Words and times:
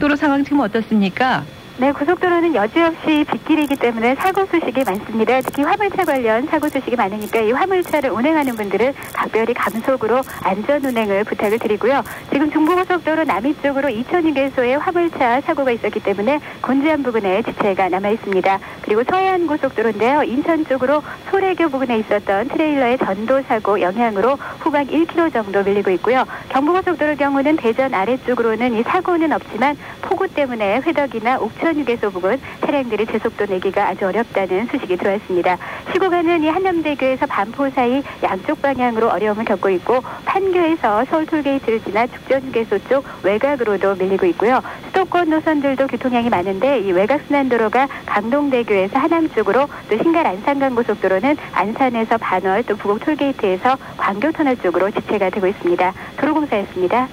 고속도로 0.00 0.16
상황 0.16 0.42
지금 0.42 0.60
어떻습니까? 0.60 1.44
네, 1.80 1.92
고속도로는 1.92 2.54
여지없이 2.54 3.24
빗길이기 3.24 3.76
때문에 3.76 4.14
사고 4.16 4.44
소식이 4.44 4.84
많습니다. 4.84 5.40
특히 5.40 5.62
화물차 5.62 6.04
관련 6.04 6.46
사고 6.46 6.68
소식이 6.68 6.94
많으니까 6.94 7.40
이 7.40 7.52
화물차를 7.52 8.10
운행하는 8.10 8.54
분들은 8.54 8.92
각별히 9.14 9.54
감속으로 9.54 10.20
안전 10.42 10.84
운행을 10.84 11.24
부탁을 11.24 11.58
드리고요. 11.58 12.02
지금 12.30 12.52
중부고속도로 12.52 13.24
남이 13.24 13.62
쪽으로 13.62 13.88
2,000휴게소에 13.88 14.78
화물차 14.78 15.40
사고가 15.40 15.70
있었기 15.70 16.00
때문에 16.00 16.40
곤지암 16.60 17.02
부근에 17.02 17.40
지체가 17.44 17.88
남아 17.88 18.10
있습니다. 18.10 18.58
그리고 18.82 19.02
서해안 19.02 19.46
고속도로인데요. 19.46 20.24
인천 20.24 20.66
쪽으로 20.66 21.02
소래교 21.30 21.70
부근에 21.70 21.98
있었던 22.00 22.48
트레일러의 22.48 22.98
전도 22.98 23.40
사고 23.48 23.80
영향으로 23.80 24.36
후방 24.58 24.86
1km 24.86 25.32
정도 25.32 25.62
밀리고 25.62 25.90
있고요. 25.92 26.26
경부고속도로 26.50 27.16
경우는 27.16 27.56
대전 27.56 27.94
아래쪽으로는 27.94 28.74
이 28.74 28.82
사고는 28.82 29.32
없지만 29.32 29.78
폭우 30.02 30.28
때문에 30.28 30.82
회덕이나 30.82 31.38
옥천 31.38 31.69
휴게소 31.76 32.10
부근 32.10 32.40
차량들이 32.60 33.06
제속도 33.06 33.46
내기가 33.46 33.88
아주 33.88 34.06
어렵다는 34.06 34.66
소식이 34.66 34.96
들어왔습니다. 34.96 35.58
시고 35.92 36.10
가는 36.10 36.42
이 36.42 36.48
한남대교에서 36.48 37.26
반포 37.26 37.70
사이 37.70 38.02
양쪽 38.22 38.60
방향으로 38.62 39.08
어려움을 39.08 39.44
겪고 39.44 39.70
있고 39.70 40.00
판교에서 40.24 41.04
서울 41.06 41.26
톨게이트를 41.26 41.82
지나 41.82 42.06
죽전 42.06 42.42
휴게소 42.42 42.78
쪽 42.88 43.04
외곽으로도 43.22 43.96
밀리고 43.96 44.26
있고요. 44.26 44.62
수도권 44.86 45.30
노선들도 45.30 45.86
교통량이 45.86 46.28
많은데 46.30 46.80
이 46.80 46.92
외곽 46.92 47.20
순환도로가 47.26 47.88
강동대교에서 48.06 48.98
하남 48.98 49.28
쪽으로 49.30 49.68
또 49.88 49.96
신갈 49.98 50.26
안산간 50.26 50.74
고속도로는 50.74 51.36
안산에서 51.52 52.18
반월 52.18 52.64
또 52.64 52.76
부곡 52.76 53.04
톨게이트에서 53.04 53.76
광교터널 53.96 54.56
쪽으로 54.56 54.90
지체가 54.90 55.30
되고 55.30 55.46
있습니다. 55.46 55.92
도로공사였습니다. 56.16 57.08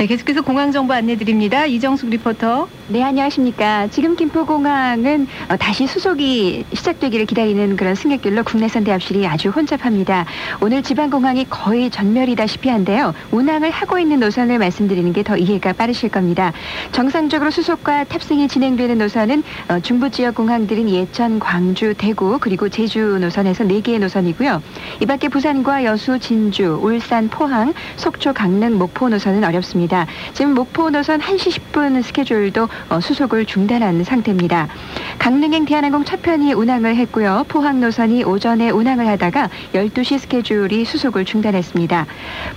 네, 0.00 0.06
계속해서 0.06 0.40
공항 0.40 0.72
정보 0.72 0.94
안내 0.94 1.14
드립니다. 1.16 1.66
이정숙 1.66 2.08
리포터. 2.08 2.68
네, 2.88 3.02
안녕하십니까. 3.02 3.88
지금 3.88 4.16
김포공항은 4.16 5.26
어, 5.50 5.56
다시 5.58 5.86
수속이 5.86 6.64
시작되기를 6.72 7.26
기다리는 7.26 7.76
그런 7.76 7.94
승객들로 7.94 8.42
국내선 8.42 8.82
대합실이 8.84 9.26
아주 9.26 9.50
혼잡합니다. 9.50 10.24
오늘 10.62 10.82
지방공항이 10.82 11.50
거의 11.50 11.90
전멸이다시피 11.90 12.70
한데요. 12.70 13.12
운항을 13.30 13.70
하고 13.70 13.98
있는 13.98 14.20
노선을 14.20 14.58
말씀드리는 14.58 15.12
게 15.12 15.22
더 15.22 15.36
이해가 15.36 15.74
빠르실 15.74 16.08
겁니다. 16.08 16.54
정상적으로 16.92 17.50
수속과 17.50 18.04
탑승이 18.04 18.48
진행되는 18.48 18.96
노선은 18.96 19.42
어, 19.68 19.80
중부 19.80 20.08
지역 20.08 20.36
공항들인 20.36 20.88
예천, 20.88 21.40
광주, 21.40 21.92
대구 21.92 22.38
그리고 22.40 22.70
제주 22.70 23.18
노선에서 23.20 23.64
4개의 23.64 23.98
노선이고요. 23.98 24.62
이 25.00 25.04
밖에 25.04 25.28
부산과 25.28 25.84
여수, 25.84 26.18
진주, 26.18 26.80
울산, 26.82 27.28
포항, 27.28 27.74
속초, 27.96 28.32
강릉, 28.32 28.78
목포 28.78 29.10
노선은 29.10 29.44
어렵습니다. 29.44 29.89
지금 30.34 30.54
목포 30.54 30.90
노선 30.90 31.20
1시 31.20 31.50
10분 31.72 32.02
스케줄도 32.02 32.68
어, 32.88 33.00
수속을 33.00 33.46
중단한 33.46 34.04
상태입니다. 34.04 34.68
강릉행 35.18 35.64
대한항공 35.64 36.04
첫 36.04 36.22
편이 36.22 36.52
운항을 36.52 36.96
했고요. 36.96 37.44
포항 37.48 37.80
노선이 37.80 38.24
오전에 38.24 38.70
운항을 38.70 39.06
하다가 39.06 39.50
12시 39.74 40.18
스케줄이 40.18 40.84
수속을 40.84 41.24
중단했습니다. 41.24 42.06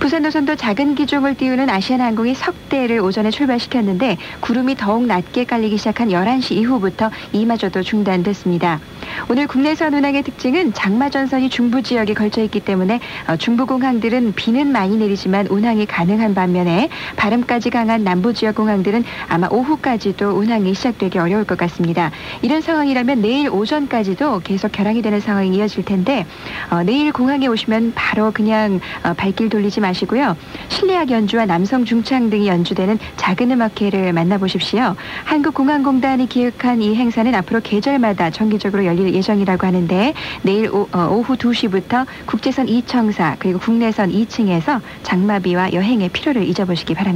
부산 0.00 0.22
노선도 0.22 0.56
작은 0.56 0.94
기종을 0.94 1.36
띄우는 1.36 1.68
아시아나항공이 1.68 2.34
석대를 2.34 3.00
오전에 3.00 3.30
출발시켰는데 3.30 4.16
구름이 4.40 4.76
더욱 4.76 5.06
낮게 5.06 5.44
깔리기 5.44 5.76
시작한 5.76 6.08
11시 6.08 6.52
이후부터 6.52 7.10
이마저도 7.32 7.82
중단됐습니다. 7.82 8.80
오늘 9.28 9.46
국내선 9.46 9.94
운항의 9.94 10.22
특징은 10.22 10.72
장마전선이 10.72 11.50
중부 11.50 11.82
지역에 11.82 12.14
걸쳐 12.14 12.42
있기 12.42 12.60
때문에 12.60 13.00
어, 13.28 13.36
중부공항들은 13.36 14.34
비는 14.34 14.68
많이 14.68 14.96
내리지만 14.96 15.46
운항이 15.48 15.86
가능한 15.86 16.34
반면에 16.34 16.88
바람까지 17.24 17.70
강한 17.70 18.04
남부 18.04 18.34
지역 18.34 18.56
공항들은 18.56 19.02
아마 19.28 19.48
오후까지도 19.50 20.28
운항이 20.32 20.74
시작되기 20.74 21.18
어려울 21.18 21.44
것 21.44 21.56
같습니다. 21.56 22.10
이런 22.42 22.60
상황이라면 22.60 23.22
내일 23.22 23.48
오전까지도 23.48 24.40
계속 24.40 24.72
결항이 24.72 25.00
되는 25.00 25.20
상황이 25.20 25.56
이어질 25.56 25.86
텐데 25.86 26.26
어, 26.70 26.82
내일 26.82 27.12
공항에 27.12 27.46
오시면 27.46 27.92
바로 27.94 28.30
그냥 28.30 28.80
어, 29.04 29.14
발길 29.14 29.48
돌리지 29.48 29.80
마시고요. 29.80 30.36
실내악 30.68 31.10
연주와 31.10 31.46
남성 31.46 31.86
중창 31.86 32.28
등이 32.28 32.46
연주되는 32.46 32.98
작은 33.16 33.50
음악회를 33.52 34.12
만나보십시오. 34.12 34.94
한국공항공단이 35.24 36.28
기획한 36.28 36.82
이 36.82 36.94
행사는 36.94 37.34
앞으로 37.34 37.60
계절마다 37.62 38.30
정기적으로 38.30 38.84
열릴 38.84 39.14
예정이라고 39.14 39.66
하는데 39.66 40.12
내일 40.42 40.68
오, 40.68 40.88
어, 40.92 41.22
후 41.24 41.36
2시부터 41.36 42.04
국제선 42.26 42.66
2청사 42.66 43.36
그리고 43.38 43.58
국내선 43.60 44.12
2층에서 44.12 44.82
장마비와 45.04 45.72
여행의 45.72 46.10
필요를 46.10 46.46
잊어보시기 46.46 46.92
바랍니다. 46.92 47.13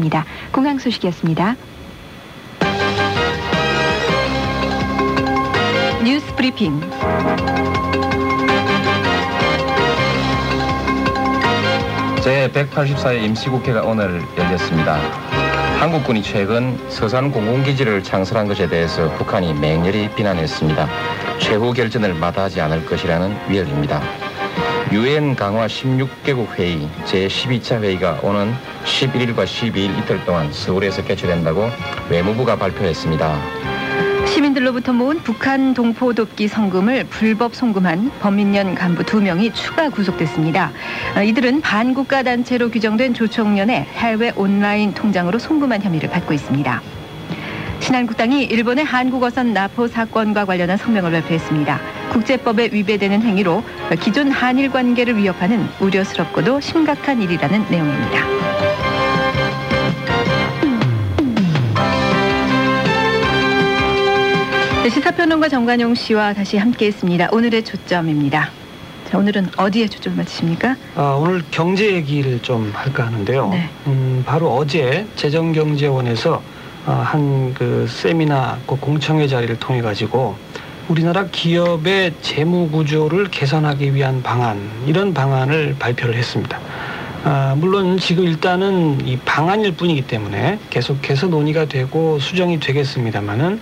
공항 0.53 0.79
소식이었습니다. 0.79 1.57
뉴스 6.05 6.35
브리핑. 6.37 6.81
제184회 12.21 13.23
임시국회가 13.25 13.83
오늘 13.83 14.23
열렸습니다. 14.37 14.97
한국군이 15.81 16.23
최근 16.23 16.79
서산 16.89 17.31
공공기지를 17.31 18.03
창설한 18.03 18.47
것에 18.49 18.69
대해서 18.69 19.11
북한이 19.15 19.55
맹렬히 19.55 20.11
비난했습니다. 20.15 20.89
최후 21.41 21.73
결전을 21.73 22.15
마다하지 22.15 22.61
않을 22.61 22.85
것이라는 22.85 23.37
위협입니다. 23.49 24.28
유엔 24.91 25.37
강화 25.37 25.67
16개국 25.67 26.59
회의 26.59 26.89
제12차 27.05 27.83
회의가 27.83 28.21
오는 28.23 28.55
11일과 28.85 29.45
12일 29.45 29.99
이틀 29.99 30.25
동안 30.25 30.51
서울에서 30.51 31.05
개최된다고 31.05 31.69
외무부가 32.09 32.57
발표했습니다. 32.57 33.39
시민들로부터 34.27 34.95
모은 34.95 35.19
북한 35.19 35.75
동포 35.75 36.15
돕기 36.15 36.49
성금을 36.49 37.05
불법 37.05 37.55
송금한 37.55 38.13
범인연 38.21 38.77
간부 38.77 39.05
두 39.05 39.21
명이 39.21 39.53
추가 39.53 39.91
구속됐습니다. 39.91 40.73
어, 41.17 41.23
이들은 41.23 41.61
반국가 41.61 42.23
단체로 42.23 42.71
규정된 42.71 43.13
조총련의 43.13 43.85
해외 43.93 44.33
온라인 44.37 44.95
통장으로 44.95 45.39
송금한 45.39 45.83
혐의를 45.83 46.09
받고 46.09 46.33
있습니다. 46.33 46.83
신한국당이 47.81 48.45
일본의 48.45 48.85
한국어선 48.85 49.53
나포 49.53 49.89
사건과 49.89 50.47
관련한 50.47 50.79
성명을 50.79 51.11
발표했습니다. 51.13 51.98
국제법에 52.13 52.71
위배되는 52.73 53.23
행위로 53.23 53.63
기존 54.01 54.31
한일 54.31 54.71
관계를 54.71 55.17
위협하는 55.17 55.69
우려스럽고도 55.81 56.61
심각한 56.61 57.23
일이라는 57.23 57.67
내용입니다. 57.71 58.25
네, 64.83 64.91
시사평론가 64.91 65.49
정관용 65.49 65.95
씨와 65.95 66.33
다시 66.33 66.57
함께했습니다. 66.57 67.29
오늘의 67.33 67.63
초점입니다. 67.65 68.51
자, 69.09 69.19
오늘은 69.19 69.49
어디에 69.57 69.87
초점을 69.89 70.17
맞추십니까? 70.17 70.77
아, 70.95 71.19
오늘 71.21 71.43
경제 71.51 71.93
얘기를 71.93 72.41
좀 72.41 72.71
할까 72.75 73.07
하는데요. 73.07 73.49
네. 73.51 73.69
음, 73.87 74.23
바로 74.27 74.55
어제 74.55 75.07
재정경제원에서 75.17 76.43
어, 76.87 76.93
한그 77.05 77.87
세미나 77.89 78.59
그 78.67 78.77
공청회 78.77 79.27
자리를 79.27 79.59
통해 79.59 79.83
가지고 79.83 80.37
우리나라 80.89 81.27
기업의 81.27 82.15
재무 82.23 82.71
구조를 82.71 83.31
개선하기 83.31 83.95
위한 83.95 84.23
방안 84.23 84.59
이런 84.87 85.13
방안을 85.13 85.77
발표를 85.79 86.15
했습니다. 86.15 86.59
아, 87.25 87.55
물론 87.59 87.99
지금 87.99 88.25
일단은 88.25 89.07
이 89.07 89.19
방안일 89.19 89.73
뿐이기 89.73 90.07
때문에 90.07 90.59
계속해서 90.71 91.27
논의가 91.27 91.67
되고 91.67 92.19
수정이 92.19 92.59
되겠습니다만은 92.61 93.61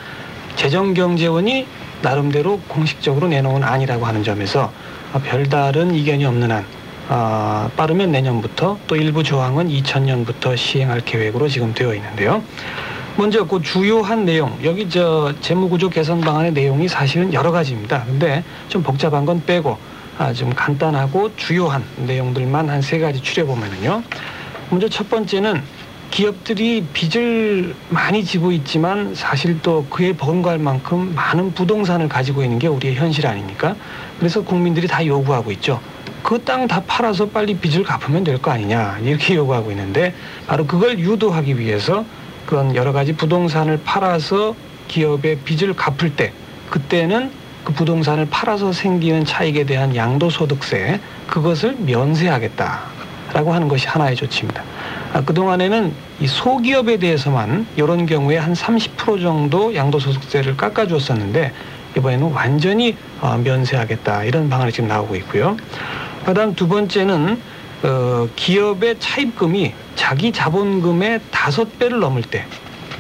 재정경제원이 0.55 1.67
나름대로 2.03 2.61
공식적으로 2.69 3.27
내놓은 3.27 3.65
안이라고 3.65 4.07
하는 4.07 4.23
점에서 4.23 4.71
별다른 5.25 5.95
이견이 5.95 6.25
없는 6.25 6.53
한 6.53 6.65
어, 7.09 7.71
빠르면 7.77 8.13
내년부터 8.13 8.79
또 8.87 8.97
일부 8.97 9.22
조항은 9.22 9.69
2000년부터 9.69 10.57
시행할 10.57 11.01
계획으로 11.01 11.49
지금 11.49 11.75
되어 11.75 11.95
있는데요. 11.95 12.43
먼저 13.16 13.45
그 13.47 13.63
주요한 13.63 14.24
내용 14.27 14.59
여기 14.63 14.89
저 14.91 15.33
재무구조 15.41 15.89
개선 15.89 16.21
방안의 16.21 16.53
내용이 16.53 16.86
사실은 16.86 17.33
여러 17.33 17.51
가지입니다. 17.51 18.04
근데 18.04 18.45
좀 18.68 18.83
복잡한 18.83 19.24
건 19.24 19.42
빼고 19.47 19.78
아, 20.18 20.33
좀 20.33 20.51
간단하고 20.54 21.34
주요한 21.36 21.83
내용들만 21.97 22.68
한 22.68 22.83
세 22.83 22.98
가지 22.98 23.21
추려 23.22 23.47
보면은요. 23.47 24.03
먼저 24.71 24.89
첫 24.89 25.09
번째는 25.09 25.63
기업들이 26.10 26.84
빚을 26.92 27.74
많이 27.89 28.22
지고 28.24 28.53
있지만 28.53 29.15
사실 29.15 29.60
또 29.62 29.84
그에 29.91 30.12
버금갈 30.12 30.59
만큼 30.59 31.12
많은 31.15 31.53
부동산을 31.54 32.09
가지고 32.09 32.42
있는 32.45 32.59
게 32.59 32.66
우리의 32.69 32.95
현실 32.97 33.27
아닙니까? 33.27 33.74
그래서 34.19 34.42
국민들이 34.45 34.86
다 34.86 35.04
요구하고 35.04 35.51
있죠. 35.53 35.80
그 36.22 36.39
땅 36.45 36.66
다 36.69 36.83
팔아서 36.86 37.28
빨리 37.28 37.57
빚을 37.57 37.83
갚으면 37.84 38.24
될 38.24 38.39
거 38.39 38.51
아니냐 38.51 38.98
이렇게 39.03 39.34
요구하고 39.36 39.71
있는데 39.71 40.12
바로 40.47 40.66
그걸 40.66 40.98
유도하기 40.98 41.59
위해서 41.59 42.04
그런 42.47 42.75
여러 42.75 42.93
가지 42.93 43.13
부동산을 43.13 43.81
팔아서 43.84 44.54
기업의 44.89 45.41
빚을 45.45 45.75
갚을 45.75 46.15
때 46.16 46.33
그때는 46.71 47.31
그 47.65 47.72
부동산을 47.72 48.28
팔아서 48.31 48.72
생기는 48.72 49.25
차익에 49.25 49.65
대한 49.65 49.97
양도소득세 49.97 51.01
그것을 51.27 51.77
면세하겠다. 51.81 52.97
라고 53.33 53.53
하는 53.53 53.66
것이 53.66 53.89
하나의 53.89 54.15
조치입니다. 54.15 54.63
아, 55.13 55.21
그동안에는 55.22 55.93
이 56.21 56.27
소기업에 56.27 56.98
대해서만 56.98 57.66
이런 57.77 58.07
경우에 58.07 58.37
한 58.37 58.53
30% 58.53 59.21
정도 59.21 59.75
양도소득세를 59.75 60.57
깎아주었었는데 60.57 61.53
이번에는 61.98 62.33
완전히 62.33 62.97
어, 63.21 63.37
면세하겠다 63.37 64.25
이런 64.25 64.48
방안이 64.48 64.71
지금 64.71 64.89
나오고 64.89 65.16
있고요. 65.16 65.57
그다음 66.25 66.54
두 66.54 66.69
번째는 66.69 67.41
어, 67.83 68.28
기업의 68.37 68.97
차입금이 68.99 69.73
자기 69.95 70.33
자본금의 70.33 71.21
다섯 71.31 71.78
배를 71.78 72.01
넘을 72.01 72.23
때 72.23 72.45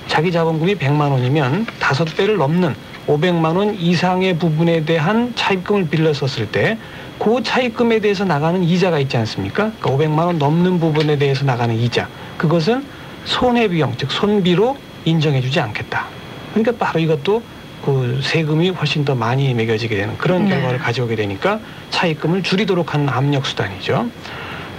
자기 0.06 0.30
자본금이 0.30 0.76
100만 0.76 1.10
원이면 1.10 1.66
다섯 1.80 2.04
배를 2.16 2.36
넘는 2.36 2.74
500만 3.06 3.56
원 3.56 3.74
이상의 3.74 4.38
부분에 4.38 4.84
대한 4.84 5.32
차입금을 5.34 5.88
빌렸었을 5.88 6.50
때 6.50 6.78
그 7.18 7.42
차입금에 7.42 8.00
대해서 8.00 8.24
나가는 8.24 8.62
이자가 8.62 8.98
있지 8.98 9.16
않습니까? 9.16 9.72
그러니까 9.80 9.90
500만 9.90 10.26
원 10.26 10.38
넘는 10.38 10.78
부분에 10.80 11.16
대해서 11.16 11.44
나가는 11.44 11.74
이자 11.74 12.08
그것은 12.36 12.84
손해비용 13.24 13.94
즉 13.96 14.12
손비로 14.12 14.76
인정해주지 15.04 15.60
않겠다. 15.60 16.06
그러니까 16.52 16.72
바로 16.78 17.00
이것도 17.00 17.42
그 17.84 18.20
세금이 18.22 18.70
훨씬 18.70 19.04
더 19.04 19.14
많이 19.14 19.54
매겨지게 19.54 19.96
되는 19.96 20.18
그런 20.18 20.44
네. 20.44 20.50
결과를 20.50 20.78
가져오게 20.78 21.16
되니까 21.16 21.60
차입금을 21.90 22.42
줄이도록 22.42 22.94
하는 22.94 23.08
압력 23.08 23.46
수단이죠. 23.46 24.10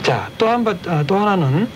자, 0.08 0.30
또 0.38 0.48
한, 0.48 0.64
번- 0.64 0.80
아, 0.88 1.04
또 1.06 1.18
하나는 1.18 1.68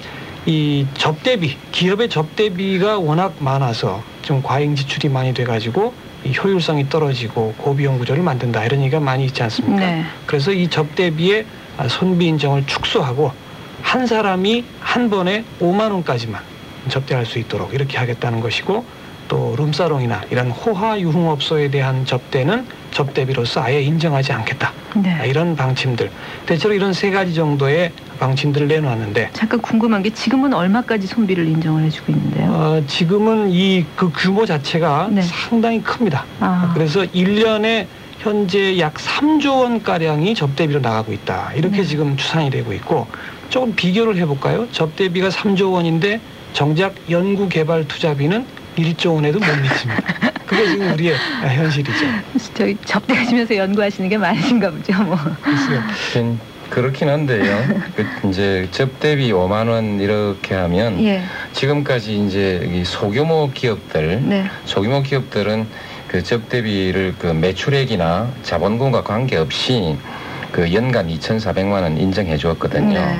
이 0.45 0.87
접대비, 0.93 1.57
기업의 1.73 2.07
접대비가 2.07 2.97
워낙 2.97 3.35
많아서 3.39 4.01
좀 4.21 4.41
과잉 4.41 4.73
지출이 4.73 5.09
많이 5.09 5.33
돼가지고 5.33 5.93
이 6.23 6.31
효율성이 6.41 6.87
떨어지고 6.87 7.53
고비용 7.57 7.99
구조를 7.99 8.23
만든다 8.23 8.63
이런 8.63 8.79
얘기가 8.83 9.01
많이 9.01 9.25
있지 9.25 9.43
않습니까? 9.43 9.85
네. 9.85 10.05
그래서 10.25 10.53
이 10.53 10.69
접대비의 10.69 11.45
아, 11.77 11.89
손비 11.89 12.25
인정을 12.27 12.65
축소하고 12.67 13.33
한 13.81 14.07
사람이 14.07 14.63
한 14.79 15.09
번에 15.09 15.43
5만 15.59 15.91
원까지만 15.91 16.41
접대할 16.87 17.25
수 17.25 17.37
있도록 17.37 17.73
이렇게 17.73 17.97
하겠다는 17.97 18.39
것이고 18.39 18.85
또 19.27 19.55
룸사롱이나 19.57 20.21
이런 20.31 20.51
호화 20.51 20.97
유흥업소에 21.01 21.69
대한 21.69 22.05
접대는 22.05 22.65
접대비로서 22.91 23.61
아예 23.61 23.81
인정하지 23.81 24.31
않겠다. 24.31 24.69
아, 24.69 24.99
네. 24.99 25.21
이런 25.27 25.53
방침들 25.57 26.09
대체로 26.45 26.73
이런 26.73 26.93
세 26.93 27.11
가지 27.11 27.33
정도의 27.33 27.91
방침들을 28.25 28.67
내놓았는데 28.67 29.31
잠깐 29.33 29.59
궁금한 29.61 30.03
게 30.03 30.11
지금은 30.11 30.53
얼마까지 30.53 31.07
손비를 31.07 31.47
인정을 31.47 31.83
해주고 31.85 32.11
있는데요? 32.13 32.51
어, 32.51 32.83
지금은 32.87 33.49
이 33.51 33.83
그 33.95 34.11
규모 34.15 34.45
자체가 34.45 35.09
네. 35.11 35.21
상당히 35.23 35.81
큽니다. 35.81 36.23
아, 36.39 36.71
그래서 36.73 37.01
1년에 37.01 37.87
현재 38.19 38.77
약 38.79 38.93
3조 38.93 39.61
원 39.61 39.81
가량이 39.83 40.35
접대비로 40.35 40.79
나가고 40.79 41.11
있다. 41.13 41.51
이렇게 41.55 41.77
네. 41.77 41.83
지금 41.83 42.15
추산이 42.15 42.49
되고 42.51 42.71
있고 42.73 43.07
조금 43.49 43.73
비교를 43.75 44.17
해볼까요? 44.17 44.67
접대비가 44.71 45.29
3조 45.29 45.73
원인데 45.73 46.21
정작 46.53 46.93
연구 47.09 47.49
개발 47.49 47.87
투자비는 47.87 48.45
1조 48.77 49.15
원에도 49.15 49.39
못 49.39 49.45
미칩니다. 49.47 50.01
그게 50.45 50.67
지금 50.67 50.93
우리의 50.93 51.15
현실이죠. 51.55 52.05
저희 52.53 52.77
접대하시면서 52.85 53.55
연구하시는 53.55 54.09
게 54.09 54.17
많으신가 54.17 54.69
보죠. 54.71 55.03
뭐. 55.03 55.17
글쎄요. 55.41 55.81
그렇긴 56.71 57.09
한데요. 57.09 57.43
그 57.95 58.29
이제 58.29 58.67
접대비 58.71 59.31
5만 59.31 59.67
원 59.67 59.99
이렇게 59.99 60.55
하면 60.55 61.03
예. 61.03 61.21
지금까지 61.51 62.17
이제 62.25 62.67
이 62.73 62.83
소규모 62.85 63.51
기업들 63.53 64.21
네. 64.23 64.45
소규모 64.65 65.03
기업들은 65.03 65.67
그 66.07 66.23
접대비를 66.23 67.15
그 67.19 67.27
매출액이나 67.27 68.31
자본금과 68.41 69.03
관계없이 69.03 69.97
그 70.51 70.73
연간 70.73 71.07
2,400만 71.07 71.83
원 71.83 71.97
인정해 71.97 72.37
주었거든요. 72.37 72.99
네. 72.99 73.19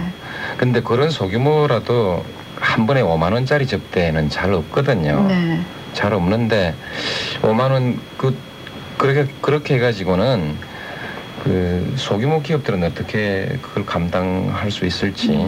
근데 0.57 0.81
그런 0.81 1.09
소규모라도 1.09 2.23
한 2.55 2.87
번에 2.87 3.01
5만 3.01 3.33
원짜리 3.33 3.67
접대는 3.67 4.29
잘 4.29 4.53
없거든요. 4.53 5.25
네. 5.27 5.59
잘 5.93 6.13
없는데 6.13 6.73
5만 7.41 7.71
원그 7.71 8.35
그렇게 8.97 9.25
그렇게 9.41 9.75
해가지고는 9.75 10.55
그 11.43 11.93
소규모 11.95 12.39
기업들은 12.41 12.83
어떻게 12.83 13.57
그걸 13.63 13.83
감당할 13.83 14.69
수 14.69 14.85
있을지 14.85 15.39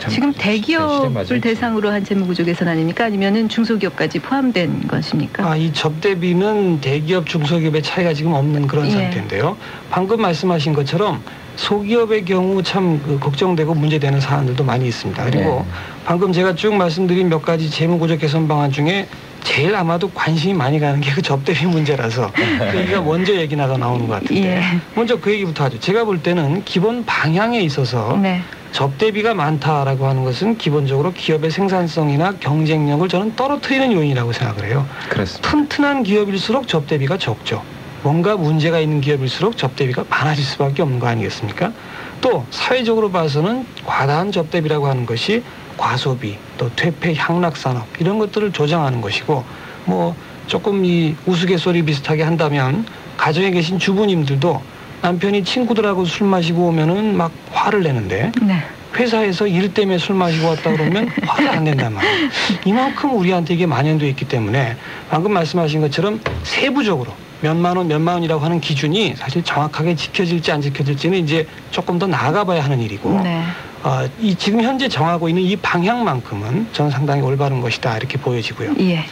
참 0.00 0.10
지금 0.10 0.32
대기업을. 0.32 1.40
대상으로 1.42 1.90
한 1.90 2.02
재무 2.02 2.26
구조 2.26 2.42
개선 2.42 2.68
아닙니까? 2.68 3.04
아니면은 3.04 3.46
중소기업까지 3.48 4.20
포함된 4.20 4.88
것입니까? 4.88 5.46
아, 5.46 5.54
이 5.56 5.70
접대비는 5.74 6.80
대기업, 6.80 7.26
중소기업의 7.26 7.82
차이가 7.82 8.14
지금 8.14 8.32
없는 8.32 8.66
그런 8.66 8.86
예. 8.86 8.90
상태인데요. 8.92 9.58
방금 9.90 10.22
말씀하신 10.22 10.72
것처럼 10.72 11.22
소기업의 11.56 12.24
경우 12.24 12.62
참 12.62 13.00
그 13.04 13.18
걱정되고 13.18 13.74
문제되는 13.74 14.20
사안들도 14.20 14.64
많이 14.64 14.86
있습니다. 14.88 15.22
그리고 15.24 15.64
네. 15.66 15.72
방금 16.06 16.32
제가 16.32 16.54
쭉 16.54 16.74
말씀드린 16.74 17.28
몇 17.28 17.42
가지 17.42 17.68
재무구조 17.70 18.16
개선 18.16 18.48
방안 18.48 18.72
중에 18.72 19.06
제일 19.46 19.74
아마도 19.76 20.10
관심이 20.10 20.52
많이 20.54 20.80
가는 20.80 21.00
게 21.00 21.06
그 21.16 21.22
접대비 21.22 21.64
문제라서 21.66 22.30
그 22.32 22.78
얘기가 22.78 23.00
먼저 23.00 23.34
얘기 23.34 23.56
나가 23.56 23.76
나오는 23.78 24.06
것 24.06 24.14
같은데 24.14 24.56
예. 24.56 24.62
먼저 24.94 25.18
그 25.18 25.30
얘기부터 25.32 25.64
하죠. 25.64 25.78
제가 25.80 26.04
볼 26.04 26.22
때는 26.22 26.62
기본 26.64 27.04
방향에 27.06 27.60
있어서 27.60 28.18
네. 28.20 28.42
접대비가 28.72 29.32
많다라고 29.32 30.06
하는 30.06 30.24
것은 30.24 30.58
기본적으로 30.58 31.12
기업의 31.12 31.50
생산성이나 31.50 32.34
경쟁력을 32.40 33.08
저는 33.08 33.34
떨어뜨리는 33.36 33.92
요인이라고 33.92 34.32
생각을 34.32 34.68
해요. 34.68 34.86
그렇습니다. 35.08 35.48
튼튼한 35.48 36.02
기업일수록 36.02 36.68
접대비가 36.68 37.16
적죠. 37.16 37.62
뭔가 38.02 38.36
문제가 38.36 38.78
있는 38.78 39.00
기업일수록 39.00 39.56
접대비가 39.56 40.04
많아질 40.10 40.44
수밖에 40.44 40.82
없는 40.82 40.98
거 40.98 41.06
아니겠습니까? 41.06 41.72
또 42.20 42.44
사회적으로 42.50 43.10
봐서는 43.10 43.64
과다한 43.86 44.32
접대비라고 44.32 44.86
하는 44.86 45.06
것이 45.06 45.42
과소비, 45.76 46.36
또 46.58 46.70
퇴폐 46.74 47.14
향락 47.14 47.56
산업 47.56 47.86
이런 47.98 48.18
것들을 48.18 48.52
조장하는 48.52 49.00
것이고 49.00 49.44
뭐 49.84 50.16
조금 50.46 50.84
이 50.84 51.14
우스갯소리 51.26 51.82
비슷하게 51.82 52.22
한다면 52.22 52.86
가정에 53.16 53.50
계신 53.50 53.78
주부님들도 53.78 54.62
남편이 55.02 55.44
친구들하고 55.44 56.04
술 56.04 56.26
마시고 56.26 56.68
오면은 56.68 57.16
막 57.16 57.30
화를 57.50 57.82
내는데 57.82 58.32
네. 58.42 58.62
회사에서 58.96 59.46
일 59.46 59.74
때문에 59.74 59.98
술 59.98 60.14
마시고 60.14 60.48
왔다 60.48 60.72
그러면 60.72 61.08
화가 61.22 61.52
안 61.52 61.64
낸단 61.64 61.92
말이에요. 61.92 62.28
이만큼 62.64 63.16
우리한테 63.16 63.54
이게 63.54 63.66
만연돼 63.66 64.08
있기 64.08 64.26
때문에 64.26 64.76
방금 65.10 65.32
말씀하신 65.32 65.82
것처럼 65.82 66.20
세부적으로 66.44 67.12
몇만 67.42 67.76
원, 67.76 67.88
몇만 67.88 68.14
원이라고 68.14 68.42
하는 68.42 68.60
기준이 68.60 69.14
사실 69.16 69.44
정확하게 69.44 69.94
지켜질지 69.94 70.50
안 70.50 70.62
지켜질지는 70.62 71.18
이제 71.18 71.46
조금 71.70 71.98
더 71.98 72.06
나아가봐야 72.06 72.64
하는 72.64 72.80
일이고 72.80 73.20
네. 73.22 73.42
어, 73.82 74.08
이 74.20 74.34
지금 74.34 74.62
현재 74.62 74.88
정하고 74.88 75.28
있는 75.28 75.42
이 75.42 75.56
방향만큼은 75.56 76.68
저는 76.72 76.90
상당히 76.90 77.22
올바른 77.22 77.60
것이다 77.60 77.96
이렇게 77.96 78.18
보여지고요. 78.18 78.74
예. 78.80 79.04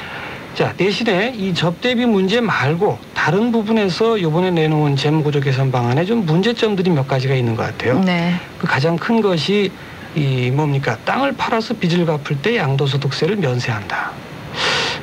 자 0.54 0.72
대신에 0.76 1.34
이 1.36 1.52
접대비 1.52 2.06
문제 2.06 2.40
말고 2.40 2.98
다른 3.12 3.50
부분에서 3.50 4.18
이번에 4.18 4.50
내놓은 4.52 4.94
재무구조 4.96 5.40
개선 5.40 5.72
방안에 5.72 6.04
좀 6.04 6.24
문제점들이 6.26 6.90
몇 6.90 7.08
가지가 7.08 7.34
있는 7.34 7.56
것 7.56 7.64
같아요. 7.64 7.98
네. 8.00 8.34
그 8.58 8.66
가장 8.66 8.96
큰 8.96 9.20
것이 9.20 9.72
이 10.14 10.50
뭡니까 10.52 10.96
땅을 11.04 11.32
팔아서 11.32 11.74
빚을 11.74 12.06
갚을 12.06 12.40
때 12.40 12.56
양도소득세를 12.56 13.36
면세한다. 13.36 14.12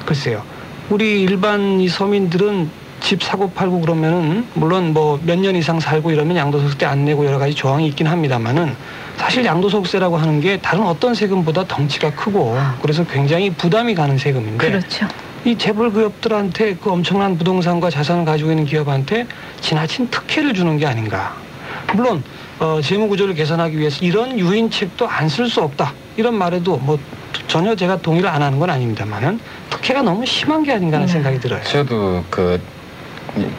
글쎄요, 0.06 0.42
우리 0.90 1.22
일반 1.22 1.82
이 1.82 1.90
서민들은 1.90 2.70
집 3.02 3.22
사고 3.24 3.50
팔고 3.52 3.82
그러면은 3.82 4.46
물론 4.54 4.94
뭐 4.94 5.20
몇 5.26 5.38
년 5.40 5.56
이상 5.56 5.80
살고 5.80 6.12
이러면 6.12 6.38
양도소득세 6.38 6.86
안 6.86 7.04
내고 7.06 7.26
여러 7.26 7.38
가지 7.40 7.54
조항이 7.54 7.88
있긴 7.88 8.08
합니다만은 8.08 8.76
사실 9.18 9.44
양도소득세라고 9.44 10.18
하는 10.18 10.40
게 10.40 10.58
다른 10.58 10.84
어떤 10.84 11.14
세금보다 11.14 11.66
덩치가 11.68 12.12
크고 12.16 12.58
그래서 12.82 13.04
굉장히 13.06 13.50
부담이 13.50 13.96
가는 13.96 14.18
세금인데 14.18 14.70
그렇죠. 14.70 15.08
이 15.44 15.58
재벌 15.58 15.92
기업들한테 15.92 16.76
그 16.76 16.92
엄청난 16.92 17.38
부동산과 17.38 17.90
자산을 17.90 18.26
가지고 18.26 18.52
있는 18.52 18.66
기업한테 18.66 19.26
지나친 19.60 20.10
특혜를 20.10 20.54
주는 20.54 20.78
게 20.78 20.86
아닌가. 20.86 21.36
물론 21.94 22.24
어, 22.60 22.80
재무 22.82 23.08
구조를 23.08 23.34
개선하기 23.34 23.78
위해서 23.78 24.06
이런 24.06 24.38
유인책도 24.38 25.08
안 25.08 25.28
쓸 25.28 25.50
수 25.50 25.62
없다. 25.62 25.94
이런 26.16 26.36
말에도 26.36 26.78
뭐 26.78 27.00
전혀 27.48 27.76
제가 27.76 27.98
동의를 28.02 28.30
안 28.30 28.44
하는 28.44 28.60
건 28.60 28.70
아닙니다만은 28.70 29.40
특혜가 29.72 30.04
너무 30.04 30.26
심한 30.26 30.62
게 30.64 30.72
아닌가 30.74 30.98
하는 30.98 31.08
네. 31.08 31.14
생각이 31.14 31.40
들어요. 31.40 31.64
저도 31.64 32.24
그 32.30 32.62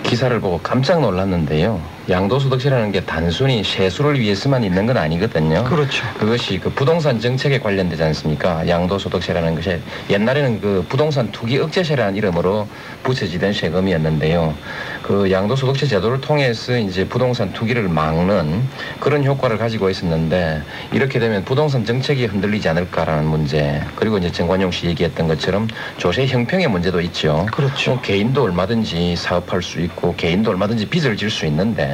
기사를 0.02 0.38
보고 0.40 0.58
깜짝 0.58 1.00
놀랐는데요. 1.00 1.80
양도소득세라는 2.08 2.92
게 2.92 3.00
단순히 3.00 3.62
세수를 3.62 4.18
위해서만 4.18 4.64
있는 4.64 4.86
건 4.86 4.96
아니거든요. 4.96 5.64
그렇죠. 5.64 6.04
그것이 6.18 6.58
그 6.58 6.70
부동산 6.70 7.20
정책에 7.20 7.58
관련되지 7.60 8.02
않습니까? 8.02 8.66
양도소득세라는 8.66 9.54
것이 9.54 9.78
옛날에는 10.10 10.60
그 10.60 10.84
부동산 10.88 11.30
투기 11.30 11.58
억제세라는 11.58 12.16
이름으로 12.16 12.66
붙여지던 13.02 13.52
세금이었는데요. 13.52 14.54
그 15.02 15.30
양도소득세 15.30 15.86
제도를 15.86 16.20
통해서 16.20 16.76
이제 16.76 17.06
부동산 17.06 17.52
투기를 17.52 17.88
막는 17.88 18.62
그런 19.00 19.24
효과를 19.24 19.58
가지고 19.58 19.90
있었는데 19.90 20.62
이렇게 20.92 21.18
되면 21.18 21.44
부동산 21.44 21.84
정책이 21.84 22.26
흔들리지 22.26 22.68
않을까라는 22.68 23.24
문제 23.26 23.80
그리고 23.96 24.18
이제 24.18 24.30
정관용 24.30 24.70
씨 24.70 24.86
얘기했던 24.86 25.28
것처럼 25.28 25.68
조세 25.98 26.26
형평의 26.26 26.68
문제도 26.68 27.00
있죠. 27.00 27.46
그렇죠. 27.52 27.92
뭐 27.92 28.00
개인도 28.00 28.42
얼마든지 28.44 29.16
사업할 29.16 29.62
수 29.62 29.80
있고 29.80 30.14
개인도 30.16 30.50
얼마든지 30.50 30.86
빚을 30.86 31.16
질 31.16 31.32
수 31.32 31.46
있는데 31.46 31.91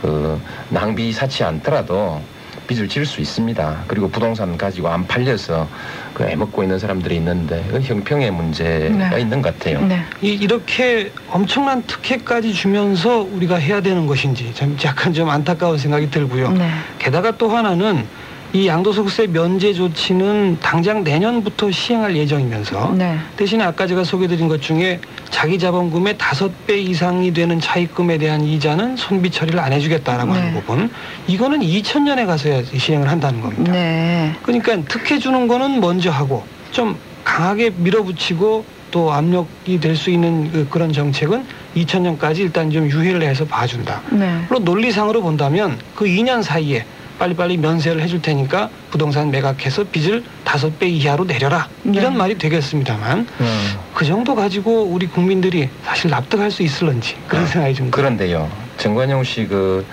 그 0.00 0.40
낭비 0.68 1.12
사치 1.12 1.44
않더라도 1.44 2.20
빚을 2.66 2.88
질 2.88 3.06
수 3.06 3.20
있습니다. 3.20 3.84
그리고 3.86 4.08
부동산 4.08 4.56
가지고 4.58 4.88
안 4.88 5.06
팔려서 5.06 5.68
그 6.12 6.24
애먹고 6.24 6.62
있는 6.64 6.78
사람들이 6.80 7.14
있는데 7.16 7.64
그 7.70 7.80
형평의 7.80 8.32
문제가 8.32 9.10
네. 9.10 9.20
있는 9.20 9.40
것 9.40 9.56
같아요. 9.56 9.80
네. 9.86 10.02
이, 10.20 10.30
이렇게 10.30 11.12
엄청난 11.30 11.82
특혜까지 11.86 12.52
주면서 12.52 13.20
우리가 13.20 13.56
해야 13.56 13.80
되는 13.80 14.06
것인지 14.06 14.52
좀 14.54 14.76
약간 14.84 15.12
좀 15.12 15.30
안타까운 15.30 15.78
생각이 15.78 16.10
들고요. 16.10 16.50
네. 16.52 16.68
게다가 16.98 17.36
또 17.36 17.48
하나는 17.50 18.04
이 18.52 18.66
양도소득세 18.68 19.26
면제 19.26 19.72
조치는 19.72 20.58
당장 20.62 21.04
내년부터 21.04 21.70
시행할 21.70 22.16
예정이면서 22.16 22.94
네. 22.96 23.18
대신에 23.36 23.64
아까 23.64 23.86
제가 23.86 24.04
소개드린 24.04 24.48
것 24.48 24.62
중에 24.62 25.00
자기 25.30 25.58
자본금의 25.58 26.16
다섯 26.16 26.50
배 26.66 26.78
이상이 26.78 27.32
되는 27.32 27.60
차입금에 27.60 28.18
대한 28.18 28.42
이자는 28.42 28.96
손비 28.96 29.30
처리를 29.30 29.58
안 29.60 29.72
해주겠다라고 29.72 30.32
네. 30.32 30.38
하는 30.38 30.54
부분 30.54 30.90
이거는 31.26 31.60
2000년에 31.60 32.26
가서야 32.26 32.62
시행을 32.64 33.08
한다는 33.10 33.40
겁니다. 33.40 33.72
네. 33.72 34.32
그러니까 34.42 34.76
특혜 34.88 35.18
주는 35.18 35.48
거는 35.48 35.80
먼저 35.80 36.10
하고 36.10 36.44
좀 36.70 36.96
강하게 37.24 37.70
밀어붙이고 37.76 38.64
또 38.92 39.12
압력이 39.12 39.80
될 39.80 39.96
수 39.96 40.10
있는 40.10 40.50
그, 40.52 40.68
그런 40.70 40.92
정책은 40.92 41.44
2000년까지 41.74 42.38
일단 42.38 42.70
좀 42.70 42.88
유예를 42.88 43.22
해서 43.22 43.44
봐준다. 43.44 44.00
네. 44.12 44.44
물론 44.48 44.64
논리상으로 44.64 45.20
본다면 45.20 45.76
그 45.94 46.06
2년 46.06 46.42
사이에 46.42 46.86
빨리빨리 47.18 47.56
면세를 47.56 48.02
해줄 48.02 48.20
테니까 48.22 48.70
부동산 48.90 49.30
매각해서 49.30 49.84
빚을 49.84 50.22
다섯 50.44 50.78
배 50.78 50.86
이하로 50.88 51.24
내려라 51.24 51.68
네. 51.82 51.98
이런 51.98 52.16
말이 52.16 52.36
되겠습니다만 52.36 53.26
음, 53.40 53.78
그 53.94 54.04
정도 54.04 54.34
가지고 54.34 54.84
우리 54.84 55.06
국민들이 55.06 55.68
사실 55.84 56.10
납득할 56.10 56.50
수 56.50 56.62
있을런지 56.62 57.16
그런 57.26 57.44
아, 57.44 57.46
생각이 57.46 57.74
좀. 57.74 57.90
그런데요, 57.90 58.50
정관용 58.76 59.24
씨그 59.24 59.86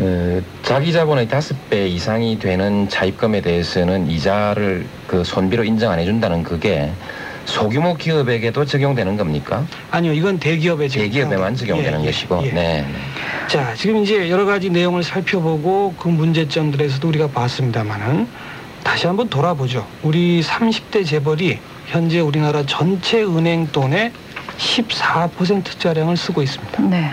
어, 0.00 0.40
자기 0.62 0.92
자본의 0.92 1.28
다섯 1.28 1.56
배 1.68 1.88
이상이 1.88 2.38
되는 2.38 2.88
차입금에 2.88 3.40
대해서는 3.40 4.08
이자를 4.10 4.86
그 5.06 5.24
손비로 5.24 5.64
인정 5.64 5.90
안 5.90 5.98
해준다는 5.98 6.42
그게 6.42 6.92
소규모 7.48 7.94
기업에게도 7.94 8.66
적용되는 8.66 9.16
겁니까? 9.16 9.66
아니요 9.90 10.12
이건 10.12 10.38
대기업에 10.38 10.86
지금 10.86 11.06
대기업에만 11.06 11.56
적용되는 11.56 12.00
예, 12.00 12.02
예, 12.02 12.06
것이고, 12.06 12.42
예. 12.44 12.50
네. 12.50 12.86
자, 13.48 13.74
지금 13.74 14.02
이제 14.02 14.28
여러 14.28 14.44
가지 14.44 14.68
내용을 14.68 15.02
살펴보고 15.02 15.94
그 15.98 16.08
문제점들에서도 16.08 17.08
우리가 17.08 17.28
봤습니다만은 17.28 18.28
다시 18.84 19.06
한번 19.06 19.30
돌아보죠. 19.30 19.86
우리 20.02 20.42
30대 20.42 21.06
재벌이 21.06 21.58
현재 21.86 22.20
우리나라 22.20 22.64
전체 22.66 23.22
은행 23.24 23.66
돈의 23.68 24.12
14%자량을 24.58 26.18
쓰고 26.18 26.42
있습니다. 26.42 26.82
네. 26.82 27.12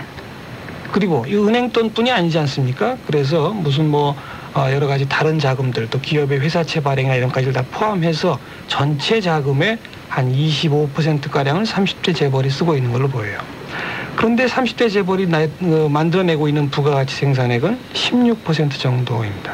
그리고 0.92 1.24
이 1.26 1.34
은행 1.34 1.70
돈뿐이 1.70 2.12
아니지 2.12 2.38
않습니까? 2.40 2.98
그래서 3.06 3.50
무슨 3.50 3.88
뭐 3.88 4.14
어, 4.54 4.70
여러 4.70 4.86
가지 4.86 5.08
다른 5.08 5.38
자금들 5.38 5.88
또 5.88 5.98
기업의 6.00 6.40
회사채 6.40 6.80
발행이나 6.80 7.14
이런 7.14 7.30
까지를 7.30 7.54
다 7.54 7.64
포함해서 7.70 8.38
전체 8.68 9.20
자금의 9.20 9.78
한 10.08 10.32
25%가량을 10.32 11.64
30대 11.64 12.14
재벌이 12.14 12.50
쓰고 12.50 12.76
있는 12.76 12.92
걸로 12.92 13.08
보여요. 13.08 13.38
그런데 14.16 14.46
30대 14.46 14.90
재벌이 14.90 15.26
나, 15.26 15.42
어, 15.42 15.88
만들어내고 15.90 16.48
있는 16.48 16.70
부가가치 16.70 17.14
생산액은 17.14 17.78
16% 17.92 18.78
정도입니다. 18.78 19.52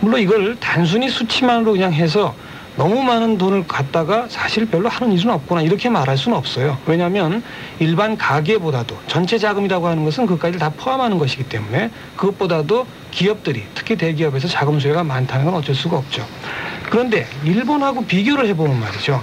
물론 0.00 0.20
이걸 0.20 0.56
단순히 0.60 1.08
수치만으로 1.08 1.72
그냥 1.72 1.92
해서 1.92 2.34
너무 2.76 3.02
많은 3.02 3.38
돈을 3.38 3.66
갖다가 3.66 4.26
사실 4.28 4.66
별로 4.66 4.90
하는 4.90 5.12
일은 5.12 5.30
없구나 5.30 5.62
이렇게 5.62 5.88
말할 5.88 6.18
수는 6.18 6.36
없어요. 6.36 6.76
왜냐하면 6.84 7.42
일반 7.78 8.18
가계보다도 8.18 8.98
전체 9.06 9.38
자금이라고 9.38 9.88
하는 9.88 10.04
것은 10.04 10.26
그까지 10.26 10.58
다 10.58 10.70
포함하는 10.76 11.18
것이기 11.18 11.44
때문에 11.44 11.90
그것보다도 12.16 12.86
기업들이 13.10 13.64
특히 13.74 13.96
대기업에서 13.96 14.46
자금 14.48 14.78
소요가 14.78 15.02
많다는 15.02 15.46
건 15.46 15.54
어쩔 15.54 15.74
수가 15.74 15.96
없죠. 15.96 16.26
그런데 16.90 17.26
일본하고 17.44 18.04
비교를 18.04 18.46
해보면 18.48 18.78
말이죠. 18.78 19.22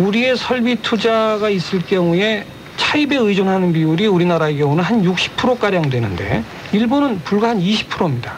우리의 0.00 0.36
설비 0.36 0.76
투자가 0.76 1.48
있을 1.50 1.80
경우에 1.80 2.44
차입에 2.76 3.16
의존하는 3.16 3.72
비율이 3.72 4.06
우리나라의 4.06 4.58
경우는 4.58 4.82
한 4.82 5.02
60%가량 5.04 5.88
되는데 5.90 6.42
일본은 6.72 7.20
불과 7.20 7.50
한 7.50 7.60
20%입니다. 7.60 8.36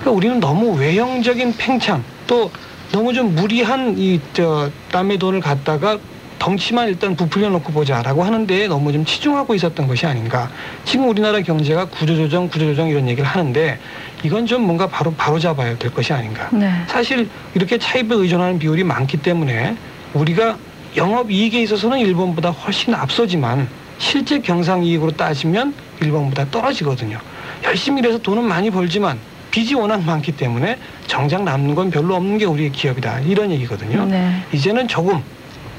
그러니까 0.00 0.10
우리는 0.12 0.38
너무 0.40 0.78
외형적인 0.78 1.54
팽창 1.56 2.04
또 2.26 2.50
너무 2.92 3.12
좀 3.12 3.34
무리한 3.34 3.96
이 3.98 4.20
저 4.32 4.70
남의 4.92 5.18
돈을 5.18 5.40
갖다가 5.40 5.98
덩치만 6.38 6.88
일단 6.88 7.16
부풀려 7.16 7.48
놓고 7.48 7.72
보자라고 7.72 8.22
하는데 8.22 8.68
너무 8.68 8.92
좀 8.92 9.04
치중하고 9.04 9.54
있었던 9.54 9.88
것이 9.88 10.06
아닌가. 10.06 10.48
지금 10.84 11.08
우리나라 11.08 11.40
경제가 11.40 11.86
구조조정, 11.86 12.48
구조조정 12.48 12.88
이런 12.88 13.08
얘기를 13.08 13.26
하는데 13.28 13.78
이건 14.22 14.46
좀 14.46 14.62
뭔가 14.62 14.86
바로 14.86 15.12
바로 15.14 15.38
잡아야 15.38 15.76
될 15.76 15.92
것이 15.92 16.12
아닌가. 16.12 16.48
네. 16.52 16.70
사실 16.86 17.28
이렇게 17.54 17.78
차입에 17.78 18.14
의존하는 18.14 18.58
비율이 18.58 18.84
많기 18.84 19.16
때문에 19.16 19.76
우리가 20.14 20.56
영업 20.96 21.30
이익에 21.30 21.62
있어서는 21.62 21.98
일본보다 21.98 22.50
훨씬 22.50 22.94
앞서지만 22.94 23.68
실제 23.98 24.38
경상 24.40 24.84
이익으로 24.84 25.10
따지면 25.12 25.74
일본보다 26.00 26.50
떨어지거든요. 26.50 27.18
열심히 27.64 28.00
일해서 28.00 28.18
돈은 28.18 28.44
많이 28.44 28.70
벌지만 28.70 29.18
빚이 29.50 29.74
워낙 29.74 30.02
많기 30.04 30.32
때문에 30.32 30.78
정작 31.06 31.42
남는 31.44 31.74
건 31.74 31.90
별로 31.90 32.14
없는 32.16 32.38
게 32.38 32.44
우리의 32.44 32.72
기업이다. 32.72 33.20
이런 33.20 33.50
얘기거든요. 33.52 34.04
네. 34.06 34.42
이제는 34.52 34.88
조금 34.88 35.22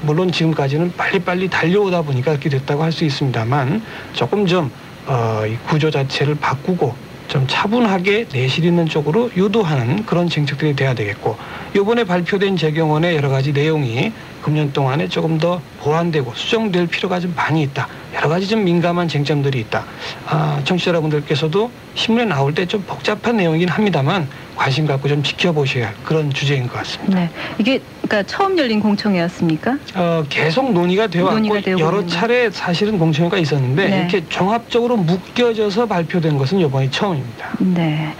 물론 0.02 0.30
지금까지는 0.30 0.92
빨리빨리 0.96 1.48
달려오다 1.48 2.02
보니까 2.02 2.32
이렇게 2.32 2.48
됐다고 2.48 2.82
할 2.82 2.92
수 2.92 3.04
있습니다만 3.04 3.82
조금 4.12 4.46
좀 4.46 4.70
어, 5.06 5.42
이 5.46 5.56
구조 5.68 5.90
자체를 5.90 6.36
바꾸고 6.36 6.94
좀 7.28 7.44
차분하게 7.46 8.26
내실 8.32 8.64
있는 8.64 8.86
쪽으로 8.86 9.30
유도하는 9.36 10.04
그런 10.06 10.28
정책들이 10.28 10.74
돼야 10.74 10.94
되겠고 10.94 11.36
이번에 11.76 12.04
발표된 12.04 12.56
재경원의 12.56 13.16
여러 13.16 13.28
가지 13.28 13.52
내용이 13.52 14.12
금년 14.42 14.72
동안에 14.72 15.08
조금 15.08 15.38
더 15.38 15.60
보완되고 15.80 16.32
수정될 16.34 16.86
필요가 16.86 17.20
좀 17.20 17.32
많이 17.36 17.62
있다. 17.62 17.88
여러 18.14 18.28
가지 18.28 18.46
좀 18.48 18.64
민감한 18.64 19.06
쟁점들이 19.08 19.60
있다. 19.60 19.84
아, 20.26 20.60
청취자 20.64 20.90
여러분들께서도 20.90 21.70
신문에 21.94 22.24
나올 22.26 22.54
때 22.54 22.64
좀 22.66 22.82
복잡한 22.82 23.36
내용이긴 23.38 23.68
합니다만 23.68 24.28
관심 24.54 24.86
갖고 24.86 25.08
좀 25.08 25.22
지켜보셔야 25.22 25.86
할 25.88 25.94
그런 26.04 26.30
주제인 26.32 26.66
것 26.66 26.74
같습니다. 26.74 27.18
네. 27.20 27.30
이게 27.58 27.80
그러니까 28.02 28.22
처음 28.24 28.58
열린 28.58 28.80
공청회였습니까? 28.80 29.78
어, 29.94 30.24
계속 30.28 30.72
논의가 30.72 31.06
되어 31.06 31.24
왔고 31.26 31.62
여러. 31.78 32.06
차례 32.06 32.50
사실은 32.50 32.98
공청회가 32.98 33.38
있었는데 33.38 33.88
네. 33.88 33.98
이렇게 34.00 34.28
종합적으로 34.28 34.96
묶여져서 34.96 35.86
발표된 35.86 36.36
것은 36.38 36.58
이번이 36.60 36.90
처음입니다. 36.90 37.50
네. 37.60 38.12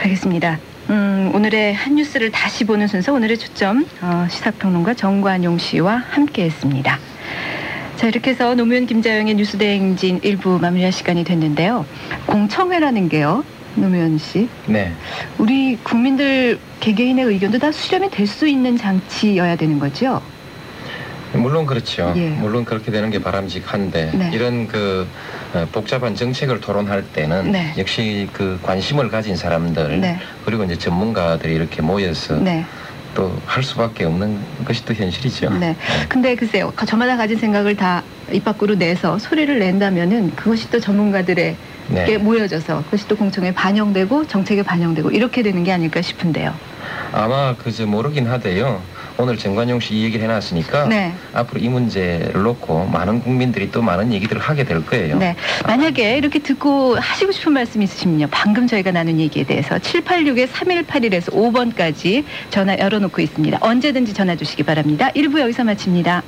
알겠습니다. 0.00 0.58
음, 0.90 1.30
오늘의 1.34 1.74
한 1.74 1.96
뉴스를 1.96 2.30
다시 2.30 2.64
보는 2.64 2.86
순서 2.86 3.12
오늘의 3.12 3.36
초점 3.38 3.86
어, 4.00 4.26
시사평론가 4.30 4.94
정관용 4.94 5.58
씨와 5.58 5.96
함께했습니다. 6.10 6.98
자 7.96 8.06
이렇게 8.06 8.30
해서 8.30 8.54
노무현 8.54 8.86
김자영의 8.86 9.34
뉴스대행진 9.34 10.20
일부 10.22 10.58
마무리할 10.58 10.92
시간이 10.92 11.24
됐는데요. 11.24 11.84
공청회라는 12.26 13.08
게요. 13.08 13.44
노무현 13.74 14.18
씨, 14.18 14.48
네. 14.66 14.92
우리 15.36 15.76
국민들 15.82 16.58
개개인의 16.80 17.24
의견도 17.26 17.58
다 17.58 17.70
수렴이 17.70 18.10
될 18.10 18.26
수 18.26 18.48
있는 18.48 18.76
장치여야 18.76 19.56
되는 19.56 19.78
거죠. 19.78 20.20
물론 21.34 21.66
그렇죠. 21.66 22.12
예. 22.16 22.30
물론 22.30 22.64
그렇게 22.64 22.90
되는 22.90 23.10
게 23.10 23.20
바람직한데 23.22 24.12
네. 24.14 24.30
이런 24.32 24.66
그 24.66 25.06
어, 25.06 25.37
복잡한 25.72 26.14
정책을 26.14 26.60
토론할 26.60 27.04
때는 27.12 27.52
네. 27.52 27.72
역시 27.78 28.28
그 28.32 28.58
관심을 28.62 29.08
가진 29.08 29.36
사람들 29.36 30.00
네, 30.00 30.18
그리고 30.44 30.64
이제 30.64 30.76
전문가들이 30.76 31.54
이렇게 31.54 31.80
모여서 31.80 32.36
네, 32.36 32.64
또할 33.14 33.62
수밖에 33.62 34.04
없는 34.04 34.38
것이 34.64 34.84
또 34.84 34.92
현실이죠. 34.94 35.50
네. 35.58 35.74
근데 36.08 36.34
글쎄요, 36.34 36.72
저마다 36.86 37.16
가진 37.16 37.38
생각을 37.38 37.76
다 37.76 38.02
입 38.32 38.44
밖으로 38.44 38.74
내서 38.74 39.18
소리를 39.18 39.58
낸다면은 39.58 40.34
그것이 40.36 40.70
또 40.70 40.78
전문가들의 40.78 41.56
네. 41.88 42.04
게 42.04 42.18
모여져서 42.18 42.84
그것이 42.84 43.08
또 43.08 43.16
공청에 43.16 43.52
반영되고 43.52 44.26
정책에 44.26 44.62
반영되고 44.62 45.10
이렇게 45.10 45.42
되는 45.42 45.64
게 45.64 45.72
아닐까 45.72 46.02
싶은데요. 46.02 46.54
아마 47.12 47.54
그저 47.56 47.86
모르긴 47.86 48.26
하대요. 48.26 48.82
오늘 49.20 49.36
정관용 49.36 49.80
씨 49.80 49.98
이 49.98 50.04
얘기를 50.04 50.22
해놨으니까 50.24 50.86
네. 50.86 51.12
앞으로 51.32 51.60
이 51.60 51.68
문제를 51.68 52.40
놓고 52.42 52.86
많은 52.86 53.20
국민들이 53.20 53.70
또 53.72 53.82
많은 53.82 54.12
얘기들을 54.12 54.40
하게 54.40 54.62
될 54.64 54.84
거예요. 54.86 55.18
네. 55.18 55.34
만약에 55.66 56.16
이렇게 56.18 56.38
듣고 56.38 56.94
하시고 56.96 57.32
싶은 57.32 57.52
말씀 57.52 57.82
있으시면요. 57.82 58.28
방금 58.30 58.66
저희가 58.68 58.92
나눈 58.92 59.18
얘기에 59.18 59.44
대해서 59.44 59.76
786-3181에서 59.78 61.32
5번까지 61.32 62.24
전화 62.50 62.78
열어놓고 62.78 63.20
있습니다. 63.20 63.58
언제든지 63.60 64.12
전화 64.14 64.36
주시기 64.36 64.62
바랍니다. 64.62 65.10
1부 65.16 65.40
여기서 65.40 65.64
마칩니다. 65.64 66.22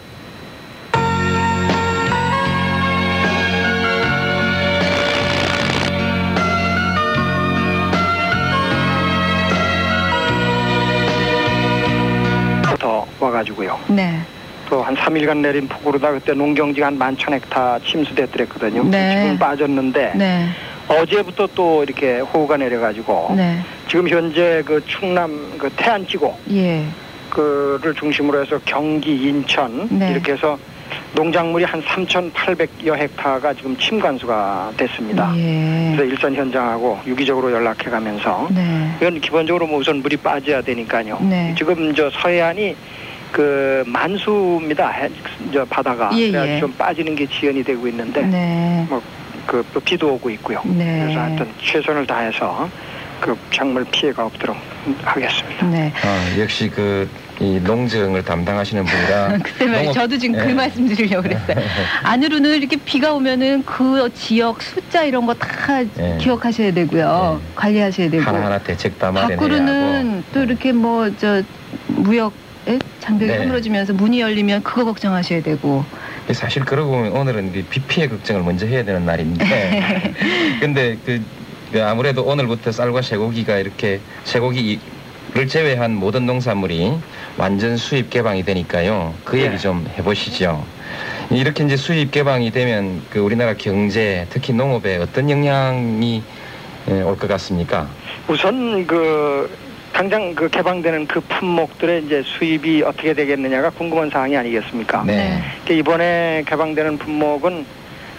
가지고요. 13.40 13.78
네. 13.88 14.20
또 14.68 14.82
한 14.82 14.94
3일간 14.94 15.38
내린 15.38 15.66
폭우로다 15.66 16.12
그때 16.12 16.32
농경지가 16.32 16.86
한 16.86 16.98
만천 16.98 17.34
헥타 17.34 17.80
침수됐더랬거든요. 17.80 18.84
네. 18.84 19.22
지금 19.22 19.38
빠졌는데 19.38 20.12
네. 20.14 20.46
어제부터 20.86 21.48
또 21.54 21.82
이렇게 21.82 22.20
호우가 22.20 22.56
내려가지고 22.56 23.34
네. 23.36 23.58
지금 23.88 24.08
현재 24.08 24.62
그 24.64 24.80
충남 24.86 25.54
그 25.58 25.68
태안지구 25.76 26.32
예. 26.52 26.84
그를 27.30 27.94
중심으로 27.94 28.42
해서 28.42 28.60
경기, 28.64 29.14
인천 29.28 29.88
네. 29.90 30.12
이렇게 30.12 30.32
해서 30.32 30.58
농작물이 31.14 31.64
한 31.64 31.82
3,800여 31.82 32.96
헥타가 32.96 33.54
지금 33.54 33.76
침관수가 33.76 34.72
됐습니다. 34.76 35.32
예. 35.36 35.94
그래서 35.96 36.12
일선 36.12 36.34
현장하고 36.34 37.00
유기적으로 37.06 37.50
연락해가면서 37.52 38.48
네. 38.50 38.90
이건 39.00 39.20
기본적으로 39.20 39.66
뭐 39.66 39.78
우선 39.78 39.96
물이 40.02 40.16
빠져야 40.18 40.62
되니까요. 40.62 41.18
네. 41.22 41.54
지금 41.58 41.92
저 41.94 42.08
서해안이 42.10 42.76
그 43.32 43.84
만수입니다. 43.86 44.90
해- 44.90 45.10
저 45.52 45.64
바다가 45.64 46.10
예, 46.14 46.32
예. 46.32 46.60
좀 46.60 46.72
빠지는 46.72 47.14
게 47.14 47.26
지연이 47.26 47.62
되고 47.62 47.86
있는데 47.88 48.22
네. 48.22 48.86
그또 49.46 49.80
비도 49.80 50.14
오고 50.14 50.30
있고요. 50.30 50.60
네. 50.64 51.02
그래서 51.04 51.20
하여튼 51.20 51.46
최선을 51.62 52.06
다해서 52.06 52.68
그 53.20 53.36
작물 53.52 53.84
피해가 53.84 54.24
없도록 54.26 54.56
하겠습니다. 55.04 55.66
네. 55.66 55.92
아, 56.02 56.40
역시 56.40 56.68
그 56.68 57.08
이 57.42 57.58
농정을 57.58 58.22
담당하시는 58.22 58.84
분이라 58.84 59.38
그때. 59.42 59.64
농업- 59.64 59.94
저도 59.94 60.18
지금 60.18 60.38
그 60.38 60.50
예. 60.50 60.52
말씀 60.52 60.86
드리려고 60.86 61.22
그랬어요. 61.22 61.56
안으로는 62.04 62.58
이렇게 62.58 62.76
비가 62.76 63.14
오면은 63.14 63.62
그 63.64 64.10
지역 64.12 64.60
숫자 64.62 65.04
이런 65.04 65.24
거다 65.24 65.82
예. 66.00 66.18
기억하셔야 66.20 66.70
되고요. 66.74 67.40
예. 67.42 67.52
관리하셔야 67.54 68.10
되고. 68.10 68.22
하나하나 68.22 68.58
대책 68.58 68.98
다 68.98 69.10
마련해야 69.10 69.38
밖으로는 69.38 70.10
하고 70.18 70.22
또 70.34 70.42
이렇게 70.42 70.72
뭐 70.72 71.08
저 71.16 71.40
무역 71.86 72.34
에? 72.68 72.78
장벽이 73.00 73.30
네. 73.32 73.38
허물어지면서 73.38 73.94
문이 73.94 74.20
열리면 74.20 74.62
그거 74.62 74.84
걱정하셔야 74.84 75.42
되고. 75.42 75.84
근데 76.20 76.34
사실 76.34 76.64
그러고 76.64 76.92
보면 76.92 77.12
오늘은 77.12 77.54
이비 77.54 77.80
피해 77.82 78.06
걱정을 78.08 78.42
먼저 78.42 78.66
해야 78.66 78.84
되는 78.84 79.04
날인데 79.06 80.12
근데 80.60 80.96
그, 81.04 81.22
그 81.72 81.82
아무래도 81.84 82.22
오늘부터 82.24 82.70
쌀과 82.72 83.02
쇠고기가 83.02 83.58
이렇게 83.58 84.00
쇠고기를 84.24 85.48
제외한 85.48 85.94
모든 85.94 86.26
농산물이 86.26 86.92
완전 87.38 87.76
수입 87.76 88.10
개방이 88.10 88.44
되니까요 88.44 89.14
그 89.24 89.38
얘기 89.38 89.50
네. 89.50 89.58
좀 89.58 89.88
해보시죠 89.96 90.64
이렇게 91.30 91.64
이제 91.64 91.76
수입 91.76 92.10
개방이 92.10 92.50
되면 92.50 93.02
그 93.10 93.20
우리나라 93.20 93.54
경제 93.54 94.26
특히 94.30 94.52
농업에 94.52 94.98
어떤 94.98 95.30
영향이 95.30 96.22
올 97.04 97.16
것 97.16 97.28
같습니까? 97.28 97.88
우선 98.28 98.86
그 98.86 99.48
당장 99.92 100.34
그 100.34 100.48
개방되는 100.48 101.06
그 101.06 101.20
품목들의 101.20 102.04
이제 102.04 102.22
수입이 102.24 102.82
어떻게 102.82 103.12
되겠느냐가 103.12 103.70
궁금한 103.70 104.08
사항이 104.10 104.36
아니겠습니까? 104.36 105.04
네. 105.04 105.42
그 105.66 105.72
이번에 105.72 106.44
개방되는 106.46 106.98
품목은 106.98 107.66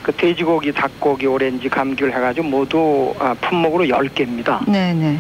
그 0.04 0.12
돼지고기, 0.12 0.72
닭고기, 0.72 1.28
오렌지, 1.28 1.70
감귤 1.70 2.12
해가지고 2.12 2.48
모두 2.48 3.14
아, 3.20 3.36
품목으로 3.40 3.86
10개입니다. 3.86 4.70
네네. 4.70 5.20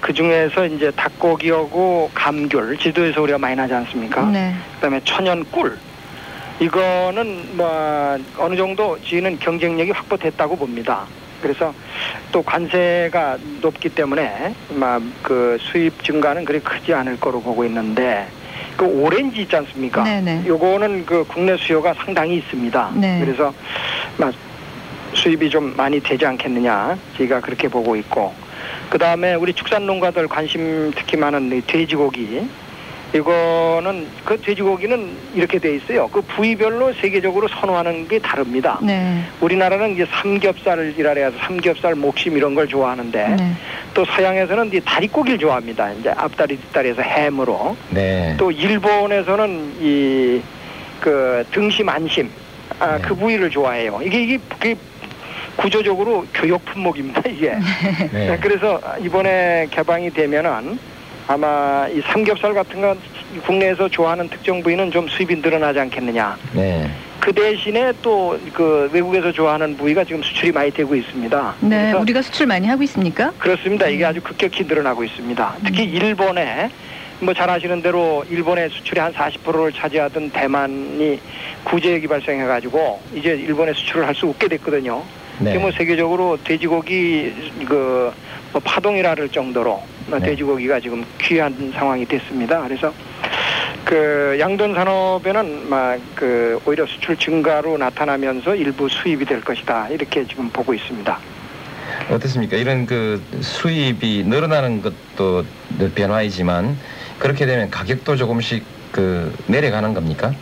그 0.00 0.12
중에서 0.12 0.66
이제 0.66 0.90
닭고기하고 0.96 2.10
감귤, 2.14 2.76
지도에서 2.78 3.22
우리가 3.22 3.38
많이 3.38 3.54
나지 3.54 3.74
않습니까? 3.74 4.24
네. 4.30 4.54
그다음에 4.76 5.00
천연 5.04 5.44
꿀. 5.50 5.76
이거는 6.58 7.56
뭐 7.56 8.18
어느 8.38 8.56
정도 8.56 8.98
저희는 9.02 9.38
경쟁력이 9.38 9.90
확보됐다고 9.90 10.56
봅니다. 10.56 11.04
그래서 11.40 11.74
또 12.32 12.42
관세가 12.42 13.38
높기 13.60 13.88
때문에 13.88 14.54
막그 14.70 15.58
수입 15.60 16.02
증가는 16.04 16.44
그리 16.44 16.60
크지 16.60 16.94
않을 16.94 17.18
거로 17.20 17.40
보고 17.40 17.64
있는데 17.64 18.26
그 18.76 18.84
오렌지 18.84 19.42
있지 19.42 19.56
않습니까? 19.56 20.04
네네. 20.04 20.44
요거는 20.46 21.06
그 21.06 21.24
국내 21.26 21.56
수요가 21.56 21.94
상당히 21.94 22.36
있습니다. 22.36 22.92
네. 22.96 23.20
그래서 23.24 23.52
막 24.16 24.34
수입이 25.14 25.48
좀 25.48 25.74
많이 25.76 26.00
되지 26.00 26.26
않겠느냐 26.26 26.96
저희가 27.16 27.40
그렇게 27.40 27.68
보고 27.68 27.96
있고 27.96 28.34
그 28.90 28.98
다음에 28.98 29.34
우리 29.34 29.52
축산 29.52 29.86
농가들 29.86 30.28
관심 30.28 30.90
특히 30.94 31.16
많은 31.16 31.50
이 31.56 31.60
돼지고기 31.62 32.46
이거는 33.16 34.06
그 34.24 34.40
돼지고기는 34.40 35.10
이렇게 35.34 35.58
돼 35.58 35.76
있어요. 35.76 36.08
그 36.08 36.20
부위별로 36.22 36.92
세계적으로 36.94 37.48
선호하는 37.48 38.08
게 38.08 38.18
다릅니다. 38.18 38.78
네. 38.82 39.22
우리나라는 39.40 39.94
이제 39.94 40.06
삼겹살이라 40.22 41.10
해서 41.12 41.36
삼겹살, 41.40 41.94
목심 41.94 42.36
이런 42.36 42.54
걸 42.54 42.66
좋아하는데 42.68 43.28
네. 43.38 43.52
또 43.94 44.04
서양에서는 44.04 44.70
이 44.74 44.80
다리고기를 44.80 45.38
좋아합니다. 45.38 45.92
이제 45.92 46.10
앞다리 46.10 46.56
뒷다리에서 46.56 47.02
햄으로 47.02 47.76
네. 47.90 48.34
또 48.38 48.50
일본에서는 48.50 49.76
이 49.80 50.42
그 51.00 51.44
등심 51.52 51.88
안심 51.88 52.30
아, 52.78 52.96
네. 52.96 53.02
그 53.02 53.14
부위를 53.14 53.50
좋아해요. 53.50 54.00
이게 54.02 54.22
이게 54.22 54.38
그게 54.48 54.74
구조적으로 55.56 56.26
교역 56.34 56.64
품목입니다. 56.66 57.22
이게 57.30 57.54
네. 58.12 58.36
그래서 58.42 58.80
이번에 59.00 59.66
개방이 59.70 60.10
되면은 60.10 60.78
아마 61.26 61.88
이 61.88 62.00
삼겹살 62.02 62.54
같은 62.54 62.80
건 62.80 62.98
국내에서 63.44 63.88
좋아하는 63.88 64.28
특정 64.28 64.62
부위는 64.62 64.90
좀 64.90 65.08
수입이 65.08 65.36
늘어나지 65.36 65.80
않겠느냐. 65.80 66.36
네. 66.52 66.88
그 67.20 67.32
대신에 67.32 67.92
또 68.02 68.38
그 68.52 68.88
외국에서 68.92 69.32
좋아하는 69.32 69.76
부위가 69.76 70.04
지금 70.04 70.22
수출이 70.22 70.52
많이 70.52 70.70
되고 70.70 70.94
있습니다. 70.94 71.54
네. 71.60 71.92
우리가 71.92 72.22
수출 72.22 72.46
많이 72.46 72.66
하고 72.68 72.82
있습니까? 72.84 73.32
그렇습니다. 73.38 73.86
이게 73.88 74.04
아주 74.04 74.20
급격히 74.22 74.64
늘어나고 74.64 75.02
있습니다. 75.04 75.56
특히 75.64 75.84
일본에 75.84 76.70
뭐 77.18 77.34
잘 77.34 77.48
아시는 77.50 77.82
대로 77.82 78.24
일본의 78.30 78.68
수출의 78.70 79.02
한 79.02 79.12
40%를 79.12 79.72
차지하던 79.72 80.30
대만이 80.30 81.18
구제액이 81.64 82.06
발생해가지고 82.06 83.00
이제 83.14 83.30
일본에 83.30 83.72
수출을 83.72 84.06
할 84.06 84.14
수 84.14 84.28
없게 84.28 84.46
됐거든요. 84.48 85.02
네. 85.40 85.58
뭐 85.58 85.70
세계적으로 85.72 86.38
돼지고기 86.44 87.32
그뭐 87.66 88.12
파동이라 88.64 89.10
할 89.10 89.28
정도로 89.28 89.70
뭐 89.70 89.86
네. 90.10 90.18
돼지고기가 90.20 90.80
지금 90.80 91.04
귀한 91.20 91.72
상황이 91.74 92.04
됐습니다. 92.06 92.62
그래서 92.62 92.92
그 93.84 94.36
양돈 94.40 94.74
산업에는 94.74 95.68
막 95.68 95.98
그 96.16 96.58
오히려 96.64 96.86
수출 96.86 97.16
증가로 97.16 97.76
나타나면서 97.78 98.54
일부 98.56 98.88
수입이 98.88 99.24
될 99.26 99.40
것이다 99.42 99.88
이렇게 99.90 100.26
지금 100.26 100.48
보고 100.48 100.72
있습니다. 100.74 101.18
어떻습니까? 102.10 102.56
이런 102.56 102.86
그 102.86 103.22
수입이 103.40 104.24
늘어나는 104.26 104.82
것도 104.82 105.44
변화이지만 105.94 106.76
그렇게 107.18 107.46
되면 107.46 107.70
가격도 107.70 108.16
조금씩 108.16 108.64
그 108.92 109.32
내려가는 109.46 109.92
겁니까? 109.94 110.32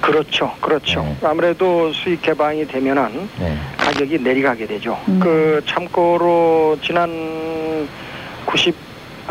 그렇죠, 0.00 0.52
그렇죠. 0.60 1.02
네. 1.02 1.16
아무래도 1.22 1.92
수입 1.92 2.22
개방이 2.22 2.66
되면은 2.66 3.28
네. 3.38 3.58
가격이 3.76 4.18
내려가게 4.18 4.66
되죠. 4.66 4.98
음. 5.08 5.20
그 5.20 5.62
참고로 5.66 6.78
지난 6.82 7.86
90, 8.46 8.74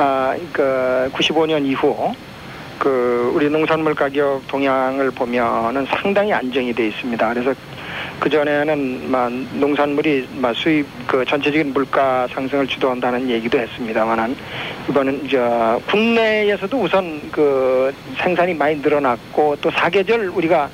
아, 0.02 0.34
그 0.54 1.12
95년 1.14 1.66
이후 1.66 2.16
그 2.78 3.34
우리 3.36 3.50
농산물 3.50 3.94
가격 3.94 4.42
동향을 4.48 5.12
보면은 5.12 5.86
상당히 5.88 6.32
안정이 6.32 6.74
돼 6.74 6.88
있습니다. 6.88 7.34
그래서 7.34 7.54
그 8.18 8.30
전에는 8.30 9.12
막 9.12 9.30
농산물이 9.56 10.30
막 10.38 10.56
수입 10.56 10.88
그 11.06 11.26
전체적인 11.26 11.74
물가 11.74 12.26
상승을 12.32 12.68
주도한다는 12.68 13.30
얘기도 13.30 13.60
했습니다만은 13.60 14.38
이번은 14.90 15.28
저 15.30 15.82
국내에서도 15.90 16.78
우선 16.78 17.22
그 17.30 17.94
생산이 18.20 18.54
많이 18.54 18.78
늘어났고 18.78 19.58
또 19.60 19.70
사계절 19.70 20.30
우리가 20.30 20.70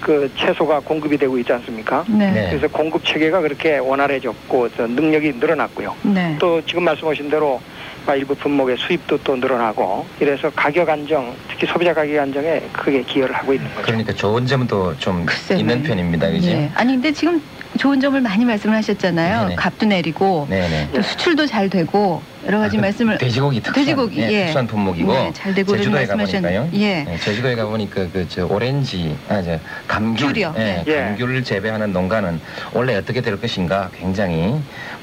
그 0.00 0.30
채소가 0.36 0.78
공급이 0.78 1.18
되고 1.18 1.36
있지 1.38 1.52
않습니까? 1.52 2.04
네. 2.06 2.30
네. 2.30 2.46
그래서 2.50 2.68
공급 2.68 3.04
체계가 3.04 3.40
그렇게 3.40 3.78
원활해졌고 3.78 4.68
또 4.76 4.86
능력이 4.86 5.32
늘어났고요. 5.40 5.96
네. 6.02 6.36
또 6.38 6.64
지금 6.64 6.84
말씀하신 6.84 7.28
대로 7.28 7.60
아, 7.60 7.77
일부 8.14 8.34
품목의 8.34 8.76
수입도 8.78 9.18
또 9.18 9.36
늘어나고 9.36 10.06
이래서 10.20 10.50
가격 10.50 10.88
안정, 10.88 11.34
특히 11.48 11.66
소비자 11.66 11.92
가격 11.92 12.18
안정에 12.18 12.60
크게 12.72 13.02
기여를 13.02 13.34
하고 13.34 13.52
있는 13.52 13.68
거죠. 13.70 13.82
그러니까 13.82 14.12
좋은 14.12 14.46
점도 14.46 14.96
좀 14.96 15.26
글쎄 15.26 15.56
있는. 15.56 15.82
편입니다. 15.82 16.30
그지? 16.30 16.50
예. 16.50 16.70
아니 16.74 16.94
근데 16.94 17.12
지금 17.12 17.42
좋은 17.78 18.00
점을 18.00 18.18
많이 18.20 18.44
말씀을 18.44 18.76
하셨잖아요. 18.76 19.42
네네. 19.42 19.54
값도 19.56 19.86
내리고 19.86 20.46
네네. 20.48 20.88
또 20.94 21.02
수출도 21.02 21.46
잘 21.46 21.68
되고 21.68 22.22
여러 22.48 22.58
가지 22.60 22.78
아, 22.78 22.80
그 22.80 22.86
말씀을 22.86 23.18
돼지고기 23.18 23.60
특산, 23.60 23.84
돼지고기, 23.84 24.20
예, 24.22 24.32
예. 24.32 24.44
특산 24.46 24.66
품목이고 24.66 25.12
네, 25.12 25.30
잘 25.34 25.54
되고 25.54 25.76
제주도에 25.76 26.06
가보니까요. 26.06 26.70
예. 26.72 27.04
네, 27.04 27.18
제주도에 27.18 27.54
가보니까 27.54 28.08
그 28.10 28.26
저 28.28 28.46
오렌지, 28.46 29.16
아저 29.28 29.58
감귤, 29.86 30.32
귤이요. 30.32 30.54
예, 30.58 30.84
예. 30.86 30.96
감귤을 31.16 31.44
재배하는 31.44 31.92
농가는 31.92 32.40
원래 32.72 32.94
어떻게 32.96 33.20
될 33.20 33.38
것인가 33.40 33.90
굉장히 33.98 34.54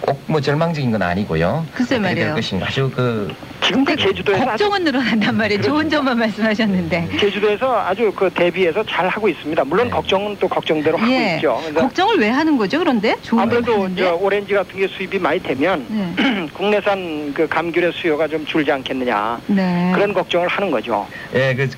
꼭 0.02 0.16
뭐 0.28 0.42
절망적인 0.42 0.92
건 0.92 1.02
아니고요. 1.04 1.66
글쎄 1.74 1.96
어떻게 1.96 2.16
될 2.16 2.16
말이에요. 2.16 2.36
것인가 2.36 2.66
아주 2.66 2.90
그 2.96 3.32
지금 3.62 3.86
그 3.86 3.96
제주도에서 3.96 4.42
아주, 4.44 4.64
걱정은 4.66 4.84
늘어난단 4.84 5.36
말이에요. 5.38 5.62
좋은 5.62 5.90
점만 5.90 6.18
말씀하셨는데. 6.18 7.10
제주도에서 7.20 7.80
아주 7.80 8.12
그 8.16 8.30
대비해서 8.32 8.84
잘 8.86 9.08
하고 9.08 9.28
있습니다. 9.30 9.64
물론 9.66 9.86
네. 9.88 9.92
걱정은 9.92 10.36
또 10.40 10.48
걱정대로 10.48 10.98
하고 10.98 11.12
예. 11.12 11.36
있죠. 11.36 11.62
걱정을 11.76 12.18
왜 12.20 12.30
하는 12.30 12.58
거죠? 12.58 12.80
그런데 12.80 13.16
좋은 13.22 13.42
아무래도 13.44 13.88
오렌지 14.20 14.54
같은 14.54 14.78
게 14.80 14.88
수입이 14.88 15.20
많이 15.20 15.40
되면 15.42 15.86
네. 15.90 16.48
국내산 16.54 17.34
그 17.36 17.48
감귤의 17.48 17.92
수요가 17.94 18.28
좀 18.28 18.44
줄지 18.46 18.72
않겠느냐 18.72 19.40
네. 19.48 19.92
그런 19.94 20.14
걱정을 20.14 20.48
하는 20.48 20.72
거죠. 20.72 21.06
예, 21.36 21.54
그, 21.54 21.70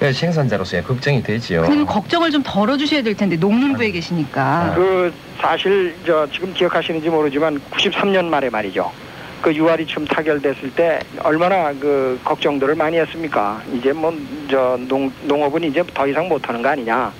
그 0.00 0.12
생산자로서의 0.12 0.82
걱정이 0.82 1.22
되지요. 1.22 1.62
그럼 1.62 1.84
걱정을 1.84 2.30
좀 2.30 2.42
덜어주셔야 2.42 3.02
될 3.02 3.14
텐데 3.14 3.36
농림부에 3.36 3.88
아. 3.88 3.92
계시니까. 3.92 4.72
그 4.74 5.12
사실 5.38 5.94
저 6.06 6.26
지금 6.32 6.52
기억하시는지 6.54 7.10
모르지만 7.10 7.60
93년 7.70 8.24
말에 8.24 8.48
말이죠. 8.48 8.90
그 9.42 9.52
6월이쯤 9.52 10.08
타결됐을 10.08 10.70
때 10.74 11.00
얼마나 11.20 11.72
그 11.72 12.18
걱정들을 12.24 12.74
많이 12.74 12.96
했습니까? 12.96 13.60
이제 13.74 13.92
뭐저농 13.92 15.12
농업은 15.24 15.64
이제 15.64 15.82
더 15.92 16.06
이상 16.06 16.28
못 16.28 16.48
하는 16.48 16.62
거 16.62 16.70
아니냐. 16.70 17.12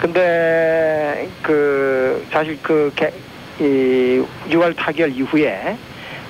근데 0.00 1.28
그 1.42 2.26
사실 2.32 2.58
그 2.62 2.90
개, 2.96 3.12
이 3.60 4.24
6월 4.48 4.74
타결 4.76 5.12
이후에 5.12 5.76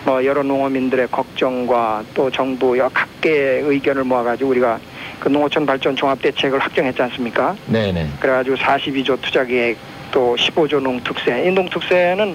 뭐 0.08 0.24
여러 0.24 0.42
농어민들의 0.42 1.08
걱정과 1.08 2.02
또 2.14 2.30
정부 2.30 2.78
여 2.78 2.88
각계의 2.88 3.60
의견을 3.64 4.04
모아가지고 4.04 4.48
우리가 4.48 4.80
그 5.20 5.28
농어촌 5.28 5.66
발전 5.66 5.94
종합 5.94 6.22
대책을 6.22 6.58
확정했지 6.58 7.02
않습니까? 7.02 7.54
네네. 7.66 8.12
그래가지고 8.18 8.56
42조 8.56 9.20
투자 9.20 9.44
계획 9.44 9.76
또 10.10 10.34
15조 10.34 10.80
농특세. 10.80 11.44
이 11.46 11.50
농특세는 11.50 12.34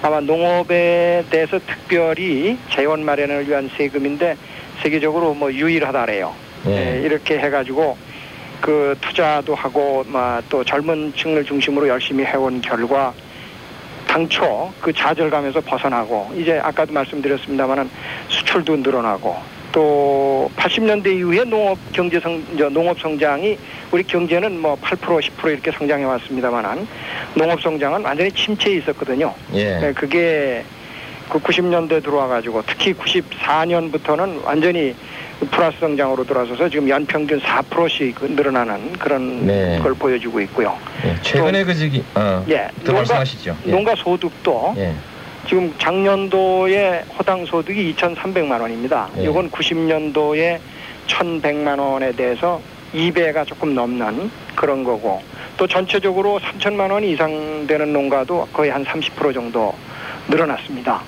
아마 0.00 0.20
농업에 0.20 1.24
대해서 1.28 1.58
특별히 1.58 2.56
재원 2.70 3.04
마련을 3.04 3.48
위한 3.48 3.68
세금인데 3.76 4.36
세계적으로 4.80 5.34
뭐 5.34 5.52
유일하다래요. 5.52 6.32
예. 6.68 6.70
예, 6.70 7.00
이렇게 7.00 7.40
해가지고 7.40 7.96
그 8.60 8.96
투자도 9.00 9.56
하고 9.56 10.04
막 10.06 10.44
또 10.48 10.62
젊은 10.62 11.12
층을 11.16 11.44
중심으로 11.44 11.88
열심히 11.88 12.24
해온 12.24 12.60
결과 12.60 13.12
당초 14.08 14.72
그 14.80 14.92
좌절감에서 14.92 15.60
벗어나고 15.60 16.32
이제 16.36 16.58
아까도 16.58 16.92
말씀드렸습니다만은 16.92 17.88
수출도 18.28 18.78
늘어나고 18.78 19.36
또 19.70 20.50
80년대 20.56 21.14
이후에 21.18 21.44
농업 21.44 21.78
경제 21.92 22.18
성저 22.18 22.70
농업 22.70 22.98
성장이 22.98 23.56
우리 23.92 24.02
경제는 24.02 24.60
뭐 24.60 24.76
8% 24.76 24.98
10% 24.98 25.52
이렇게 25.52 25.70
성장해 25.70 26.04
왔습니다만은 26.04 26.88
농업 27.34 27.60
성장은 27.60 28.02
완전히 28.02 28.32
침체에 28.32 28.76
있었거든요. 28.76 29.32
예. 29.52 29.78
네, 29.78 29.92
그게 29.92 30.64
그 31.28 31.38
90년대 31.38 32.02
들어와 32.02 32.26
가지고 32.26 32.62
특히 32.66 32.94
94년부터는 32.94 34.42
완전히 34.42 34.94
플러스 35.50 35.78
성장으로 35.78 36.24
들어서서 36.24 36.68
지금 36.68 36.88
연평균 36.88 37.40
4%씩 37.40 38.16
늘어나는 38.34 38.92
그런 38.94 39.46
네. 39.46 39.78
걸 39.80 39.94
보여주고 39.94 40.40
있고요. 40.42 40.76
예. 41.04 41.14
최근에 41.22 41.64
그 41.64 41.74
저기, 41.74 42.02
어, 42.14 42.44
예, 42.48 42.68
더 42.84 42.92
농가- 42.92 42.98
말씀하시죠. 43.00 43.56
예. 43.66 43.70
농가 43.70 43.94
소득도 43.94 44.74
예. 44.76 44.92
지금 45.48 45.72
작년도에 45.78 47.04
허당 47.18 47.46
소득이 47.46 47.94
2,300만 47.94 48.60
원입니다. 48.60 49.08
예. 49.18 49.24
이건 49.24 49.50
90년도에 49.50 50.58
1,100만 51.06 51.78
원에 51.78 52.12
대해서 52.12 52.60
2배가 52.94 53.46
조금 53.46 53.74
넘는 53.74 54.30
그런 54.56 54.82
거고 54.82 55.22
또 55.56 55.66
전체적으로 55.66 56.40
3천만 56.40 56.90
원 56.90 57.04
이상 57.04 57.66
되는 57.66 57.92
농가도 57.92 58.48
거의 58.52 58.70
한 58.70 58.84
30% 58.84 59.32
정도 59.32 59.72
늘어났습니다. 60.28 61.00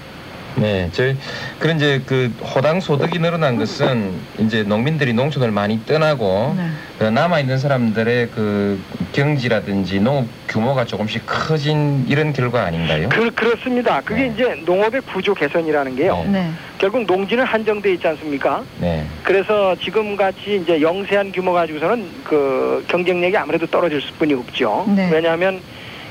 네, 0.56 0.88
저희 0.92 1.16
그런 1.58 1.76
이제 1.76 2.02
그 2.06 2.32
호당 2.42 2.80
소득이 2.80 3.18
늘어난 3.18 3.56
것은 3.56 4.12
이제 4.38 4.62
농민들이 4.62 5.12
농촌을 5.12 5.50
많이 5.50 5.84
떠나고 5.86 6.54
네. 6.56 6.68
그 6.98 7.04
남아 7.04 7.40
있는 7.40 7.58
사람들의 7.58 8.30
그 8.30 8.80
경지라든지 9.12 10.00
농업 10.00 10.26
규모가 10.48 10.84
조금씩 10.84 11.22
커진 11.26 12.04
이런 12.08 12.32
결과 12.32 12.64
아닌가요? 12.64 13.08
그, 13.10 13.30
그렇습니다. 13.30 14.00
그게 14.02 14.22
네. 14.22 14.32
이제 14.34 14.62
농업의 14.66 15.00
구조 15.02 15.34
개선이라는 15.34 15.96
게요. 15.96 16.22
네. 16.26 16.30
네. 16.30 16.50
결국 16.78 17.04
농지는 17.04 17.44
한정돼 17.44 17.92
있지 17.94 18.06
않습니까? 18.08 18.62
네, 18.78 19.06
그래서 19.22 19.76
지금 19.82 20.16
같이 20.16 20.60
이제 20.62 20.80
영세한 20.80 21.30
규모 21.32 21.52
가지고서는 21.52 22.08
그 22.24 22.84
경쟁력이 22.88 23.36
아무래도 23.36 23.66
떨어질 23.66 24.00
수뿐이 24.00 24.34
없죠. 24.34 24.86
네. 24.96 25.10
왜냐하면 25.12 25.60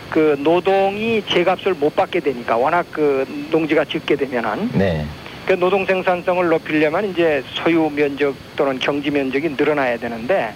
그 0.09 0.35
노동이 0.39 1.23
제값을 1.27 1.73
못 1.75 1.95
받게 1.95 2.19
되니까 2.19 2.57
워낙 2.57 2.85
그 2.91 3.25
농지가 3.51 3.85
적게 3.85 4.15
되면은 4.15 4.71
네, 4.73 5.05
그 5.45 5.53
노동 5.53 5.85
생산성을 5.85 6.47
높이려면 6.47 7.09
이제 7.11 7.43
소유 7.53 7.89
면적 7.89 8.35
또는 8.55 8.79
경지 8.79 9.11
면적이 9.11 9.55
늘어나야 9.57 9.97
되는데 9.97 10.53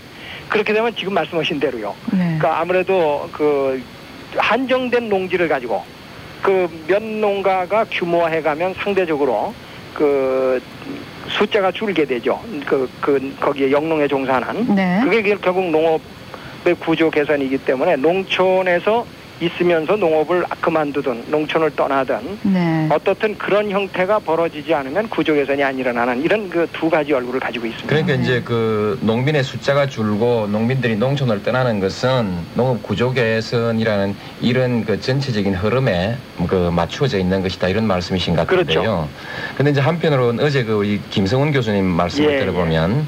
그렇게 0.49 0.73
되면 0.73 0.95
지금 0.95 1.13
말씀하신 1.13 1.59
대로요. 1.59 1.95
네. 2.11 2.17
그러니까 2.17 2.59
아무래도 2.59 3.29
그 3.31 3.81
한정된 4.37 5.09
농지를 5.09 5.47
가지고 5.47 5.83
그면 6.41 7.21
농가가 7.21 7.85
규모화해 7.89 8.41
가면 8.41 8.75
상대적으로 8.75 9.53
그 9.93 10.61
숫자가 11.29 11.71
줄게 11.71 12.05
되죠. 12.05 12.39
그, 12.65 12.89
그 12.99 13.35
거기에 13.39 13.71
영농에 13.71 14.07
종사하는 14.07 14.75
네. 14.75 14.99
그게 15.03 15.21
결국 15.21 15.69
농업의 15.69 16.75
구조 16.79 17.09
개선이기 17.09 17.59
때문에 17.59 17.95
농촌에서 17.95 19.05
있으면서 19.39 19.95
농업을 19.95 20.45
그만두든 20.61 21.25
농촌을 21.27 21.75
떠나든 21.75 22.39
네. 22.43 22.87
어떻든 22.91 23.37
그런 23.37 23.69
형태가 23.69 24.19
벌어지지 24.19 24.73
않으면 24.73 25.09
구조 25.09 25.33
개선이 25.33 25.63
안 25.63 25.77
일어나는 25.77 26.21
이런 26.21 26.49
그 26.49 26.63
두 26.73 26.89
가지 26.89 27.13
얼굴을 27.13 27.39
가지고 27.39 27.65
있습니다. 27.65 27.87
그러니까 27.87 28.15
네. 28.15 28.21
이제 28.21 28.41
그 28.43 28.97
농민의 29.01 29.43
숫자가 29.43 29.87
줄고 29.87 30.47
농민들이 30.47 30.95
농촌을 30.95 31.43
떠나는 31.43 31.79
것은 31.79 32.29
농업 32.55 32.81
구조 32.83 33.13
개선이라는 33.13 34.15
이런 34.41 34.83
그 34.85 34.99
전체적인 34.99 35.53
흐름에 35.53 36.17
그 36.47 36.69
맞추어져 36.73 37.19
있는 37.19 37.41
것이다 37.41 37.69
이런 37.69 37.85
말씀이신 37.85 38.35
것 38.35 38.47
같은데요. 38.47 38.81
그렇죠. 38.81 39.09
근데 39.55 39.71
이제 39.71 39.81
한편으로는 39.81 40.43
어제 40.43 40.63
그 40.63 40.73
우리 40.73 40.99
김성훈 41.09 41.51
교수님 41.51 41.85
말씀을 41.85 42.33
예, 42.33 42.39
들어보면 42.39 43.07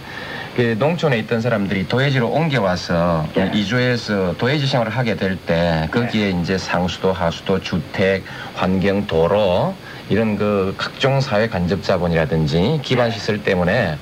그 0.55 0.75
농촌에 0.79 1.17
있던 1.19 1.41
사람들이 1.41 1.87
도예지로 1.89 2.29
옮겨와서 2.29 3.27
예. 3.37 3.51
이주해서 3.53 4.35
도예지 4.37 4.65
생활을 4.67 4.89
하게 4.91 5.15
될 5.15 5.35
때 5.45 5.87
거기에 5.91 6.29
이제 6.29 6.57
상수도, 6.57 7.11
하수도, 7.11 7.59
주택, 7.59 8.23
환경, 8.53 9.05
도로 9.05 9.75
이런 10.09 10.37
그 10.37 10.73
각종 10.77 11.19
사회 11.19 11.49
간접 11.49 11.83
자본이라든지 11.83 12.79
기반 12.83 13.11
시설 13.11 13.43
때문에 13.43 13.97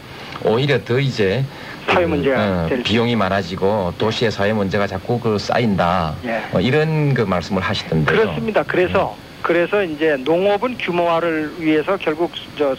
오히려 0.45 0.83
더 0.83 0.99
이제 0.99 1.43
사회 1.87 2.03
그, 2.03 2.09
문제가 2.09 2.65
어, 2.65 2.65
될 2.69 2.77
수- 2.77 2.83
비용이 2.83 3.15
많아지고 3.15 3.93
도시의 3.97 4.29
사회 4.31 4.53
문제가 4.53 4.85
자꾸 4.85 5.19
그 5.19 5.39
쌓인다 5.39 6.13
예. 6.25 6.43
어, 6.53 6.59
이런 6.59 7.15
그 7.15 7.21
말씀을 7.21 7.63
하시던데요. 7.63 8.15
그렇습니다. 8.15 8.61
그래서 8.61 9.17
그래서 9.41 9.83
이제 9.83 10.15
농업은 10.23 10.77
규모화를 10.77 11.51
위해서 11.59 11.97
결국 11.97 12.31
저 12.57 12.75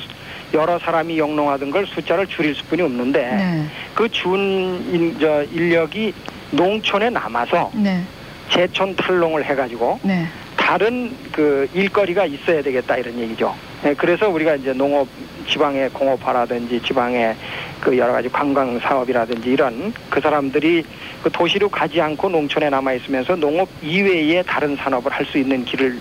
여러 0.55 0.79
사람이 0.79 1.19
영농하던 1.19 1.71
걸 1.71 1.87
숫자를 1.87 2.27
줄일 2.27 2.55
수뿐이 2.55 2.81
없는데 2.81 3.21
네. 3.21 3.65
그준 3.95 5.17
저 5.21 5.43
인력이 5.53 6.15
농촌에 6.53 7.11
남아서 7.11 7.71
네. 7.75 8.03
제촌 8.49 8.95
탈농을 8.95 9.45
해가지고 9.45 9.99
네. 10.03 10.27
다른 10.57 11.15
그 11.33 11.69
일거리가 11.75 12.25
있어야 12.27 12.63
되겠다 12.63 12.97
이런 12.97 13.19
얘기죠. 13.19 13.55
네, 13.83 13.93
그래서 13.95 14.29
우리가 14.29 14.55
이제 14.55 14.73
농업 14.73 15.07
지방의 15.49 15.91
공업화라든지 15.91 16.81
지방의 16.81 17.35
그 17.81 17.99
여러 17.99 18.13
가지 18.13 18.31
관광 18.31 18.79
사업이라든지 18.79 19.51
이런 19.51 19.93
그 20.09 20.21
사람들이 20.21 20.85
그 21.23 21.31
도시로 21.31 21.69
가지 21.69 22.01
않고 22.01 22.31
농촌에 22.31 22.71
남아 22.71 22.95
있으면서 22.95 23.37
농업 23.37 23.69
이외의 23.83 24.43
다른 24.47 24.77
산업을 24.77 25.13
할 25.13 25.27
수 25.27 25.37
있는 25.37 25.65
길을 25.65 25.99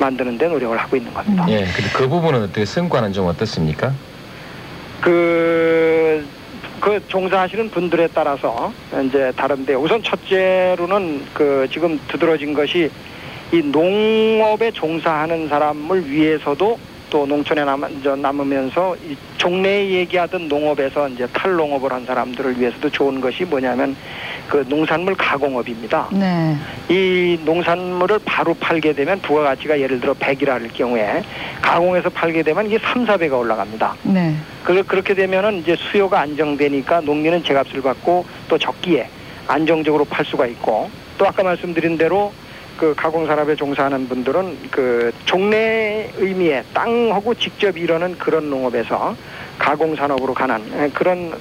만드는 0.00 0.38
데 0.38 0.48
노력을 0.48 0.76
하고 0.76 0.96
있는 0.96 1.12
겁니다. 1.12 1.46
예, 1.48 1.58
근데 1.58 1.90
그 1.92 2.08
부분은 2.08 2.42
어떻게 2.42 2.64
성과는 2.64 3.12
좀 3.12 3.26
어떻습니까? 3.26 3.92
그, 5.00 6.26
그 6.80 7.00
종사하시는 7.06 7.70
분들에 7.70 8.08
따라서 8.12 8.72
이제 9.06 9.32
다른데 9.36 9.74
우선 9.74 10.02
첫째로는 10.02 11.26
그 11.34 11.68
지금 11.70 12.00
두드러진 12.08 12.54
것이 12.54 12.90
이 13.52 13.58
농업에 13.58 14.70
종사하는 14.70 15.48
사람을 15.48 16.08
위해서도 16.10 16.78
또 17.10 17.26
농촌에 17.26 17.64
남, 17.64 17.84
저 18.02 18.14
남으면서 18.14 18.96
이 19.04 19.16
종래에 19.36 19.90
얘기하던 19.90 20.46
농업에서 20.46 21.08
이제 21.08 21.26
탈농업을 21.32 21.92
한 21.92 22.06
사람들을 22.06 22.58
위해서도 22.58 22.88
좋은 22.90 23.20
것이 23.20 23.44
뭐냐면 23.44 23.96
그 24.50 24.64
농산물 24.68 25.14
가공업입니다. 25.14 26.08
네. 26.10 26.56
이 26.88 27.38
농산물을 27.44 28.18
바로 28.24 28.52
팔게 28.54 28.92
되면 28.92 29.20
부가가치가 29.20 29.78
예를 29.78 30.00
들어 30.00 30.12
100이라 30.12 30.48
할 30.48 30.68
경우에 30.68 31.22
가공해서 31.62 32.10
팔게 32.10 32.42
되면 32.42 32.66
이게 32.66 32.76
3, 32.82 33.06
4배가 33.06 33.38
올라갑니다. 33.38 33.94
네. 34.02 34.34
그, 34.64 34.82
그렇게 34.82 35.14
되면은 35.14 35.58
이제 35.60 35.76
수요가 35.78 36.20
안정되니까 36.20 37.02
농민은 37.02 37.44
제값을 37.44 37.80
받고 37.80 38.26
또 38.48 38.58
적기에 38.58 39.08
안정적으로 39.46 40.04
팔 40.04 40.24
수가 40.24 40.46
있고 40.46 40.90
또 41.16 41.26
아까 41.26 41.44
말씀드린 41.44 41.96
대로 41.96 42.32
그 42.76 42.94
가공 42.96 43.26
산업에 43.26 43.54
종사하는 43.54 44.08
분들은 44.08 44.70
그 44.72 45.12
종래 45.26 46.10
의미의 46.16 46.64
땅하고 46.74 47.34
직접 47.34 47.76
이루는 47.76 48.18
그런 48.18 48.50
농업에서 48.50 49.14
가공 49.58 49.94
산업으로 49.94 50.34
가는 50.34 50.60
예, 50.76 50.88
그런 50.88 51.32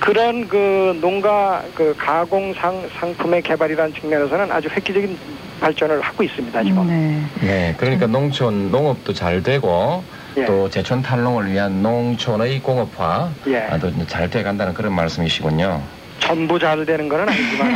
그런 0.00 0.46
그 0.48 0.96
농가 1.00 1.62
그 1.74 1.94
가공 1.98 2.54
상, 2.54 2.88
상품의 2.98 3.42
개발이라는 3.42 3.94
측면에서는 3.94 4.50
아주 4.50 4.68
획기적인 4.68 5.18
발전을 5.60 6.00
하고 6.00 6.22
있습니다 6.22 6.62
지금. 6.62 6.86
네. 6.86 7.22
네, 7.40 7.74
그러니까 7.76 8.06
농촌 8.06 8.70
농업도 8.70 9.12
잘 9.12 9.42
되고 9.42 10.04
예. 10.36 10.44
또 10.44 10.70
제촌 10.70 11.02
탈농을 11.02 11.50
위한 11.50 11.82
농촌의 11.82 12.60
공업화 12.60 13.30
예. 13.48 13.58
아, 13.58 13.78
도잘 13.78 14.30
돼간다는 14.30 14.72
그런 14.72 14.92
말씀이시군요. 14.92 15.82
전부 16.20 16.58
잘 16.58 16.84
되는 16.84 17.08
건 17.08 17.28
아니지만. 17.28 17.74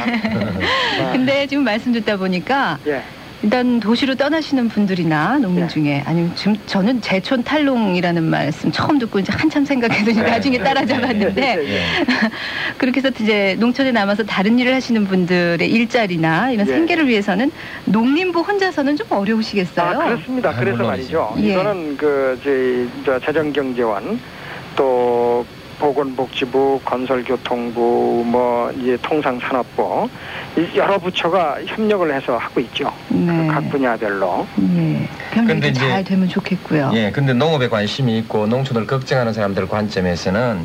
아, 1.00 1.10
근데 1.12 1.46
지금 1.46 1.64
말씀 1.64 1.92
듣다 1.92 2.16
보니까 2.16 2.78
예. 2.86 3.02
일단 3.42 3.80
도시로 3.80 4.14
떠나시는 4.14 4.68
분들이나 4.68 5.38
농민 5.38 5.64
예. 5.64 5.68
중에 5.68 6.02
아니면 6.06 6.32
지금 6.36 6.54
저는 6.66 7.00
제촌 7.00 7.42
탈농이라는 7.42 8.22
말씀 8.22 8.70
처음 8.70 8.98
듣고 8.98 9.18
이제 9.18 9.32
한참 9.32 9.64
생각해서 9.64 10.04
네. 10.04 10.30
나중에 10.30 10.58
따라잡았는데 10.58 11.42
예. 11.42 11.82
그렇게 12.78 12.98
해서 12.98 13.10
이제 13.20 13.56
농촌에 13.58 13.90
남아서 13.90 14.22
다른 14.22 14.58
일을 14.60 14.72
하시는 14.74 15.04
분들의 15.04 15.68
일자리나 15.68 16.52
이런 16.52 16.68
예. 16.68 16.72
생계를 16.72 17.08
위해서는 17.08 17.50
농림부 17.86 18.40
혼자서는 18.40 18.96
좀 18.96 19.06
어려우시겠어요? 19.10 20.00
아, 20.00 20.04
그렇습니다. 20.04 20.50
아, 20.50 20.54
그래서. 20.54 20.82
말이죠. 20.84 21.34
예. 21.38 21.52
이거는 21.52 21.96
그, 21.96 22.38
저희, 22.44 22.88
저, 23.04 23.18
재정경제원, 23.18 24.20
또, 24.76 25.44
보건복지부, 25.82 26.80
건설교통부, 26.84 28.22
뭐, 28.24 28.70
이제 28.70 28.96
통상산업부, 29.02 30.08
이 30.56 30.76
여러 30.76 30.96
부처가 30.96 31.56
협력을 31.66 32.14
해서 32.14 32.36
하고 32.36 32.60
있죠. 32.60 32.90
네. 33.08 33.48
각 33.48 33.68
분야별로. 33.68 34.46
예. 34.60 35.08
근데 35.34 35.54
협력이 35.54 35.68
이제- 35.70 35.80
잘 35.80 36.04
되면 36.04 36.28
좋겠고요. 36.28 36.92
예, 36.94 37.10
근데 37.10 37.32
농업에 37.32 37.68
관심이 37.68 38.16
있고 38.18 38.46
농촌을 38.46 38.86
걱정하는 38.86 39.32
사람들 39.32 39.66
관점에서는 39.68 40.64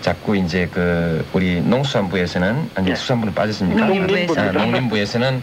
자꾸 0.00 0.36
이제 0.36 0.68
그 0.72 1.24
우리 1.32 1.60
농수산부에서는 1.60 2.70
아니 2.74 2.90
예. 2.90 2.94
수산부는 2.96 3.34
빠졌습니까? 3.34 3.86
농림부에서. 3.86 4.40
아, 4.40 4.50
농림부에서는 4.52 5.42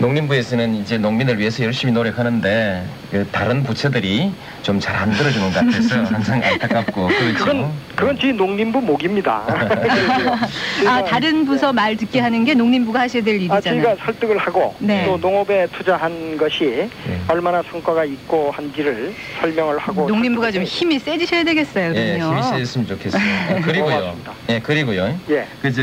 농림부에서는 0.00 0.76
이제 0.76 0.96
농민을 0.96 1.38
위해서 1.38 1.64
열심히 1.64 1.92
노력하는데 1.92 2.84
그 3.10 3.26
다른 3.32 3.62
부처들이 3.64 4.30
좀 4.62 4.78
잘 4.78 4.94
안 4.96 5.10
들어주는 5.10 5.50
것 5.50 5.54
같아서 5.54 6.02
항상 6.14 6.42
안타깝고 6.42 7.08
그렇죠. 7.08 7.38
그건, 7.44 7.72
그건 7.96 8.18
제 8.18 8.32
농림부 8.32 8.80
목입니다. 8.80 9.42
아, 10.86 11.04
다른 11.04 11.44
부서 11.44 11.72
말 11.72 11.96
듣게 11.96 12.20
하는 12.20 12.44
게 12.44 12.54
농림부가 12.54 13.00
하셔야 13.00 13.22
될 13.22 13.34
아, 13.34 13.36
일이잖아요. 13.38 13.82
저희가 13.82 14.04
설득을 14.04 14.38
하고 14.38 14.74
네. 14.78 15.04
또 15.04 15.16
농업에 15.16 15.66
투자한 15.72 16.36
것이 16.36 16.64
예. 16.64 16.88
얼마나 17.28 17.62
성과가 17.70 18.04
있고 18.04 18.50
한지를 18.52 19.12
설명을 19.40 19.78
하고 19.78 20.06
농림부가 20.08 20.50
좀 20.52 20.62
힘이 20.62 20.98
세지셔야 21.00 21.42
되겠어요. 21.44 21.92
예. 21.96 22.18
힘이 22.18 22.42
세졌으면 22.42 22.86
좋겠어요. 22.86 23.22
그리고요. 23.64 23.94
고맙습니다. 23.96 24.32
예, 24.50 24.60
그리고요. 24.60 25.18
예. 25.30 25.46
그저 25.62 25.82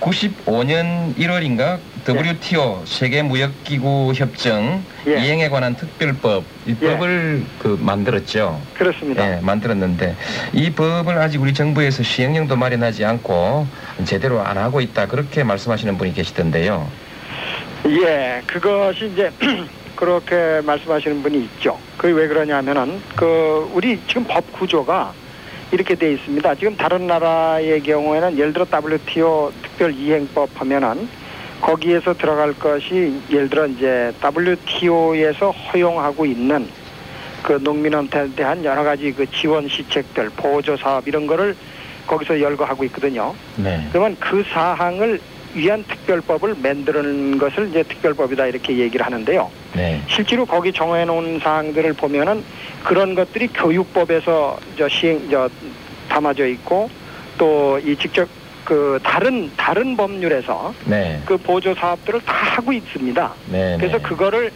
95년 0.00 1.14
1월인가 1.16 1.78
WTO 2.08 2.82
세계 2.84 3.22
무역기구 3.22 4.12
협정 4.14 4.84
예. 5.08 5.18
이행에 5.18 5.48
관한 5.48 5.74
특별법 5.74 6.44
이 6.66 6.76
예. 6.80 6.86
법을 6.86 7.44
그 7.58 7.76
만들었죠. 7.80 8.60
그렇습니다. 8.74 9.36
예, 9.36 9.40
만들었는데 9.40 10.14
이 10.52 10.70
법을 10.70 11.18
아직 11.18 11.42
우리 11.42 11.52
정부에서 11.52 12.04
시행령도 12.04 12.54
마련하지 12.54 13.04
않고 13.04 13.66
제대로 14.04 14.40
안 14.40 14.56
하고 14.56 14.80
있다 14.80 15.06
그렇게 15.06 15.42
말씀하시는 15.42 15.98
분이 15.98 16.14
계시던데요. 16.14 16.88
예, 17.86 18.42
그것이 18.46 19.10
이제 19.12 19.32
그렇게 19.96 20.60
말씀하시는 20.64 21.22
분이 21.22 21.38
있죠. 21.44 21.76
그게 21.96 22.12
왜 22.12 22.28
그러냐면은 22.28 23.00
그 23.16 23.68
우리 23.74 24.00
지금 24.06 24.24
법 24.24 24.52
구조가 24.52 25.12
이렇게 25.72 25.96
돼 25.96 26.12
있습니다. 26.12 26.54
지금 26.54 26.76
다른 26.76 27.08
나라의 27.08 27.82
경우에는 27.82 28.38
예를 28.38 28.52
들어 28.52 28.64
WTO 28.70 29.52
특별 29.62 29.92
이행법 29.92 30.50
하면은 30.54 31.08
거기에서 31.60 32.14
들어갈 32.14 32.52
것이 32.54 33.14
예를 33.30 33.48
들어 33.48 33.66
이제 33.66 34.12
WTO에서 34.22 35.50
허용하고 35.50 36.26
있는 36.26 36.68
그 37.42 37.52
농민한테 37.52 38.28
대한 38.34 38.64
여러 38.64 38.82
가지 38.82 39.12
그 39.12 39.30
지원 39.30 39.68
시책들, 39.68 40.30
보조 40.30 40.76
사업 40.76 41.06
이런 41.06 41.26
거를 41.26 41.56
거기서 42.06 42.40
열거하고 42.40 42.84
있거든요. 42.84 43.34
네. 43.56 43.86
그러면 43.90 44.16
그 44.20 44.44
사항을 44.52 45.20
위한 45.54 45.82
특별법을 45.84 46.56
만드는 46.62 47.38
것을 47.38 47.68
이제 47.68 47.82
특별법이다 47.82 48.46
이렇게 48.46 48.76
얘기를 48.76 49.04
하는데요. 49.06 49.50
네. 49.74 50.02
실제로 50.06 50.44
거기 50.44 50.72
정해 50.72 51.04
놓은 51.04 51.40
사항들을 51.40 51.94
보면은 51.94 52.44
그런 52.84 53.14
것들이 53.14 53.48
교육법에서 53.48 54.58
저 54.76 54.88
시행 54.88 55.28
저 55.30 55.48
담아져 56.08 56.46
있고 56.46 56.90
또 57.38 57.78
이 57.84 57.96
직접 57.96 58.28
그 58.66 58.98
다른 59.02 59.50
다른 59.56 59.96
법률에서 59.96 60.74
네. 60.84 61.20
그 61.24 61.38
보조 61.38 61.74
사업들을 61.74 62.20
다 62.26 62.34
하고 62.34 62.72
있습니다. 62.72 63.32
네. 63.50 63.76
그래서 63.78 63.96
네. 63.96 64.02
그거를 64.02 64.50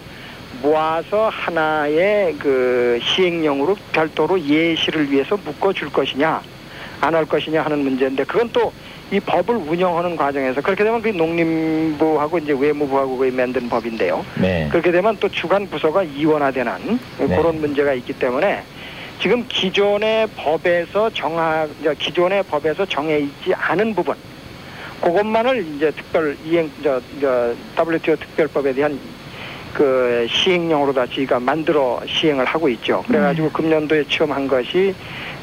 모아서 0.63 1.31
하나의 1.31 2.35
그 2.39 2.99
시행령으로 3.03 3.77
별도로 3.93 4.39
예시를 4.39 5.11
위해서 5.11 5.39
묶어 5.43 5.73
줄 5.73 5.91
것이냐 5.91 6.43
안 7.01 7.15
할 7.15 7.25
것이냐 7.25 7.63
하는 7.63 7.79
문제인데 7.79 8.25
그건 8.25 8.51
또 8.53 8.71
이 9.13 9.19
법을 9.19 9.57
운영하는 9.57 10.15
과정에서 10.17 10.61
그렇게 10.61 10.85
되면 10.85 11.03
그 11.03 11.09
농림부하고 11.09 12.39
이제 12.39 12.55
외무부하고 12.57 13.19
거의 13.19 13.33
만든 13.33 13.69
법인데요. 13.69 14.25
네. 14.41 14.69
그렇게 14.71 14.93
되면 14.93 15.17
또 15.19 15.29
주간 15.29 15.69
부서가 15.69 16.05
이원화되는 16.05 17.01
네. 17.19 17.37
그런 17.37 17.61
문제가 17.61 17.93
있기 17.95 18.13
때문에 18.13 18.63
지금 19.21 19.45
기존의 19.49 20.29
법에서 20.35 21.11
정하 21.11 21.69
저 21.85 21.93
기존의 21.93 22.43
법에서 22.45 22.87
정해 22.87 23.19
있지 23.21 23.53
않은 23.55 23.95
부분 23.95 24.17
그것만을 25.03 25.67
이제 25.77 25.91
특별 25.91 26.37
이행 26.45 26.71
저, 26.83 27.01
저 27.21 27.55
WTO 27.79 28.17
특별법에 28.17 28.73
대한 28.73 28.99
그 29.75 30.27
시행령으로 30.29 30.93
다 30.93 31.07
저희가 31.07 31.39
만들어 31.39 32.01
시행을 32.07 32.45
하고 32.45 32.69
있죠. 32.71 33.05
그래가지고 33.07 33.51
금년도에 33.51 34.05
처음 34.09 34.33
한 34.33 34.49
것이 34.49 34.95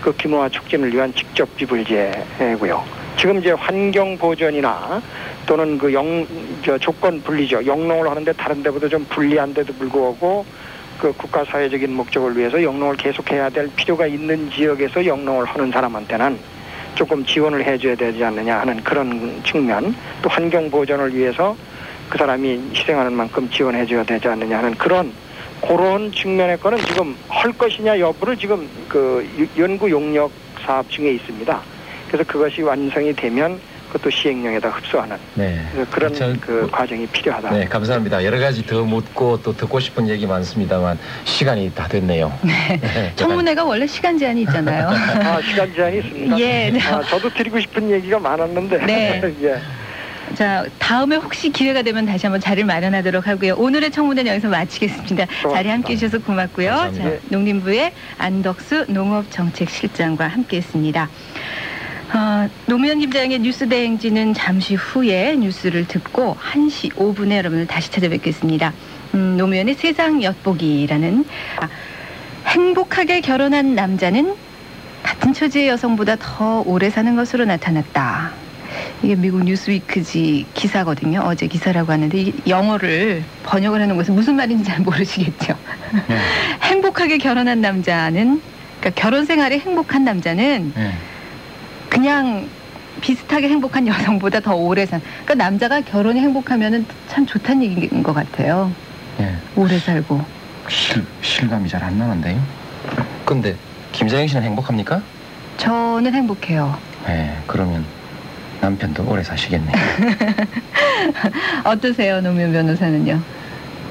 그 0.01 0.13
규모화 0.17 0.49
촉진을 0.49 0.93
위한 0.93 1.13
직접 1.13 1.47
지불제고요. 1.57 2.83
지금 3.17 3.39
이제 3.39 3.51
환경 3.51 4.17
보전이나 4.17 5.01
또는 5.45 5.77
그 5.77 5.91
영, 5.93 6.27
저 6.63 6.77
조건 6.77 7.21
분리죠. 7.21 7.65
영농을 7.65 8.09
하는데 8.09 8.31
다른 8.33 8.61
데보다 8.61 8.87
좀 8.87 9.05
불리한데도 9.09 9.73
불구하고 9.73 10.45
그 10.99 11.13
국가 11.13 11.43
사회적인 11.45 11.93
목적을 11.93 12.36
위해서 12.38 12.62
영농을 12.62 12.95
계속해야 12.97 13.49
될 13.49 13.69
필요가 13.75 14.07
있는 14.07 14.49
지역에서 14.51 15.05
영농을 15.05 15.45
하는 15.45 15.71
사람한테는 15.71 16.38
조금 16.95 17.23
지원을 17.25 17.63
해줘야 17.63 17.95
되지 17.95 18.23
않느냐 18.23 18.60
하는 18.60 18.83
그런 18.83 19.41
측면 19.43 19.95
또 20.21 20.29
환경 20.29 20.69
보전을 20.71 21.13
위해서 21.15 21.55
그 22.10 22.17
사람이 22.17 22.71
희생하는 22.73 23.13
만큼 23.13 23.47
지원해줘야 23.51 24.03
되지 24.03 24.27
않느냐 24.27 24.57
하는 24.57 24.73
그런 24.75 25.12
그런 25.62 26.12
측면의 26.12 26.60
거는 26.60 26.77
지금 26.79 27.15
할 27.27 27.51
것이냐 27.51 27.99
여부를 27.99 28.38
지금 28.38 28.67
그 28.88 29.27
유- 29.38 29.62
연구 29.63 29.89
용역 29.89 30.31
사업 30.65 30.89
중에 30.89 31.12
있습니다. 31.12 31.62
그래서 32.07 32.23
그것이 32.31 32.62
완성이 32.62 33.13
되면 33.13 33.60
그것도 33.88 34.10
시행령에다 34.10 34.69
흡수하는 34.69 35.17
네. 35.36 35.65
그런 35.91 36.13
저- 36.13 36.34
그 36.41 36.67
과정이 36.71 37.08
필요하다. 37.08 37.52
네, 37.52 37.65
감사합니다. 37.65 38.23
여러 38.23 38.39
가지 38.39 38.65
더 38.65 38.84
묻고 38.84 39.41
또 39.41 39.56
듣고 39.56 39.80
싶은 39.80 40.08
얘기 40.10 40.28
많습니다만 40.28 41.00
시간이 41.23 41.71
다 41.73 41.88
됐네요. 41.88 42.38
네. 42.41 43.13
청문회가 43.15 43.63
원래 43.63 43.88
시간 43.88 44.17
제한이 44.17 44.41
있잖아요. 44.43 44.89
아, 45.23 45.41
시간 45.41 45.73
제한이 45.73 45.97
있습니다. 46.00 46.39
예. 46.39 46.73
아, 46.91 47.02
저도 47.04 47.30
드리고 47.34 47.60
싶은 47.60 47.89
얘기가 47.89 48.19
많았는데. 48.19 48.86
네. 48.86 49.21
예. 49.43 49.58
자, 50.36 50.65
다음에 50.78 51.15
혹시 51.15 51.50
기회가 51.50 51.82
되면 51.82 52.06
다시 52.06 52.26
한번 52.26 52.41
자리를 52.41 52.65
마련하도록 52.65 53.26
하고요. 53.26 53.56
오늘의 53.56 53.91
청문회는 53.91 54.30
여기서 54.34 54.50
마치겠습니다. 54.50 55.26
자리 55.54 55.69
함께 55.69 55.93
해주셔서 55.93 56.21
고맙고요. 56.26 56.69
감사합니다. 56.69 57.10
자, 57.12 57.17
농림부의 57.30 57.93
안덕수 58.17 58.88
농업정책실장과 58.89 60.28
함께 60.28 60.58
했습니다. 60.58 61.10
어, 62.13 62.50
노무현 62.67 63.00
김장의 63.00 63.39
뉴스 63.39 63.67
대행진은 63.67 64.34
잠시 64.34 64.76
후에 64.76 65.36
뉴스를 65.36 65.88
듣고 65.88 66.38
1시 66.39 66.93
5분에 66.93 67.38
여러분을 67.38 67.67
다시 67.67 67.91
찾아뵙겠습니다. 67.91 68.74
음, 69.13 69.36
노무현의 69.38 69.76
세상 69.76 70.24
엿보기라는 70.24 71.26
아, 71.60 71.67
행복하게 72.48 73.22
결혼한 73.22 73.76
남자는 73.76 74.36
같은 75.04 75.34
처지의 75.34 75.67
여성보다 75.67 76.15
더 76.17 76.62
오래 76.65 76.89
사는 76.89 77.15
것으로 77.15 77.46
나타났다. 77.46 78.32
이게 79.04 79.15
미국 79.15 79.43
뉴스위크지 79.43 80.46
기사거든요. 80.54 81.22
어제 81.26 81.48
기사라고 81.48 81.91
하는데 81.91 82.20
이 82.20 82.34
영어를 82.48 83.24
번역을 83.43 83.82
하는 83.82 83.96
것은 83.98 84.15
무슨 84.15 84.36
말인지 84.36 84.63
잘 84.63 84.80
모르시겠죠. 84.80 85.56
네. 86.08 86.17
행복하게 86.63 87.17
결혼한 87.17 87.62
남자는 87.62 88.41
그러니까 88.80 89.02
결혼 89.02 89.26
생활에 89.26 89.60
행복한 89.60 90.04
남자는 90.04 90.74
네. 90.76 90.93
그냥 91.89 92.47
비슷하게 93.02 93.50
행복한 93.50 93.88
여성보다 93.88 94.39
더 94.39 94.56
오래 94.56 94.86
산. 94.86 95.02
그러니까 95.23 95.36
남자가 95.36 95.82
결혼이 95.82 96.19
행복하면은 96.19 96.86
참 97.08 97.26
좋다는 97.26 97.63
얘기인 97.63 98.02
것 98.04 98.13
같아요. 98.13 98.71
예, 99.19 99.36
오래 99.56 99.78
살고. 99.80 100.23
실, 100.69 101.04
실감이 101.21 101.69
잘 101.69 101.84
안 101.84 101.97
나는데요. 101.97 102.41
근데 103.26 103.56
김자영 103.91 104.28
씨는 104.28 104.43
행복합니까? 104.43 105.02
저는 105.58 106.13
행복해요. 106.13 106.78
네, 107.06 107.38
그러면 107.47 107.86
남편도 108.62 109.06
오래 109.08 109.23
사시겠네요. 109.23 109.71
어떠세요, 111.63 112.21
노무현 112.21 112.52
변호사는요? 112.52 113.21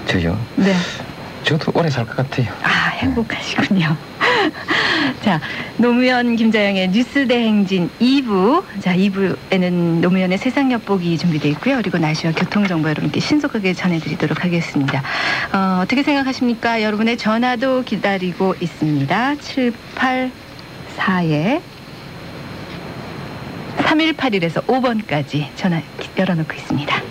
저요? 0.06 0.38
네. 0.56 0.74
저도 1.46 1.70
오래 1.74 1.88
살 1.88 2.04
것 2.04 2.16
같아요. 2.16 2.48
아, 2.64 2.88
행복하시군요. 2.96 3.96
자, 5.22 5.40
노무현 5.76 6.34
김자영의 6.34 6.88
뉴스 6.90 7.28
대행진 7.28 7.88
2부. 8.00 8.64
자, 8.80 8.96
2부에는 8.96 10.00
노무현의 10.00 10.38
세상 10.38 10.72
엿보기 10.72 11.16
준비되어 11.18 11.52
있고요. 11.52 11.76
그리고 11.76 11.98
날씨와 11.98 12.32
교통정보 12.32 12.88
여러분께 12.88 13.20
신속하게 13.20 13.74
전해드리도록 13.74 14.42
하겠습니다. 14.44 15.04
어, 15.52 15.80
어떻게 15.82 16.02
생각하십니까? 16.02 16.82
여러분의 16.82 17.16
전화도 17.16 17.84
기다리고 17.84 18.56
있습니다. 18.60 19.34
784에 19.36 21.60
3181에서 23.78 24.64
5번까지 24.66 25.46
전화 25.54 25.80
기- 26.00 26.08
열어놓고 26.18 26.52
있습니다. 26.54 27.02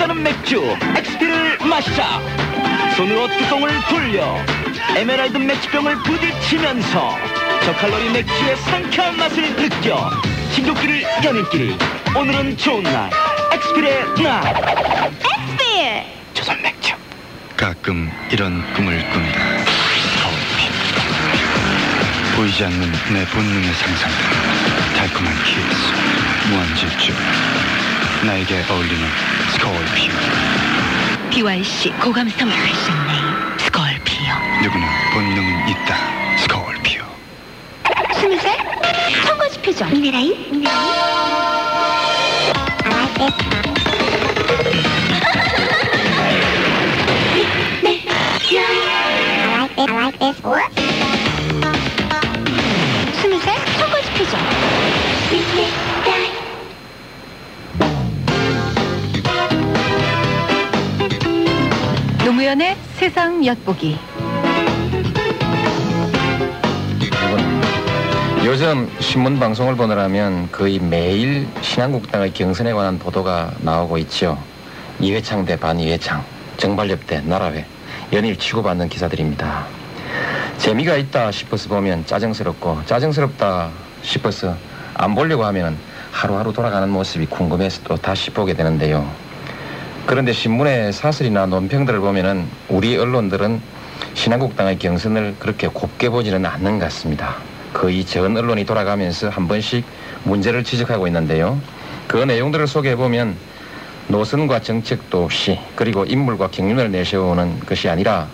돌렸다는 0.00 0.22
맥주 0.22 0.76
엑스피를 0.96 1.58
마시자 1.58 2.20
손으로 2.96 3.28
뚜껑을 3.28 3.70
돌려 3.88 4.36
에메랄드 4.96 5.36
맥주병을 5.36 5.96
부딪히면서 6.02 7.16
저칼로리 7.64 8.10
맥주의 8.10 8.56
상쾌한 8.56 9.16
맛을 9.18 9.54
느껴 9.56 10.10
가족끼리 10.52 11.02
연인끼리 11.22 11.76
오늘은 12.16 12.56
좋은 12.56 12.82
날 12.82 13.10
엑스필의 13.52 14.04
날 14.22 14.42
엑스필 15.18 16.02
조선 16.32 16.60
맥주 16.62 16.94
가끔 17.56 18.10
이런 18.30 18.72
꿈을 18.72 18.98
꾼다. 19.10 19.38
커피. 20.22 20.70
보이지 22.36 22.64
않는 22.64 22.92
내 23.12 23.26
본능의 23.26 23.72
상상들. 23.74 24.96
달콤한 24.96 25.34
키스. 25.44 25.92
무한 26.48 26.74
질주. 26.74 27.12
나에게 28.24 28.64
어울리는 28.70 29.39
스콜피오. 29.60 30.12
BYC 31.28 31.90
고감성 32.00 32.48
fashion 32.48 33.18
name 33.18 33.58
스콜피오 33.58 34.32
누구나 34.62 34.86
본능은 35.12 35.68
있다. 35.68 35.96
스콜피오. 36.38 37.04
스무 38.18 38.38
살 38.38 38.56
청거지 39.26 39.60
표정 39.60 39.90
미네라인 39.90 40.50
미네라인 40.50 40.70
스무 43.18 43.59
노무현의 62.40 62.74
세상 62.94 63.44
엿보기. 63.44 63.98
요즘 68.46 68.90
신문 68.98 69.38
방송을 69.38 69.76
보느라면 69.76 70.50
거의 70.50 70.78
매일 70.78 71.46
신한국당의 71.60 72.32
경선에 72.32 72.72
관한 72.72 72.98
보도가 72.98 73.52
나오고 73.60 73.98
있죠. 73.98 74.42
이회창 75.00 75.44
대 75.44 75.54
반이회창, 75.54 76.24
정발협 76.56 77.06
대 77.06 77.20
나라회, 77.20 77.66
연일 78.10 78.38
치고받는 78.38 78.88
기사들입니다. 78.88 79.66
재미가 80.56 80.96
있다 80.96 81.30
싶어서 81.30 81.68
보면 81.68 82.06
짜증스럽고 82.06 82.86
짜증스럽다 82.86 83.68
싶어서 84.00 84.56
안 84.94 85.14
보려고 85.14 85.44
하면 85.44 85.76
하루하루 86.10 86.54
돌아가는 86.54 86.88
모습이 86.88 87.26
궁금해서 87.26 87.82
또 87.84 87.96
다시 87.96 88.30
보게 88.30 88.54
되는데요. 88.54 89.29
그런데 90.10 90.32
신문의 90.32 90.92
사설이나 90.92 91.46
논평들을 91.46 92.00
보면은 92.00 92.48
우리 92.68 92.98
언론들은 92.98 93.60
신한국당의 94.14 94.76
경선을 94.80 95.36
그렇게 95.38 95.68
곱게 95.68 96.08
보지는 96.08 96.44
않는 96.44 96.80
것 96.80 96.86
같습니다. 96.86 97.36
거의 97.72 98.04
전 98.04 98.36
언론이 98.36 98.66
돌아가면서 98.66 99.28
한 99.28 99.46
번씩 99.46 99.84
문제를 100.24 100.64
지적하고 100.64 101.06
있는데요. 101.06 101.60
그 102.08 102.16
내용들을 102.16 102.66
소개해 102.66 102.96
보면 102.96 103.36
노선과 104.08 104.62
정책도 104.62 105.22
없이 105.22 105.60
그리고 105.76 106.04
인물과 106.04 106.48
경륜을 106.48 106.90
내세우는 106.90 107.60
것이 107.60 107.88
아니라 107.88 108.26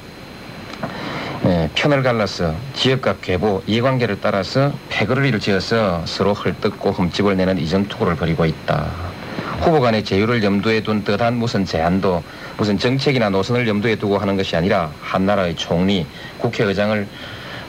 예, 1.45 1.69
편을 1.75 2.03
갈라서 2.03 2.55
지역과 2.73 3.17
계보 3.21 3.65
이해관계를 3.67 4.23
따라서 4.23 4.73
패거리를 4.89 5.39
지어서 5.41 6.01
서로 6.07 6.33
헐뜯고 6.33 6.93
흠집을 6.93 7.37
내는 7.37 7.59
이전 7.59 7.87
투구를 7.87 8.17
벌이고 8.17 8.47
있다. 8.47 9.16
후보 9.61 9.81
간의 9.81 10.05
제휴를 10.05 10.43
염두에 10.43 10.81
둔 10.83 11.03
뜻한 11.03 11.35
무슨 11.35 11.65
제안도 11.65 12.23
무슨 12.57 12.79
정책이나 12.79 13.31
노선을 13.31 13.67
염두에 13.67 13.97
두고 13.97 14.19
하는 14.19 14.37
것이 14.37 14.55
아니라 14.57 14.91
한 15.01 15.27
나라의 15.27 15.57
총리, 15.57 16.07
국회의장을 16.39 17.07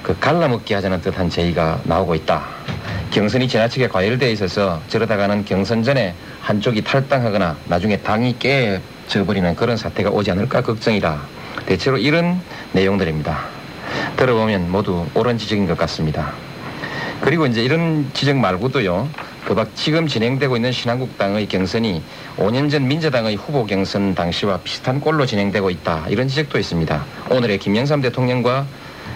그 0.04 0.18
갈라먹게 0.20 0.76
하자는 0.76 1.02
듯한 1.02 1.30
제의가 1.30 1.82
나오고 1.84 2.16
있다. 2.16 2.46
경선이 3.12 3.48
지나치게 3.48 3.88
과열되어 3.88 4.30
있어서 4.30 4.82
저러다가는 4.90 5.46
경선 5.46 5.84
전에 5.84 6.14
한쪽이 6.42 6.84
탈당하거나 6.84 7.58
나중에 7.68 7.98
당이 7.98 8.38
깨져 8.38 9.26
버리는 9.26 9.56
그런 9.56 9.76
사태가 9.76 10.10
오지 10.10 10.32
않을까 10.32 10.62
걱정이다. 10.62 11.20
대체로 11.66 11.98
이런 11.98 12.42
내용들입니다. 12.74 13.46
들어보면 14.18 14.72
모두 14.72 15.06
옳은 15.14 15.38
지적인 15.38 15.68
것 15.68 15.78
같습니다. 15.78 16.34
그리고 17.22 17.46
이제 17.46 17.64
이런 17.64 18.10
지적 18.14 18.36
말고도요. 18.38 19.10
그박 19.48 19.74
지금 19.78 20.08
진행되고 20.08 20.58
있는 20.58 20.74
신한국당의 20.74 21.48
경선이 21.48 22.04
5년 22.36 22.70
전 22.70 22.86
민주당의 22.86 23.38
후보 23.38 23.66
경선 23.66 24.14
당시와 24.14 24.58
비슷한 24.58 25.00
꼴로 25.00 25.26
진행되고 25.26 25.70
있다. 25.70 26.08
이런 26.10 26.28
지적도 26.28 26.60
있습니다. 26.60 27.06
오늘의 27.30 27.58
김영삼 27.60 28.02
대통령과 28.02 28.68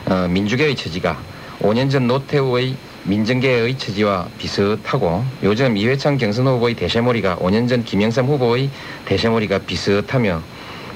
어, 0.05 0.27
민주계의 0.29 0.77
처지가 0.77 1.19
5년 1.59 1.91
전 1.91 2.07
노태우의 2.07 2.77
민정계의 3.03 3.77
처지와 3.77 4.29
비슷하고 4.37 5.25
요즘 5.43 5.75
이회창 5.75 6.17
경선 6.17 6.47
후보의 6.47 6.75
대세몰이가 6.75 7.35
5년 7.35 7.67
전 7.67 7.83
김영삼 7.83 8.25
후보의 8.27 8.69
대세몰이가 9.03 9.59
비슷하며 9.59 10.41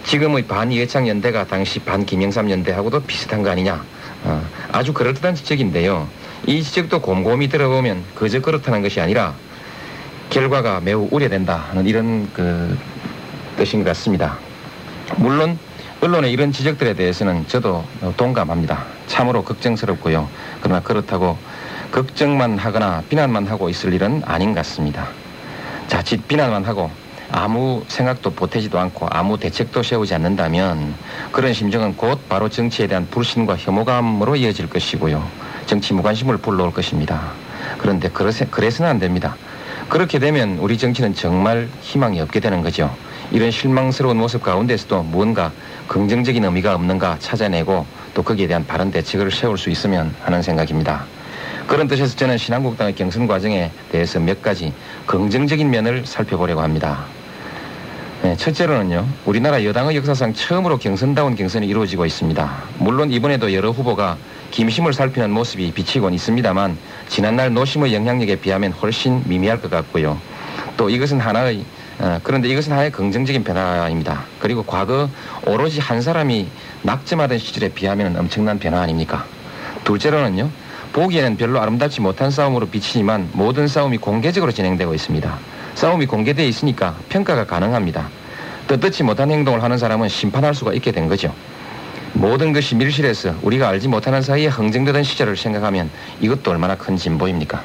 지금의 0.06 0.44
반 0.44 0.72
이회창 0.72 1.10
연대가 1.10 1.46
당시 1.46 1.80
반 1.80 2.06
김영삼 2.06 2.50
연대하고도 2.50 3.02
비슷한 3.02 3.44
거 3.44 3.50
아니냐. 3.50 3.84
어, 4.24 4.46
아주 4.72 4.94
그럴듯한 4.94 5.36
지적인데요. 5.36 6.08
이 6.48 6.62
지적도 6.62 7.02
곰곰이 7.02 7.48
들어보면 7.48 8.04
그저 8.14 8.40
그렇다는 8.40 8.82
것이 8.82 9.02
아니라 9.02 9.34
결과가 10.30 10.80
매우 10.80 11.08
우려된다는 11.10 11.88
이런 11.88 12.32
그 12.34 12.78
뜻인 13.58 13.84
것 13.84 13.90
같습니다. 13.90 14.38
물론 15.18 15.58
언론의 16.02 16.32
이런 16.32 16.52
지적들에 16.52 16.94
대해서는 16.94 17.48
저도 17.48 17.84
동감합니다. 18.18 18.86
참으로 19.08 19.44
걱정스럽고요. 19.44 20.28
그러나 20.62 20.82
그렇다고 20.82 21.38
걱정만 21.92 22.58
하거나 22.60 23.02
비난만 23.10 23.48
하고 23.48 23.70
있을 23.70 23.94
일은 23.94 24.22
아닌 24.26 24.50
것 24.50 24.58
같습니다. 24.58 25.08
자칫 25.88 26.28
비난만 26.28 26.64
하고 26.66 26.92
아무 27.32 27.84
생각도 27.88 28.32
보태지도 28.32 28.78
않고 28.78 29.08
아무 29.10 29.38
대책도 29.40 29.82
세우지 29.82 30.14
않는다면 30.14 30.94
그런 31.32 31.54
심정은 31.54 31.96
곧 31.96 32.28
바로 32.30 32.50
정치에 32.50 32.88
대한 32.88 33.08
불신과 33.10 33.58
혐오감으로 33.58 34.36
이어질 34.36 34.70
것이고요. 34.70 35.55
정치 35.66 35.94
무관심을 35.94 36.38
불러올 36.38 36.72
것입니다. 36.72 37.32
그런데 37.78 38.10
그래서, 38.10 38.46
그래서는 38.50 38.92
안 38.92 39.00
됩니다. 39.00 39.36
그렇게 39.90 40.20
되면 40.20 40.58
우리 40.60 40.78
정치는 40.78 41.14
정말 41.14 41.68
희망이 41.82 42.20
없게 42.20 42.40
되는 42.40 42.62
거죠. 42.62 42.96
이런 43.32 43.52
실망스러운 43.52 44.18
모습 44.18 44.44
가운데서도 44.44 45.04
무언가 45.04 45.52
긍정적인 45.88 46.44
의미가 46.44 46.76
없는가 46.76 47.18
찾아내고 47.20 47.86
또 48.14 48.24
거기에 48.24 48.48
대한 48.48 48.66
바른 48.66 48.92
대책을 48.92 49.32
세울 49.32 49.58
수 49.58 49.70
있으면 49.70 50.14
하는 50.24 50.42
생각입니다. 50.42 51.06
그런 51.68 51.88
뜻에서 51.88 52.16
저는 52.16 52.38
신한국당의 52.38 52.94
경선 52.94 53.26
과정에 53.28 53.72
대해서 53.92 54.20
몇 54.20 54.42
가지 54.42 54.72
긍정적인 55.08 55.70
면을 55.70 56.06
살펴보려고 56.06 56.62
합니다. 56.62 57.06
네, 58.22 58.36
첫째로는요, 58.38 59.06
우리나라 59.26 59.64
여당의 59.64 59.96
역사상 59.98 60.34
처음으로 60.34 60.78
경선다운 60.78 61.36
경선이 61.36 61.68
이루어지고 61.68 62.06
있습니다. 62.06 62.64
물론 62.78 63.12
이번에도 63.12 63.54
여러 63.54 63.72
후보가 63.72 64.18
김심을 64.52 64.94
살피는 64.94 65.32
모습이 65.32 65.72
비치곤 65.72 66.14
있습니다만, 66.14 66.78
지난날 67.08 67.54
노심의 67.54 67.94
영향력에 67.94 68.38
비하면 68.38 68.72
훨씬 68.72 69.22
미미할 69.26 69.60
것 69.60 69.70
같고요. 69.70 70.20
또 70.78 70.90
이것은 70.90 71.20
하나의, 71.20 71.66
어, 72.00 72.20
그런데 72.24 72.48
이것은 72.50 72.72
하나의 72.72 72.92
긍정적인 72.92 73.44
변화입니다. 73.44 74.24
그리고 74.40 74.64
과거 74.64 75.10
오로지 75.46 75.80
한 75.80 76.02
사람이 76.02 76.48
낙점하던 76.84 77.38
시절에 77.38 77.70
비하면 77.70 78.16
엄청난 78.18 78.60
변화 78.60 78.82
아닙니까? 78.82 79.26
둘째로는요, 79.84 80.50
보기에는 80.94 81.36
별로 81.38 81.62
아름답지 81.62 82.02
못한 82.02 82.32
싸움으로 82.32 82.68
비치지만 82.68 83.30
모든 83.34 83.68
싸움이 83.68 83.98
공개적으로 83.98 84.52
진행되고 84.52 84.94
있습니다. 84.94 85.38
싸움이 85.76 86.06
공개되어 86.06 86.46
있으니까 86.46 86.96
평가가 87.10 87.46
가능합니다. 87.46 88.08
뜻듣지 88.68 89.04
못한 89.04 89.30
행동을 89.30 89.62
하는 89.62 89.78
사람은 89.78 90.08
심판할 90.10 90.56
수가 90.56 90.74
있게 90.74 90.92
된 90.92 91.08
거죠. 91.08 91.34
모든 92.16 92.54
것이 92.54 92.76
밀실에서 92.76 93.36
우리가 93.42 93.68
알지 93.70 93.88
못하는 93.88 94.22
사이에 94.22 94.48
흥정되던 94.48 95.04
시절을 95.04 95.36
생각하면 95.36 95.90
이것도 96.22 96.52
얼마나 96.52 96.76
큰 96.76 96.96
진보입니까? 96.96 97.62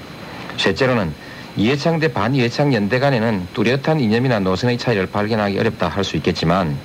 셋째로는 0.56 1.12
이해창 1.56 1.98
대 1.98 2.12
반이해창 2.12 2.74
연대 2.74 2.98
간에는 2.98 3.48
뚜렷한 3.54 4.00
이념이나 4.00 4.40
노선의 4.40 4.76
차이를 4.78 5.06
발견하기 5.06 5.58
어렵다 5.58 5.88
할 5.88 6.04
수 6.04 6.16
있겠지만 6.16 6.76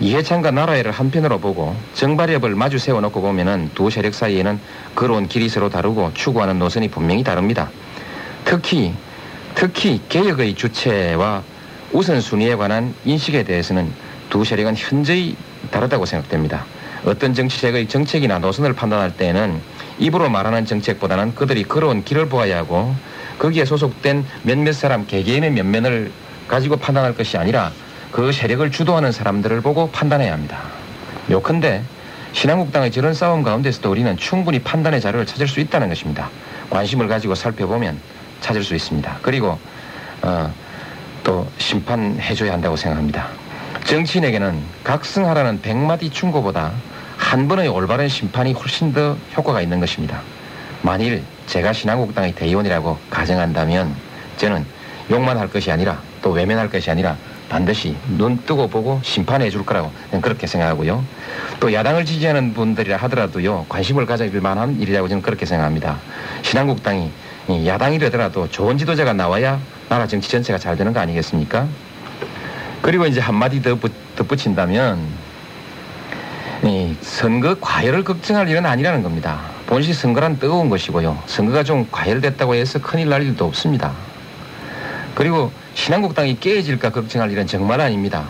이해창과 0.00 0.50
나라애를 0.50 0.90
한편으로 0.90 1.38
보고 1.38 1.74
정발협을 1.94 2.56
마주 2.56 2.78
세워놓고 2.78 3.20
보면은 3.20 3.70
두 3.76 3.90
세력 3.90 4.12
사이에는 4.12 4.58
걸어온 4.96 5.28
길이 5.28 5.48
서로 5.48 5.70
다르고 5.70 6.10
추구하는 6.14 6.58
노선이 6.58 6.88
분명히 6.88 7.22
다릅니다. 7.22 7.70
특히 8.44 8.92
특히 9.54 10.00
개혁의 10.08 10.54
주체와 10.54 11.44
우선순위에 11.92 12.56
관한 12.56 12.92
인식에 13.04 13.44
대해서는 13.44 13.88
두 14.30 14.44
세력은 14.44 14.74
현저히 14.76 15.36
다르다고 15.70 16.06
생각됩니다. 16.06 16.64
어떤 17.04 17.34
정치색의 17.34 17.88
정책이나 17.88 18.38
노선을 18.38 18.72
판단할 18.72 19.16
때에는 19.16 19.60
입으로 19.98 20.30
말하는 20.30 20.64
정책보다는 20.64 21.34
그들이 21.34 21.64
걸어온 21.64 22.04
길을 22.04 22.28
보아야 22.28 22.58
하고 22.58 22.94
거기에 23.38 23.64
소속된 23.64 24.24
몇몇 24.42 24.72
사람 24.72 25.06
개개인의 25.06 25.50
면면을 25.50 26.10
가지고 26.48 26.76
판단할 26.76 27.14
것이 27.14 27.36
아니라 27.36 27.72
그 28.10 28.32
세력을 28.32 28.70
주도하는 28.70 29.12
사람들을 29.12 29.60
보고 29.60 29.90
판단해야 29.90 30.32
합니다. 30.32 30.62
요컨대 31.30 31.82
신한국당의 32.32 32.90
저런 32.90 33.14
싸움 33.14 33.42
가운데서도 33.42 33.90
우리는 33.90 34.16
충분히 34.16 34.58
판단의 34.58 35.00
자료를 35.00 35.26
찾을 35.26 35.46
수 35.46 35.60
있다는 35.60 35.88
것입니다. 35.88 36.30
관심을 36.70 37.06
가지고 37.08 37.34
살펴보면 37.34 37.98
찾을 38.40 38.62
수 38.62 38.74
있습니다. 38.74 39.18
그리고 39.22 39.58
어, 40.22 40.52
또 41.22 41.46
심판해줘야 41.58 42.52
한다고 42.52 42.76
생각합니다. 42.76 43.43
정치인에게는 43.84 44.62
각성하라는 44.82 45.60
백마디 45.60 46.10
충고보다 46.10 46.72
한 47.16 47.48
번의 47.48 47.68
올바른 47.68 48.08
심판이 48.08 48.52
훨씬 48.52 48.92
더 48.92 49.16
효과가 49.36 49.60
있는 49.60 49.78
것입니다. 49.78 50.20
만일 50.82 51.22
제가 51.46 51.72
신한국당의 51.72 52.34
대의원이라고 52.34 52.98
가정한다면 53.10 53.94
저는 54.36 54.64
욕만 55.10 55.38
할 55.38 55.48
것이 55.48 55.70
아니라 55.70 56.00
또 56.22 56.30
외면할 56.30 56.70
것이 56.70 56.90
아니라 56.90 57.16
반드시 57.48 57.94
눈 58.16 58.38
뜨고 58.46 58.68
보고 58.68 59.00
심판해 59.04 59.50
줄 59.50 59.64
거라고 59.66 59.92
그렇게 60.22 60.46
생각하고요. 60.46 61.04
또 61.60 61.72
야당을 61.72 62.06
지지하는 62.06 62.54
분들이라 62.54 62.96
하더라도요 62.96 63.66
관심을 63.68 64.06
가질 64.06 64.30
만한 64.40 64.80
일이라고 64.80 65.08
저는 65.08 65.22
그렇게 65.22 65.44
생각합니다. 65.44 65.98
신한국당이 66.42 67.10
야당이라더라도 67.48 68.48
좋은 68.50 68.78
지도자가 68.78 69.12
나와야 69.12 69.60
나라 69.90 70.06
정치 70.06 70.30
전체가 70.30 70.58
잘 70.58 70.76
되는 70.76 70.92
거 70.94 71.00
아니겠습니까? 71.00 71.68
그리고 72.84 73.06
이제 73.06 73.18
한마디 73.18 73.62
더 73.62 73.78
덧붙인다면 74.14 74.98
이 76.64 76.94
선거 77.00 77.56
과열을 77.58 78.04
걱정할 78.04 78.46
일은 78.46 78.66
아니라는 78.66 79.02
겁니다. 79.02 79.40
본시 79.66 79.94
선거란 79.94 80.38
뜨거운 80.38 80.68
것이고요. 80.68 81.22
선거가 81.24 81.64
좀 81.64 81.88
과열됐다고 81.90 82.54
해서 82.54 82.78
큰일 82.82 83.08
날 83.08 83.22
일도 83.22 83.46
없습니다. 83.46 83.90
그리고 85.14 85.50
신한국당이 85.72 86.38
깨어질까 86.38 86.90
걱정할 86.90 87.30
일은 87.32 87.46
정말 87.46 87.80
아닙니다. 87.80 88.24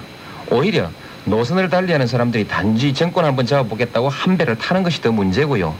오히려 0.48 0.88
노선을 1.24 1.68
달리하는 1.68 2.06
사람들이 2.06 2.46
단지 2.46 2.94
정권 2.94 3.24
한번 3.24 3.46
잡아보겠다고 3.46 4.08
한 4.08 4.38
배를 4.38 4.54
타는 4.56 4.84
것이 4.84 5.02
더 5.02 5.10
문제고요. 5.10 5.74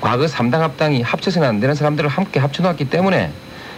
과거 0.00 0.26
3당 0.26 0.58
합당이 0.58 1.02
합쳐서는 1.02 1.48
안 1.48 1.58
되는 1.58 1.74
사람들을 1.74 2.08
함께 2.08 2.38
합쳐놓았기 2.38 2.90
때문에 2.90 3.32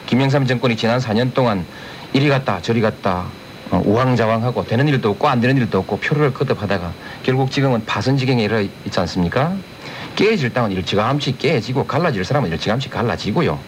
김영삼 0.05 0.45
정권이 0.45 0.77
지난 0.77 0.99
4년 0.99 1.33
동안 1.33 1.65
이리 2.13 2.29
갔다 2.29 2.61
저리 2.61 2.83
갔다 2.83 3.21
어, 3.21 3.42
우왕좌왕하고 3.81 4.65
되는 4.65 4.87
일도 4.89 5.11
없고 5.11 5.29
안 5.29 5.41
되는 5.41 5.57
일도 5.57 5.79
없고 5.79 5.99
표를 5.99 6.33
거듭하다가 6.33 6.93
결국 7.23 7.51
지금은 7.51 7.85
파선지경에 7.87 8.45
이르 8.45 8.69
있지 8.85 9.01
않습니까? 9.01 9.55
깨질 10.15 10.53
땅은 10.53 10.73
일찌감치 10.73 11.39
깨지고 11.39 11.87
갈라질 11.87 12.25
사람은 12.25 12.51
일찌감치 12.51 12.91
갈라지고요. 12.91 13.59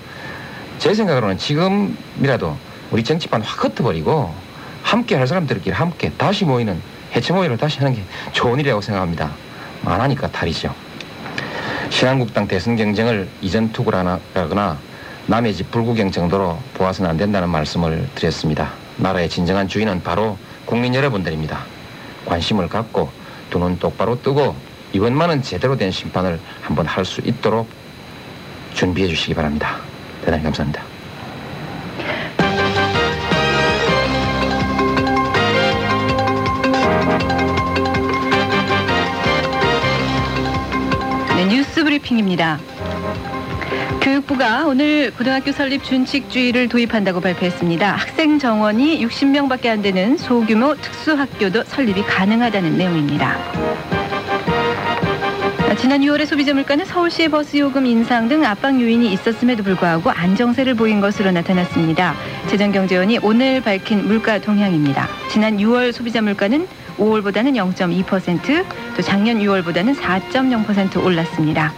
제 0.78 0.92
생각으로는 0.92 1.38
지금이라도 1.38 2.57
우리 2.90 3.02
정치판 3.02 3.40
확 3.42 3.64
흩어버리고 3.64 4.34
함께 4.82 5.16
할 5.16 5.26
사람들끼리 5.26 5.74
함께 5.74 6.12
다시 6.18 6.44
모이는 6.44 6.78
해체 7.16 7.32
모의를 7.32 7.57
다시 7.57 7.78
하는 7.78 7.94
게 7.94 8.02
좋은 8.32 8.61
일이라고 8.61 8.82
생각합니다. 8.82 9.30
안 9.84 10.00
하니까 10.00 10.30
탈이죠. 10.30 10.74
신한국당 11.88 12.46
대선 12.46 12.76
경쟁을 12.76 13.28
이전 13.40 13.72
투구라거나 13.72 14.78
남의 15.26 15.55
집 15.55 15.70
불구경 15.70 16.11
정도로 16.11 16.59
보아서는 16.74 17.11
안 17.11 17.16
된다는 17.16 17.48
말씀을 17.48 18.07
드렸습니다. 18.14 18.84
나라의 18.97 19.28
진정한 19.28 19.68
주인은 19.68 20.03
바로 20.03 20.38
국민 20.64 20.95
여러분들입니다. 20.95 21.64
관심을 22.26 22.68
갖고 22.68 23.11
두 23.51 23.59
눈 23.59 23.78
똑바로 23.78 24.20
뜨고 24.20 24.57
이번만은 24.92 25.42
제대로 25.42 25.76
된 25.76 25.90
심판을 25.92 26.40
한번 26.62 26.86
할 26.86 27.05
수 27.05 27.20
있도록 27.20 27.68
준비해 28.74 29.07
주시기 29.09 29.34
바랍니다. 29.34 29.78
대단히 30.24 30.42
감사합니다. 30.42 30.82
네, 41.36 41.45
뉴스 41.47 41.82
브리핑입니다. 41.82 42.59
교육부가 44.01 44.66
오늘 44.66 45.11
고등학교 45.12 45.53
설립 45.53 45.83
준칙주의를 45.83 46.68
도입한다고 46.68 47.20
발표했습니다. 47.20 47.93
학생 47.97 48.39
정원이 48.39 49.05
60명밖에 49.07 49.66
안 49.66 49.83
되는 49.83 50.16
소규모 50.16 50.75
특수학교도 50.75 51.64
설립이 51.64 52.03
가능하다는 52.03 52.77
내용입니다. 52.77 53.37
지난 55.79 56.01
6월에 56.01 56.25
소비자 56.25 56.55
물가는 56.55 56.85
서울시의 56.85 57.29
버스 57.31 57.57
요금 57.57 57.85
인상 57.85 58.29
등 58.29 58.45
압박 58.45 58.81
요인이 58.81 59.12
있었음에도 59.12 59.62
불구하고 59.62 60.11
안정세를 60.11 60.75
보인 60.75 61.01
것으로 61.01 61.33
나타났습니다. 61.33 62.14
재정경제원이 62.47 63.18
오늘 63.22 63.61
밝힌 63.61 64.07
물가 64.07 64.39
동향입니다. 64.39 65.09
지난 65.31 65.57
6월 65.57 65.93
소비자 65.93 66.22
물가는 66.22 66.66
5월보다는 66.97 67.55
0.2%, 67.75 68.64
또 68.97 69.03
작년 69.03 69.41
6월보다는 69.41 69.97
4.0% 69.97 71.05
올랐습니다. 71.05 71.72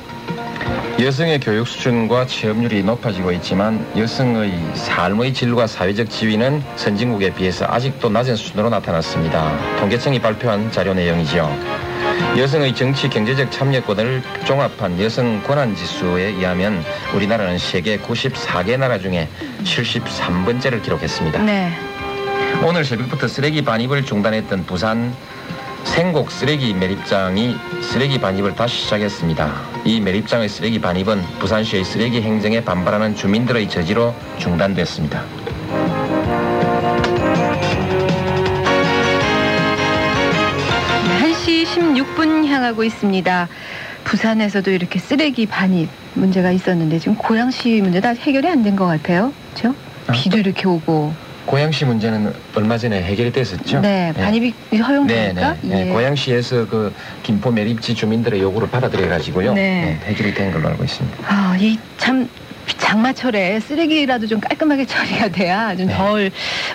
여성의 0.99 1.40
교육 1.40 1.68
수준과 1.68 2.26
취업률이 2.26 2.82
높아지고 2.82 3.30
있지만 3.32 3.86
여성의 3.99 4.59
삶의 4.74 5.34
질과 5.34 5.66
사회적 5.66 6.09
지위는 6.09 6.62
선진국에 6.76 7.34
비해서 7.34 7.66
아직도 7.68 8.09
낮은 8.09 8.34
수준으로 8.34 8.70
나타났습니다. 8.70 9.76
통계청이 9.78 10.18
발표한 10.18 10.72
자료 10.72 10.94
내용이죠. 10.94 11.55
여성의 12.38 12.74
정치 12.74 13.11
경제적 13.11 13.53
참여권을 13.53 14.22
종합한 14.47 14.99
여성 15.03 15.42
권한 15.42 15.76
지수에 15.76 16.28
의하면 16.28 16.82
우리나라는 17.14 17.59
세계 17.59 17.99
94개 17.99 18.78
나라 18.78 18.99
중에 18.99 19.28
73번째를 19.64 20.82
기록했습니다. 20.82 21.42
네. 21.42 21.78
오늘 22.64 22.86
새벽부터 22.86 23.28
쓰레기 23.28 23.62
반입을 23.62 24.07
중단했던 24.07 24.64
부산 24.64 25.14
생곡 25.87 26.30
쓰레기 26.30 26.74
매립장이 26.74 27.57
쓰레기 27.80 28.18
반입을 28.20 28.55
다시 28.55 28.82
시작했습니다. 28.82 29.53
이 29.84 30.01
매립장의 30.01 30.49
쓰레기 30.49 30.78
반입은 30.80 31.22
부산시의 31.39 31.84
쓰레기 31.84 32.20
행정에 32.20 32.62
반발하는 32.62 33.14
주민들의 33.14 33.68
저지로 33.68 34.14
중단됐습니다. 34.39 35.24
16분 41.64 42.47
향하고 42.47 42.84
있습니다. 42.84 43.49
부산에서도 44.05 44.70
이렇게 44.70 44.99
쓰레기 44.99 45.47
반입 45.47 45.89
문제가 46.14 46.51
있었는데 46.53 46.99
지금 46.99 47.16
고양시 47.16 47.80
문제 47.82 48.01
다 48.01 48.11
해결이 48.11 48.49
안 48.49 48.62
된 48.62 48.76
것 48.76 48.87
같아요. 48.87 49.32
그렇죠? 49.55 49.74
비도 50.12 50.39
이렇게 50.39 50.66
오고. 50.68 51.12
고양시 51.47 51.84
문제는 51.84 52.32
얼마 52.55 52.76
전에 52.76 53.03
해결이 53.03 53.32
됐었죠. 53.32 53.80
네, 53.80 54.12
반입이 54.16 54.53
네. 54.70 54.78
허용됩니까? 54.78 55.53
네, 55.62 55.68
네. 55.68 55.84
네. 55.84 55.92
고양시에서 55.92 56.66
그 56.68 56.92
김포 57.22 57.51
매립지 57.51 57.94
주민들의 57.94 58.40
요구를 58.40 58.68
받아들여 58.68 59.09
가지고요. 59.09 59.55
네. 59.55 59.99
네. 60.03 60.09
해결이 60.11 60.34
된 60.34 60.53
걸로 60.53 60.68
알고 60.68 60.84
있습니다. 60.84 61.18
아, 61.26 61.57
이 61.59 61.78
참 61.97 62.28
장마철에 62.78 63.61
쓰레기라도 63.61 64.26
좀 64.26 64.40
깔끔하게 64.40 64.84
처리가 64.86 65.28
돼야 65.28 65.74
좀덜 65.76 66.24
네. 66.24 66.30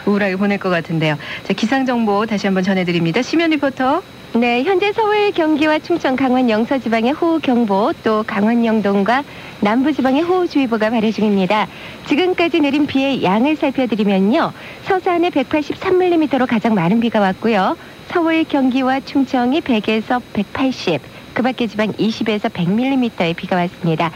우울하게 0.06 0.38
보낼 0.38 0.58
것 0.58 0.70
같은데요. 0.70 1.18
자, 1.46 1.54
기상 1.54 1.86
정보 1.86 2.26
다시 2.26 2.48
한번 2.48 2.64
전해드립니다. 2.64 3.22
심연 3.22 3.50
리포터. 3.52 4.02
네, 4.34 4.64
현재 4.64 4.94
서울, 4.94 5.32
경기와 5.32 5.80
충청, 5.80 6.16
강원 6.16 6.50
영서 6.50 6.78
지방의 6.78 7.12
호우 7.12 7.42
경보, 7.42 7.92
또 8.02 8.24
강원 8.26 8.64
영동과 8.64 9.26
남부 9.60 9.92
지방의 9.92 10.22
호우 10.22 10.48
주의보가 10.48 10.90
발효 10.90 11.12
중입니다. 11.12 11.68
지금까지 12.08 12.62
내린 12.62 12.88
비의 12.88 13.24
양을 13.24 13.58
살펴드리면요. 13.58 14.54
서산에 14.86 15.32
183mm로 15.32 16.48
가장 16.48 16.76
많은 16.76 17.02
비가 17.02 17.20
왔고요. 17.20 17.76
서울, 18.08 18.46
경기와 18.46 19.02
충청이 19.02 19.60
100에서 19.60 20.22
180, 20.32 21.02
그 21.34 21.42
밖의 21.42 21.68
지방 21.68 21.92
20에서 21.92 22.50
100mm의 22.50 23.36
비가 23.36 23.58
왔습니다. 23.58 24.12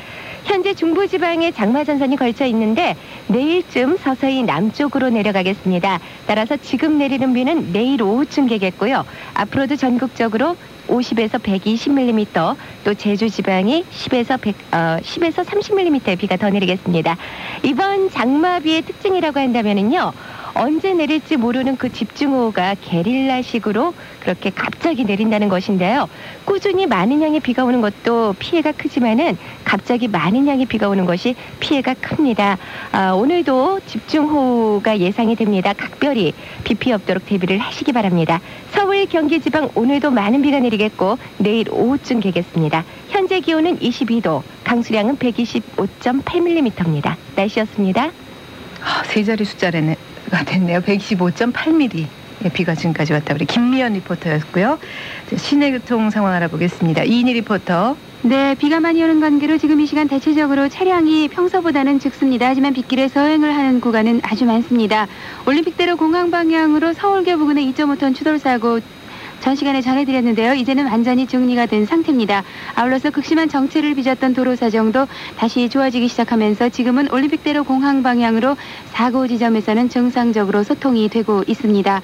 현재 0.45 0.73
중부지방에 0.73 1.51
장마전선이 1.51 2.15
걸쳐 2.15 2.45
있는데 2.45 2.95
내일쯤 3.27 3.97
서서히 3.97 4.43
남쪽으로 4.43 5.09
내려가겠습니다. 5.09 5.99
따라서 6.27 6.55
지금 6.57 6.97
내리는 6.97 7.33
비는 7.33 7.73
내일 7.73 8.01
오후쯤 8.01 8.47
개겠고요. 8.47 9.05
앞으로도 9.33 9.75
전국적으로 9.75 10.55
50에서 10.87 11.41
120mm, 11.41 12.55
또 12.83 12.93
제주 12.93 13.27
지방이 13.29 13.83
10에서 13.91 14.39
100, 14.39 14.55
어, 14.71 14.77
10에서 15.01 15.43
30mm의 15.43 16.17
비가 16.17 16.37
더 16.37 16.49
내리겠습니다. 16.51 17.17
이번 17.63 18.11
장마비의 18.11 18.83
특징이라고 18.83 19.39
한다면은요. 19.39 20.13
언제 20.55 20.93
내릴지 20.93 21.35
모르는 21.35 21.75
그 21.75 21.91
집중호우가 21.91 22.75
게릴라식으로 22.81 23.93
그렇게 24.21 24.49
갑자기 24.49 25.03
내린다는 25.03 25.49
것인데요. 25.49 26.09
꾸준히 26.45 26.87
많은 26.87 27.21
양의 27.21 27.41
비가 27.41 27.65
오는 27.65 27.81
것도 27.81 28.35
피해가 28.39 28.71
크지만은 28.71 29.37
갑자기 29.65 30.07
많은 30.07 30.47
양의 30.47 30.65
비가 30.65 30.87
오는 30.87 31.05
것이 31.05 31.35
피해가 31.59 31.95
큽니다. 31.95 32.57
아, 32.93 33.11
오늘도 33.11 33.81
집중호우가 33.85 34.99
예상이 34.99 35.35
됩니다. 35.35 35.73
각별히 35.73 36.33
비 36.63 36.73
피해 36.75 36.95
없도록 36.95 37.25
대비를 37.25 37.57
하시기 37.57 37.91
바랍니다. 37.91 38.39
서울, 38.71 39.05
경기 39.07 39.41
지방 39.41 39.69
오늘도 39.75 40.11
많은 40.11 40.41
비가 40.41 40.59
내리겠고 40.59 41.17
내일 41.37 41.69
오후쯤 41.69 42.21
개겠습니다. 42.21 42.85
현재 43.09 43.41
기온은 43.41 43.77
22도, 43.79 44.41
강수량은 44.63 45.17
125.8mm입니다. 45.17 47.15
날씨였습니다. 47.35 48.11
아, 48.81 49.03
세 49.03 49.23
자리 49.23 49.43
숫자래네. 49.43 50.14
가 50.29 50.43
됐네요. 50.43 50.81
125.8mm. 50.81 52.05
의 52.43 52.51
비가 52.51 52.75
지금까지 52.75 53.13
왔다. 53.13 53.33
우리 53.33 53.45
김미연 53.45 53.93
리포터였고요. 53.93 54.77
자, 55.29 55.37
시내 55.37 55.71
교통 55.71 56.09
상황 56.09 56.33
알아보겠습니다. 56.33 57.03
이인희 57.03 57.33
리포터. 57.33 57.95
네, 58.23 58.55
비가 58.55 58.79
많이 58.79 59.01
오는 59.03 59.19
관계로 59.19 59.57
지금 59.57 59.79
이 59.79 59.85
시간 59.85 60.07
대체적으로 60.07 60.67
차량이 60.67 61.27
평소보다는 61.27 61.99
적습니다. 61.99 62.47
하지만 62.47 62.73
빗길에 62.73 63.07
서행을 63.07 63.55
하는 63.55 63.79
구간은 63.79 64.21
아주 64.23 64.45
많습니다. 64.45 65.07
올림픽대로 65.45 65.95
공항 65.95 66.31
방향으로 66.31 66.93
서울교 66.93 67.37
부근에 67.37 67.63
2.5톤 67.65 68.15
추돌 68.15 68.39
사고 68.39 68.79
전 69.45 69.55
시간에 69.55 69.79
전해드렸는데요. 69.79 70.55
이제는 70.55 70.87
완전히 70.87 71.27
정리가 71.27 71.67
된 71.67 71.85
상태입니다. 71.85 72.43
아울러서 72.73 73.11
극심한 73.11 73.47
정체를 73.47 73.93
빚었던 73.93 74.33
도로 74.33 74.55
사정도 74.55 75.07
다시 75.37 75.69
좋아지기 75.69 76.07
시작하면서 76.07 76.69
지금은 76.69 77.11
올림픽대로 77.11 77.63
공항 77.63 78.01
방향으로 78.01 78.57
사고 78.87 79.27
지점에서는 79.27 79.89
정상적으로 79.89 80.63
소통이 80.63 81.09
되고 81.09 81.43
있습니다. 81.45 82.01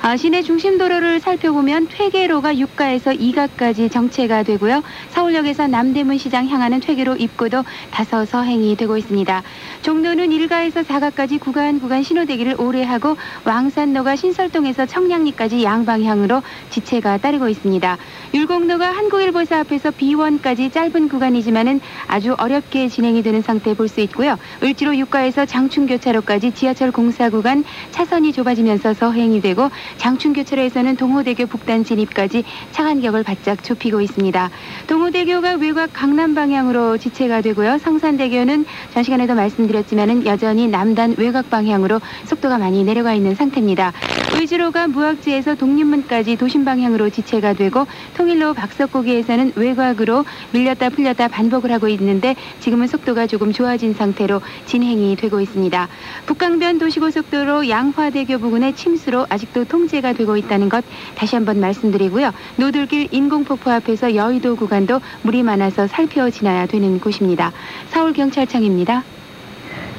아, 0.00 0.16
시내 0.16 0.40
중심 0.40 0.78
도로를 0.78 1.20
살펴보면 1.20 1.88
퇴계로가 1.90 2.54
6가에서 2.54 3.20
2가까지 3.20 3.92
정체가 3.92 4.44
되고요. 4.44 4.82
서울역에서 5.10 5.66
남대문 5.66 6.16
시장 6.16 6.48
향하는 6.48 6.80
퇴계로 6.80 7.16
입구도 7.16 7.64
다소 7.90 8.24
서행이 8.24 8.76
되고 8.76 8.96
있습니다. 8.96 9.42
종로는 9.82 10.30
1가에서 10.30 10.86
4가까지 10.86 11.38
구간 11.38 11.80
구간 11.80 12.02
신호대기를 12.02 12.54
오래 12.58 12.82
하고 12.82 13.18
왕산로가 13.44 14.16
신설동에서 14.16 14.86
청량리까지 14.86 15.62
양방향으로 15.64 16.42
지 16.70 16.77
체가 16.84 17.18
따르고 17.18 17.48
있습니다. 17.48 17.98
율곡로가 18.34 18.92
한국일보사 18.92 19.58
앞에서 19.60 19.90
비원까지 19.90 20.70
짧은 20.70 21.08
구간이지만은 21.08 21.80
아주 22.06 22.34
어렵게 22.38 22.88
진행이 22.88 23.22
되는 23.22 23.42
상태 23.42 23.74
볼 23.74 23.88
수 23.88 24.00
있고요. 24.02 24.36
을지로 24.62 24.92
6가에서 24.92 25.48
장충교차로까지 25.48 26.52
지하철 26.52 26.92
공사 26.92 27.30
구간 27.30 27.64
차선이 27.90 28.32
좁아지면서 28.32 28.94
서행이 28.94 29.40
되고 29.40 29.70
장충교차로에서는 29.96 30.96
동호대교 30.96 31.46
북단 31.46 31.84
진입까지 31.84 32.44
차간격을 32.72 33.22
바짝 33.22 33.64
좁히고 33.64 34.00
있습니다. 34.00 34.50
동호대교가 34.86 35.54
외곽 35.54 35.90
강남 35.92 36.34
방향으로 36.34 36.98
지체가 36.98 37.40
되고요. 37.40 37.78
성산대교는 37.78 38.66
전 38.92 39.02
시간에도 39.02 39.34
말씀드렸지만은 39.34 40.26
여전히 40.26 40.68
남단 40.68 41.14
외곽 41.16 41.50
방향으로 41.50 42.00
속도가 42.26 42.58
많이 42.58 42.84
내려가 42.84 43.14
있는 43.14 43.34
상태입니다. 43.34 43.92
의지로가 44.34 44.88
무학지에서 44.88 45.54
독립문까지 45.54 46.36
도심 46.36 46.57
방향으로 46.64 47.10
지체가 47.10 47.54
되고 47.54 47.86
통일로 48.16 48.54
박석고기에서는 48.54 49.52
외곽으로 49.56 50.24
밀렸다 50.52 50.90
풀렸다 50.90 51.28
반복을 51.28 51.72
하고 51.72 51.88
있는데 51.88 52.36
지금은 52.60 52.86
속도가 52.86 53.26
조금 53.26 53.52
좋아진 53.52 53.94
상태로 53.94 54.40
진행이 54.66 55.16
되고 55.16 55.40
있습니다. 55.40 55.88
북강변 56.26 56.78
도시고속도로 56.78 57.68
양화대교 57.68 58.38
부근의 58.38 58.74
침수로 58.74 59.26
아직도 59.28 59.64
통제가 59.64 60.12
되고 60.12 60.36
있다는 60.36 60.68
것 60.68 60.84
다시 61.14 61.34
한번 61.36 61.60
말씀드리고요. 61.60 62.32
노들길 62.56 63.08
인공폭포 63.10 63.70
앞에서 63.70 64.14
여의도 64.14 64.56
구간도 64.56 65.00
물이 65.22 65.42
많아서 65.42 65.86
살펴 65.86 66.30
지나야 66.30 66.66
되는 66.66 67.00
곳입니다. 67.00 67.52
서울경찰청입니다. 67.90 69.04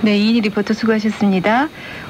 네, 0.02 0.18
이인희 0.18 0.42
리포터 0.42 0.74
수고하셨습니다. 0.74 1.68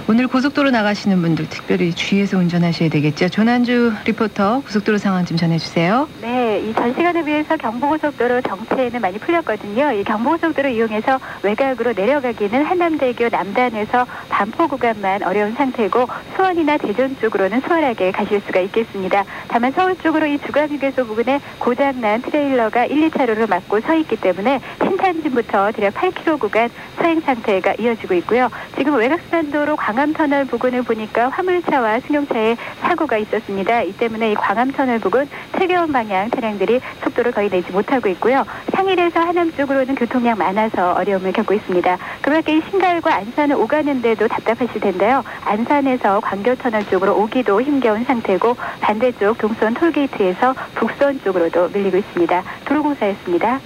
오늘 0.10 0.28
고속도로 0.28 0.72
나가시는 0.72 1.22
분들 1.22 1.49
특별히 1.49 1.93
주의해서 1.93 2.39
운전하셔야 2.39 2.89
되겠죠. 2.89 3.30
조난주 3.30 3.93
리포터 4.05 4.62
고속도로 4.62 4.97
상황 4.97 5.24
좀 5.24 5.38
전해주세요. 5.38 6.10
네, 6.20 6.39
이 6.60 6.74
전 6.80 6.93
시간에 6.93 7.24
비해서 7.24 7.57
경부고속도로 7.57 8.39
정체는 8.41 9.01
많이 9.01 9.20
풀렸거든요. 9.20 9.91
이 9.91 10.03
경부고속도로 10.05 10.70
이용해서 10.70 11.20
외곽으로 11.43 11.91
내려가기는 11.93 12.64
한남대교 12.64 13.28
남단에서 13.30 14.05
반포 14.30 14.70
구간만 14.70 15.24
어려운 15.24 15.53
상태고 15.55 16.07
수원이나 16.36 16.78
대전 16.78 17.18
쪽으로는 17.20 17.60
수월하게 17.62 18.12
가실 18.12 18.39
수가 18.45 18.62
있겠습니다. 18.62 19.26
다만 19.49 19.74
서울 19.74 19.97
쪽으로 19.97 20.26
이 20.26 20.38
주간휴게소 20.39 21.05
부근에 21.05 21.41
고장난 21.60 22.22
트레일러가 22.22 22.86
1, 22.86 23.10
2차로를 23.10 23.49
막고 23.49 23.82
서 23.82 23.93
있기 23.95 24.16
때문에 24.16 24.62
신탄진부터 24.82 25.74
대략 25.74 25.95
8km 25.95 26.39
구간 26.39 26.70
서행 26.95 27.20
상태가 27.20 27.74
이어지고 27.78 28.14
있고요. 28.16 28.49
지금 28.78 28.95
외곽산도로 28.95 29.76
광암터널 29.76 30.45
부근을 30.45 30.84
보니까 30.84 31.28
화물차와 31.30 31.99
승용차에 32.01 32.55
사고가 32.82 33.18
있었습니다. 33.18 33.82
이 33.82 33.91
때문에 33.91 34.32
이 34.32 34.36
광암터널 34.36 34.99
부근 34.99 35.28
퇴계원 35.53 35.91
방향 35.91 36.30
차량 36.32 36.49
들이 36.58 36.80
속도를 37.04 37.32
거의 37.32 37.50
내지 37.50 37.72
못하고 37.72 38.10
있고요. 38.10 38.45
상일에서 38.74 39.20
하남 39.20 39.54
쪽으로는 39.56 39.95
교통량 39.95 40.38
많아서 40.38 40.93
어려움을 40.93 41.34
겪고 41.34 41.54
있습니다. 41.54 41.97
그 42.22 42.32
밖에 42.32 42.58
이 42.58 42.62
신갈과 42.70 43.14
안산을 43.14 43.56
오가는데도 43.56 44.28
답답하실 44.28 44.82
텐데요. 44.82 45.24
안산에서 45.45 46.20
광교터널 46.22 46.86
쪽으로 46.86 47.22
오기도 47.22 47.62
힘겨운 47.62 48.04
상태고 48.06 48.56
반대쪽 48.82 49.38
동선 49.38 49.74
톨게이트에서 49.74 50.56
북선 50.76 51.22
쪽으로도 51.24 51.70
밀리고 51.70 51.97
있습니다. 51.97 52.43
도로공사였습니다. 52.66 53.60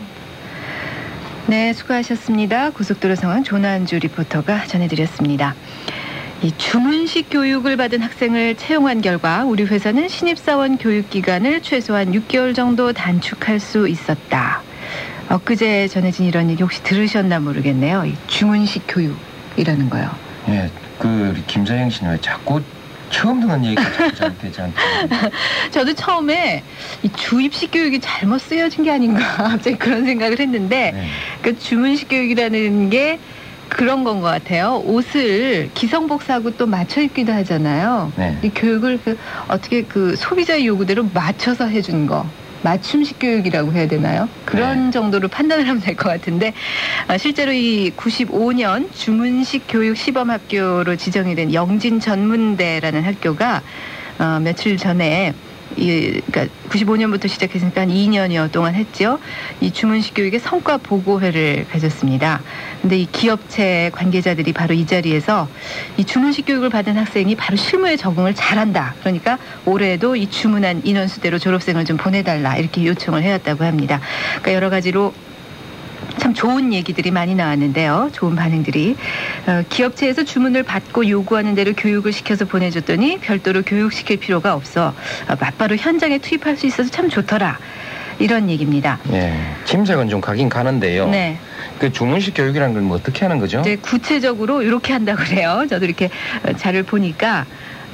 네, 1.46 1.74
수고하셨습니다. 1.74 2.70
고속도로 2.70 3.16
상황 3.16 3.44
조난주 3.44 4.00
리포터가 4.00 4.64
전해드렸습니다. 4.64 5.56
이 6.44 6.52
주문식 6.58 7.30
교육을 7.30 7.78
받은 7.78 8.02
학생을 8.02 8.56
채용한 8.56 9.02
결과 9.02 9.46
우리 9.46 9.64
회사는 9.64 10.10
신입사원 10.10 10.78
교육 10.78 11.10
기간을 11.10 11.62
최소한 11.62 12.12
6개월 12.12 12.54
정도 12.54 12.92
단축할 12.92 13.62
수 13.62 13.88
있었다. 13.88 14.62
엊그제 15.30 15.88
전해진 15.88 16.26
이런 16.26 16.50
얘기 16.50 16.62
혹시 16.62 16.84
들으셨나 16.84 17.40
모르겠네요. 17.40 18.06
이 18.06 18.16
주문식 18.28 18.84
교육이라는 18.90 19.90
거요. 19.90 20.14
예, 20.50 20.70
그 21.00 21.42
김자영 21.48 21.90
씨는 21.90 22.12
왜 22.12 22.18
자꾸 22.20 22.62
처음 23.10 23.40
듣는 23.40 23.64
얘기가 23.64 23.82
자꾸 23.94 24.14
잘되지 24.14 24.62
않다. 24.64 24.82
저도 25.72 25.94
처음에 25.94 26.62
이 27.04 27.10
주입식 27.16 27.72
교육이 27.72 28.02
잘못 28.02 28.40
쓰여진 28.40 28.84
게 28.84 28.92
아닌가 28.92 29.24
갑자기 29.50 29.78
그런 29.78 30.04
생각을 30.04 30.38
했는데 30.38 30.92
네. 30.92 31.08
그 31.42 31.58
주문식 31.58 32.10
교육이라는 32.10 32.90
게 32.90 33.20
그런 33.74 34.04
건 34.04 34.14
것 34.22 34.28
같아요. 34.28 34.82
옷을 34.86 35.70
기성복사하고 35.74 36.52
또 36.52 36.66
맞춰 36.68 37.02
입기도 37.02 37.34
하잖아요. 37.34 38.12
네. 38.16 38.38
이 38.44 38.50
교육을 38.50 39.00
그 39.04 39.18
어떻게 39.48 39.82
그 39.84 40.16
소비자의 40.16 40.68
요구대로 40.68 41.10
맞춰서 41.14 41.66
해준 41.68 42.06
거. 42.08 42.26
맞춤식 42.62 43.18
교육이라고 43.20 43.74
해야 43.74 43.88
되나요? 43.90 44.30
그런 44.46 44.86
네. 44.86 44.92
정도로 44.92 45.28
판단을 45.28 45.68
하면 45.68 45.82
될 45.82 45.98
것 45.98 46.08
같은데 46.08 46.54
아, 47.08 47.18
실제로 47.18 47.52
이 47.52 47.92
95년 47.98 48.88
주문식 48.94 49.64
교육 49.68 49.98
시범 49.98 50.30
학교로 50.30 50.96
지정이 50.96 51.36
된 51.36 51.54
영진 51.54 52.00
전문대라는 52.00 53.04
학교가 53.04 53.62
어, 54.20 54.40
며칠 54.42 54.78
전에 54.78 55.34
이, 55.78 56.22
그러니까 56.26 56.54
95년부터 56.70 57.28
시작했으니까 57.28 57.86
2년여 57.86 58.52
동안 58.52 58.76
했죠. 58.76 59.20
이 59.62 59.72
주문식 59.72 60.14
교육의 60.14 60.40
성과 60.40 60.78
보고회를 60.78 61.68
가졌습니다. 61.72 62.42
근데 62.82 63.00
이 63.00 63.08
기업체 63.12 63.92
관계자들이 63.94 64.54
바로 64.54 64.74
이 64.74 64.86
자리에서 64.86 65.48
이 65.98 66.06
주문식 66.06 66.46
교육을 66.46 66.70
받은 66.70 66.98
학생이 66.98 67.36
바로 67.36 67.56
실무에 67.56 67.96
적응을 67.98 68.34
잘한다. 68.36 68.96
그러니까 69.00 69.38
올해도 69.66 70.16
이 70.16 70.30
주문한 70.30 70.82
인원수대로 70.84 71.40
졸업생을 71.40 71.86
좀 71.86 71.98
보내달라 71.98 72.58
이렇게 72.58 72.86
요청을 72.86 73.24
해왔다고 73.24 73.64
합니다. 73.64 74.02
그러니까 74.30 74.54
여러 74.54 74.70
가지로 74.70 75.14
참 76.20 76.34
좋은 76.34 76.74
얘기들이 76.74 77.12
많이 77.12 77.36
나왔는데요. 77.36 78.10
좋은 78.14 78.36
반응들이. 78.36 78.96
어, 79.48 79.64
기업체에서 79.70 80.24
주문을 80.24 80.64
받고 80.64 81.10
요구하는 81.10 81.56
대로 81.56 81.74
교육을 81.74 82.12
시켜서 82.14 82.46
보내줬더니 82.46 83.20
별도로 83.20 83.62
교육시킬 83.64 84.18
필요가 84.18 84.54
없어 84.54 84.94
어, 85.28 85.36
맞바로 85.40 85.76
현장에 85.76 86.20
투입할 86.20 86.56
수 86.58 86.66
있어서 86.68 86.90
참 86.90 87.10
좋더라. 87.10 87.58
이런 88.20 88.48
얘기입니다. 88.50 89.00
예. 89.12 89.34
짐작은 89.66 90.08
좀 90.08 90.22
가긴 90.22 90.48
가는데요. 90.48 91.10
네. 91.10 91.40
그 91.80 91.92
주문식 91.92 92.36
교육이라는 92.36 92.74
걸 92.76 92.84
뭐 92.84 92.96
어떻게 92.98 93.26
하는 93.26 93.40
거죠? 93.40 93.60
이제 93.62 93.76
구체적으로 93.78 94.62
이렇게 94.62 94.94
한다 94.94 95.16
그래요. 95.16 95.66
저도 95.68 95.86
이렇게 95.86 96.10
어, 96.48 96.54
자료를 96.54 96.84
보니까 96.84 97.46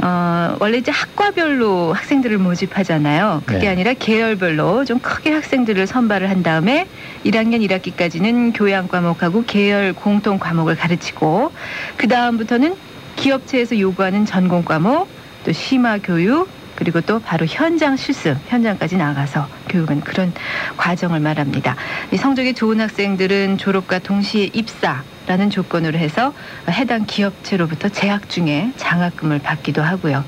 어, 0.02 0.56
원래 0.60 0.78
이제 0.78 0.92
학과별로 0.92 1.94
학생들을 1.94 2.38
모집하잖아요. 2.38 3.44
그게 3.46 3.60
네. 3.60 3.68
아니라 3.70 3.94
계열별로 3.94 4.86
좀 4.86 5.00
크게 5.00 5.32
학생들을 5.32 5.88
선발을 5.88 6.30
한 6.30 6.42
다음에 6.42 6.88
1학년 7.26 7.68
1학기까지는 7.68 8.54
교양 8.56 8.88
과목하고 8.88 9.44
계열 9.46 9.94
공통 9.94 10.40
과목을 10.40 10.78
가르치고 10.78 11.52
그 11.98 12.08
다음부터는 12.08 12.76
기업체에서 13.18 13.78
요구하는 13.78 14.26
전공 14.26 14.64
과목, 14.64 15.10
또 15.44 15.52
심화 15.52 15.98
교육, 15.98 16.48
그리고 16.76 17.02
또 17.02 17.20
바로 17.20 17.46
현장 17.46 17.98
실습, 17.98 18.38
현장까지 18.48 18.96
나가서 18.96 19.50
교육은 19.68 20.00
그런 20.00 20.32
과정을 20.78 21.20
말합니다. 21.20 21.76
이 22.14 22.16
성적이 22.16 22.54
좋은 22.54 22.80
학생들은 22.80 23.58
졸업과 23.58 24.00
동시에 24.00 24.50
입사 24.54 25.04
라는 25.30 25.52
조건으로 25.52 26.00
해서 26.00 26.34
해당 26.72 27.06
기업체로부터 27.06 27.88
재학 27.90 28.30
중에 28.30 28.72
장학금을 28.78 29.38
받기도 29.38 29.84
하고요. 29.84 30.24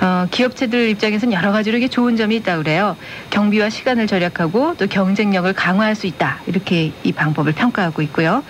어, 0.00 0.26
기업체들 0.32 0.88
입장에서는 0.88 1.32
여러 1.32 1.52
가지로 1.52 1.76
이게 1.76 1.86
좋은 1.86 2.16
점이 2.16 2.34
있다 2.36 2.56
그래요. 2.56 2.96
경비와 3.30 3.70
시간을 3.70 4.08
절약하고 4.08 4.74
또 4.78 4.88
경쟁력을 4.88 5.50
강화할 5.52 5.94
수 5.94 6.08
있다. 6.08 6.40
이렇게 6.48 6.90
이 7.04 7.12
방법을 7.12 7.52
평가하고 7.52 8.02
있고요. 8.02 8.42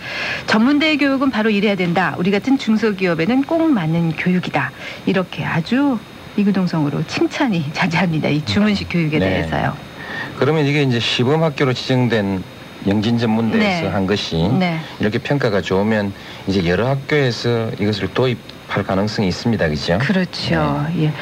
전문대 0.47 0.97
교육은 0.97 1.31
바로 1.31 1.51
이래야 1.51 1.75
된다. 1.75 2.15
우리 2.17 2.31
같은 2.31 2.57
중소기업에는 2.57 3.43
꼭 3.43 3.71
맞는 3.71 4.13
교육이다. 4.13 4.73
이렇게 5.05 5.45
아주 5.45 5.99
이구동성으로 6.39 7.07
칭찬이 7.07 7.67
자자합니다. 7.75 8.31
이 8.31 8.43
주문식 8.47 8.89
교육에 8.89 9.19
네. 9.19 9.29
대해서요. 9.29 9.77
그러면 10.39 10.65
이게 10.65 10.83
이제 10.83 10.99
시범 10.99 11.43
학교로 11.43 11.75
지정된 11.75 12.56
영진 12.87 13.19
전문대에서 13.19 13.83
네. 13.83 13.89
한 13.89 14.07
것이 14.07 14.37
네. 14.59 14.79
이렇게 15.01 15.19
평가가 15.19 15.61
좋으면 15.61 16.13
이제 16.47 16.67
여러 16.67 16.89
학교에서 16.89 17.71
이것을 17.79 18.13
도입할 18.15 18.85
가능성이 18.87 19.29
있습니다. 19.29 19.69
그죠? 19.69 19.99
그렇죠. 20.01 20.87
예. 20.99 21.13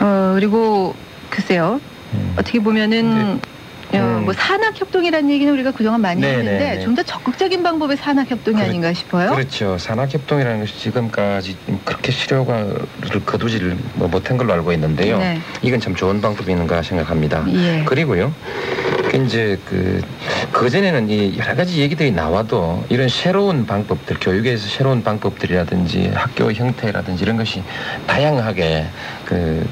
어, 0.00 0.32
그리고 0.34 0.94
글쎄요. 1.30 1.80
음. 2.14 2.34
어떻게 2.36 2.60
보면은 2.60 3.40
어, 3.98 4.18
음. 4.18 4.24
뭐 4.24 4.32
산학 4.34 4.78
협동이라는 4.80 5.30
얘기는 5.30 5.52
우리가 5.52 5.70
그동안 5.72 6.00
많이 6.00 6.20
네, 6.20 6.28
했는데 6.30 6.58
네, 6.58 6.74
네. 6.76 6.80
좀더 6.80 7.02
적극적인 7.02 7.62
방법의 7.62 7.96
산학 7.96 8.30
협동이 8.30 8.56
그렇- 8.56 8.66
아닌가 8.68 8.92
싶어요. 8.92 9.30
그렇죠. 9.32 9.78
산학 9.78 10.12
협동이라는 10.12 10.60
것이 10.60 10.78
지금까지 10.78 11.56
그렇게 11.84 12.12
실효가를 12.12 12.76
거두지를 13.26 13.76
뭐 13.94 14.08
못한 14.08 14.36
걸로 14.36 14.52
알고 14.54 14.72
있는데요. 14.72 15.18
네. 15.18 15.40
이건 15.62 15.80
참 15.80 15.94
좋은 15.94 16.20
방법인가 16.20 16.82
생각합니다. 16.82 17.44
예. 17.48 17.84
그리고요. 17.84 18.32
그 19.10 19.16
이제 19.18 19.58
그 19.68 20.00
그전에는 20.52 21.08
이 21.08 21.36
여러 21.38 21.54
가지 21.54 21.80
얘기들이 21.80 22.10
나와도 22.12 22.84
이런 22.88 23.08
새로운 23.08 23.66
방법들 23.66 24.16
교육에서 24.20 24.68
새로운 24.68 25.02
방법들이라든지 25.02 26.10
학교 26.14 26.52
형태라든지 26.52 27.22
이런 27.22 27.36
것이 27.36 27.62
다양하게 28.06 28.86
그 29.24 29.66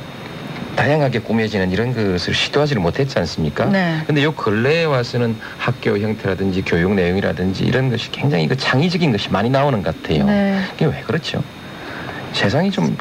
다양하게 0.76 1.20
꾸며지는 1.20 1.70
이런 1.70 1.94
것을 1.94 2.34
시도하지를 2.34 2.80
못했지 2.80 3.18
않습니까? 3.18 3.66
네. 3.66 4.00
근데 4.06 4.22
요 4.22 4.34
근래에 4.34 4.84
와서는 4.84 5.36
학교 5.58 5.98
형태라든지 5.98 6.62
교육 6.62 6.94
내용이라든지 6.94 7.64
이런 7.64 7.90
것이 7.90 8.10
굉장히 8.10 8.48
그 8.48 8.56
창의적인 8.56 9.12
것이 9.12 9.30
많이 9.30 9.50
나오는 9.50 9.82
것 9.82 9.94
같아요. 10.02 10.24
네. 10.24 10.60
그게 10.70 10.86
왜 10.86 11.02
그렇죠? 11.06 11.42
세상이 12.32 12.70
좀 12.70 12.96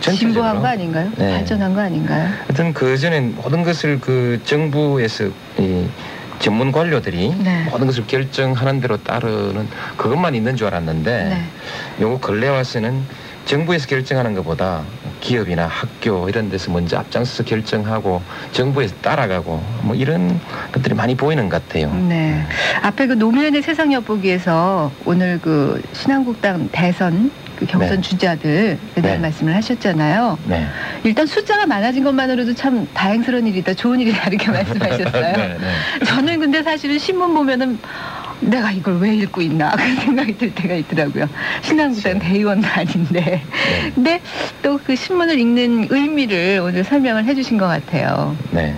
전체적으로 0.00 0.32
진보한 0.32 0.60
거 0.60 0.66
아닌가요? 0.66 1.10
네. 1.16 1.38
발전한 1.38 1.74
거 1.74 1.80
아닌가요? 1.80 2.28
하여튼 2.46 2.74
그 2.74 2.98
전엔 2.98 3.36
모든 3.36 3.62
것을 3.62 4.00
그 4.00 4.40
정부에서 4.44 5.30
이 5.58 5.86
전문 6.40 6.72
관료들이 6.72 7.32
네. 7.42 7.64
모든 7.70 7.86
것을 7.86 8.06
결정하는 8.06 8.80
대로 8.80 8.96
따르는 8.96 9.68
그것만 9.96 10.34
있는 10.34 10.56
줄 10.56 10.66
알았는데 10.66 11.24
네. 11.24 11.44
요거 12.00 12.18
근래 12.20 12.48
와서는 12.48 13.02
정부에서 13.46 13.86
결정하는 13.86 14.34
것보다 14.34 14.82
기업이나 15.24 15.66
학교 15.66 16.28
이런 16.28 16.50
데서 16.50 16.70
먼저 16.70 16.98
앞장서서 16.98 17.44
결정하고 17.44 18.20
정부에서 18.52 18.94
따라가고 19.00 19.60
뭐 19.82 19.96
이런 19.96 20.38
것들이 20.70 20.94
많이 20.94 21.16
보이는 21.16 21.48
것 21.48 21.66
같아요. 21.66 21.92
네. 21.94 22.44
앞에 22.82 23.06
그 23.06 23.14
노무현의 23.14 23.62
세상 23.62 23.92
엿보기에서 23.92 24.92
오늘 25.06 25.40
그 25.40 25.82
신한국당 25.94 26.68
대선 26.70 27.32
그 27.56 27.64
경선 27.66 27.96
네. 27.96 28.00
주자들에 28.02 28.78
대한 28.96 29.12
네. 29.12 29.18
말씀을 29.18 29.54
하셨잖아요. 29.54 30.38
네. 30.44 30.66
일단 31.04 31.26
숫자가 31.26 31.66
많아진 31.66 32.04
것만으로도 32.04 32.54
참 32.54 32.86
다행스러운 32.92 33.46
일이다, 33.46 33.72
좋은 33.72 34.00
일이다 34.00 34.28
이렇게 34.28 34.50
말씀하셨어요. 34.52 35.10
네, 35.36 35.56
네. 35.58 36.04
저는 36.04 36.38
근데 36.38 36.62
사실은 36.62 36.98
신문 36.98 37.32
보면은 37.32 37.78
내가 38.50 38.70
이걸 38.70 38.98
왜 38.98 39.14
읽고 39.16 39.40
있나 39.42 39.70
그런 39.76 39.96
생각이 39.96 40.38
들 40.38 40.54
때가 40.54 40.74
있더라고요. 40.74 41.28
그렇죠. 41.68 42.18
대의원도 42.18 42.68
아닌데. 42.68 43.20
네. 43.20 43.92
근데 43.94 44.20
또 44.62 44.78
그 44.84 44.94
신문을 44.96 45.38
읽는 45.38 45.86
의미를 45.90 46.60
오늘 46.62 46.84
설명을 46.84 47.24
해주신 47.24 47.56
것 47.56 47.66
같아요. 47.66 48.36
네. 48.50 48.74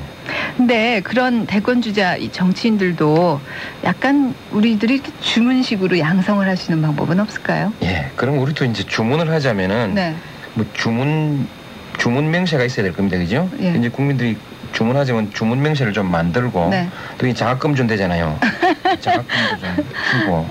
근데 0.56 1.00
그런 1.02 1.46
대권 1.46 1.82
주자 1.82 2.16
이 2.16 2.30
정치인들도 2.30 3.40
약간 3.84 4.34
우리들이 4.52 4.94
이렇게 4.94 5.10
주문식으로 5.20 5.98
양성을 5.98 6.46
하시는 6.48 6.80
방법은 6.80 7.18
없을까요? 7.20 7.72
예. 7.82 8.10
그럼 8.14 8.38
우리도 8.38 8.64
이제 8.66 8.84
주문을 8.84 9.30
하자면은 9.30 9.94
네. 9.94 10.14
뭐 10.54 10.64
주문 10.74 11.48
주문 11.98 12.30
명세가 12.30 12.64
있어야 12.64 12.84
될 12.84 12.92
겁니다, 12.92 13.18
그죠? 13.18 13.50
예. 13.60 13.74
이제 13.76 13.88
국민들이 13.88 14.36
주문하자면 14.72 15.32
주문 15.32 15.62
명세를 15.62 15.92
좀 15.92 16.10
만들고 16.10 16.68
네. 16.70 16.88
또이 17.18 17.34
장학금 17.34 17.74
준대잖아요. 17.74 18.38
장학금도 19.00 19.58
좀 19.60 19.84
주고 20.20 20.46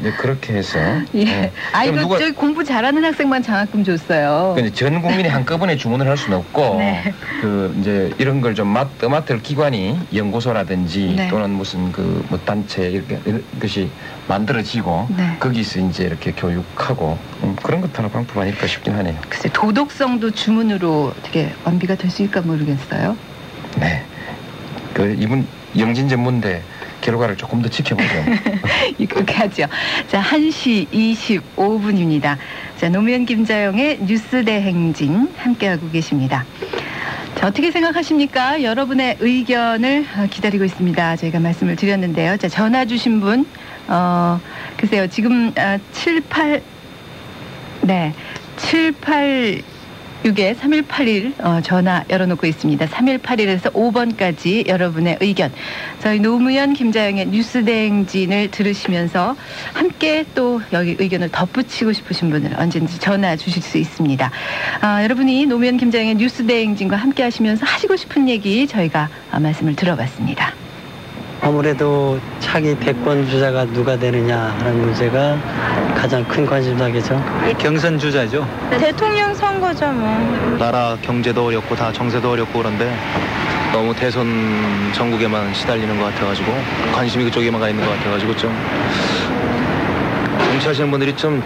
이제 0.00 0.10
그렇게 0.12 0.54
해서 0.54 0.78
예. 1.14 1.20
예. 1.20 1.52
아, 1.72 1.84
이거 1.84 1.96
누가 2.00 2.18
저기 2.18 2.32
공부 2.32 2.64
잘하는 2.64 3.04
학생만 3.04 3.42
장학금 3.42 3.84
줬어요. 3.84 4.52
근데 4.56 4.70
전 4.72 5.00
국민이 5.02 5.28
한꺼번에 5.28 5.76
주문을 5.76 6.06
할 6.08 6.16
수는 6.16 6.38
없고 6.38 6.76
네. 6.78 7.12
그 7.40 7.74
이제 7.80 8.12
이런 8.18 8.40
걸 8.40 8.54
좀 8.54 8.68
맡을 8.68 9.40
기관이 9.42 9.98
연구소라든지 10.14 11.14
네. 11.16 11.28
또는 11.28 11.50
무슨 11.50 11.92
그 11.92 12.08
뭐 12.28 12.38
단체 12.44 12.90
이렇게 12.90 13.18
것이 13.60 13.90
만들어지고 14.26 15.06
네. 15.16 15.36
거기서 15.38 15.80
이제 15.80 16.04
이렇게 16.04 16.32
교육하고 16.32 17.16
음, 17.42 17.56
그런 17.62 17.80
것도 17.80 17.92
하나 17.96 18.08
방법 18.08 18.38
아닐까 18.38 18.66
싶긴 18.66 18.94
하네요. 18.94 19.14
글쎄 19.28 19.48
도덕성도 19.52 20.30
주문으로 20.32 21.12
어떻게 21.18 21.52
완비가 21.64 21.94
될 21.94 22.10
수 22.10 22.22
있을까 22.22 22.40
모르겠어요. 22.40 23.16
네. 23.78 24.02
그 24.94 25.14
이분 25.18 25.46
영진 25.78 26.08
전문대 26.08 26.62
결과를 27.00 27.36
조금 27.36 27.62
더 27.62 27.68
지켜보죠. 27.68 28.08
이렇게 28.98 29.34
하죠. 29.34 29.66
자, 30.08 30.22
1시 30.22 30.88
25분입니다. 30.88 32.36
자, 32.76 32.88
노무현 32.88 33.24
김자영의 33.26 34.00
뉴스 34.04 34.44
대행진 34.44 35.32
함께하고 35.36 35.90
계십니다. 35.90 36.44
자, 37.36 37.46
어떻게 37.46 37.70
생각하십니까? 37.70 38.62
여러분의 38.62 39.16
의견을 39.20 40.06
어, 40.16 40.26
기다리고 40.28 40.64
있습니다. 40.64 41.16
저희가 41.16 41.38
말씀을 41.38 41.76
드렸는데요. 41.76 42.36
자, 42.36 42.48
전화 42.48 42.84
주신 42.84 43.20
분, 43.20 43.46
어, 43.86 44.40
글쎄요. 44.76 45.06
지금 45.06 45.52
아, 45.56 45.78
78, 45.92 46.62
네, 47.82 48.12
78, 48.56 49.62
6에 50.24 50.56
3181 50.56 51.34
어, 51.38 51.60
전화 51.62 52.04
열어놓고 52.10 52.46
있습니다. 52.46 52.86
3181에서 52.86 53.72
5번까지 53.72 54.66
여러분의 54.68 55.18
의견. 55.20 55.52
저희 56.00 56.18
노무현 56.18 56.72
김자영의 56.72 57.28
뉴스 57.28 57.64
대행진을 57.64 58.50
들으시면서 58.50 59.36
함께 59.72 60.24
또 60.34 60.60
여기 60.72 60.96
의견을 60.98 61.30
덧붙이고 61.30 61.92
싶으신 61.92 62.30
분들 62.30 62.58
언제든지 62.58 62.98
전화 62.98 63.36
주실 63.36 63.62
수 63.62 63.78
있습니다. 63.78 64.30
아, 64.80 65.02
여러분이 65.04 65.46
노무현 65.46 65.76
김자영의 65.76 66.16
뉴스 66.16 66.46
대행진과 66.46 66.96
함께 66.96 67.22
하시면서 67.22 67.64
하시고 67.64 67.96
싶은 67.96 68.28
얘기 68.28 68.66
저희가 68.66 69.08
아, 69.30 69.38
말씀을 69.38 69.76
들어봤습니다. 69.76 70.67
아무래도 71.40 72.18
차기 72.40 72.74
대권 72.74 73.28
주자가 73.28 73.64
누가 73.66 73.96
되느냐라는 73.96 74.80
문제가 74.80 75.36
가장 75.96 76.24
큰 76.24 76.44
관심사겠죠. 76.44 77.22
경선 77.58 77.98
주자죠. 77.98 78.46
대통령 78.70 79.32
선거죠 79.34 79.86
뭐. 79.92 80.56
나라 80.58 80.96
경제도 81.02 81.46
어렵고 81.46 81.74
다 81.76 81.92
정세도 81.92 82.30
어렵고 82.32 82.58
그런데 82.58 82.92
너무 83.72 83.94
대선 83.94 84.26
전국에만 84.92 85.52
시달리는 85.54 85.98
것 85.98 86.04
같아가지고 86.06 86.52
관심이 86.94 87.24
그쪽에만 87.24 87.60
가 87.60 87.68
있는 87.68 87.84
것 87.84 87.90
같아가지고 87.98 88.36
좀 88.36 88.54
정치하시는 90.50 90.90
분들이 90.90 91.14
좀 91.14 91.42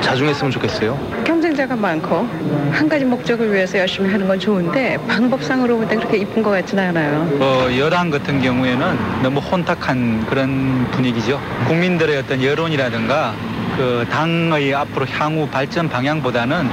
자중했으면 0.00 0.50
좋겠어요. 0.50 1.19
경쟁자가 1.60 1.76
많고 1.76 2.26
한 2.72 2.88
가지 2.88 3.04
목적을 3.04 3.52
위해서 3.52 3.78
열심히 3.78 4.10
하는 4.10 4.26
건 4.26 4.38
좋은데 4.38 4.96
방법상으로 5.08 5.76
볼때 5.76 5.96
그렇게 5.96 6.16
이쁜 6.18 6.42
것 6.42 6.50
같지는 6.50 6.88
않아요. 6.88 7.28
어, 7.40 7.68
여당 7.78 8.10
같은 8.10 8.40
경우에는 8.40 9.22
너무 9.22 9.40
혼탁한 9.40 10.26
그런 10.26 10.90
분위기죠. 10.90 11.40
국민들의 11.66 12.16
어떤 12.16 12.42
여론이라든가 12.42 13.34
그 13.76 14.06
당의 14.10 14.74
앞으로 14.74 15.06
향후 15.06 15.46
발전 15.48 15.88
방향보다는 15.88 16.68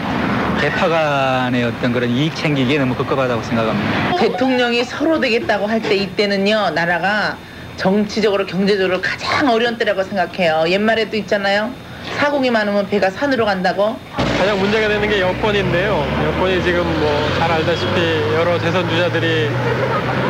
대파 0.61 0.87
간의 0.87 1.65
어떤 1.65 1.91
그런 1.91 2.09
이익 2.09 2.35
챙기기에 2.35 2.79
너무 2.79 2.95
급급하다고 2.95 3.43
생각합니다. 3.43 4.15
대통령이 4.17 4.83
서로 4.85 5.19
되겠다고 5.19 5.67
할 5.67 5.81
때 5.81 5.95
이때는요 5.95 6.71
나라가 6.71 7.37
정치적으로 7.75 8.45
경제적으로 8.45 9.01
가장 9.01 9.49
어려운 9.49 9.77
때라고 9.77 10.03
생각해요 10.03 10.65
옛말에도 10.67 11.15
있잖아요 11.17 11.71
사공이 12.17 12.49
많으면 12.49 12.87
배가 12.89 13.11
산으로 13.11 13.45
간다고 13.45 13.95
가장 14.37 14.59
문제가 14.59 14.87
되는 14.87 15.09
게 15.09 15.19
여권인데요. 15.21 16.05
여권이 16.27 16.61
지금 16.63 16.83
뭐 16.99 17.17
잘 17.39 17.51
알다시피 17.51 18.33
여러 18.35 18.57
대선 18.57 18.87
주자들이 18.89 19.49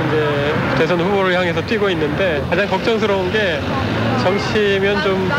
이제 0.08 0.54
대선 0.78 1.00
후보를 1.00 1.34
향해서 1.34 1.62
뛰고 1.66 1.90
있는데 1.92 2.42
가장 2.50 2.68
걱정스러운 2.68 3.32
게 3.32 3.60
정치면 4.24 5.02
좀 5.04 5.32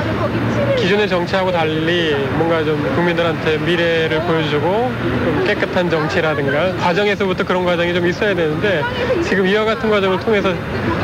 기존의 0.77 1.09
정치하고 1.09 1.53
달리 1.53 2.15
뭔가 2.37 2.65
좀 2.65 2.83
국민들한테 2.95 3.59
미래를 3.59 4.21
보여주고 4.23 4.91
좀 5.03 5.45
깨끗한 5.47 5.91
정치라든가 5.91 6.75
과정에서부터 6.77 7.45
그런 7.45 7.65
과정이 7.65 7.93
좀 7.93 8.07
있어야 8.07 8.35
되는데 8.35 8.83
지금 9.23 9.47
이와 9.47 9.65
같은 9.65 9.91
과정을 9.91 10.21
통해서 10.21 10.55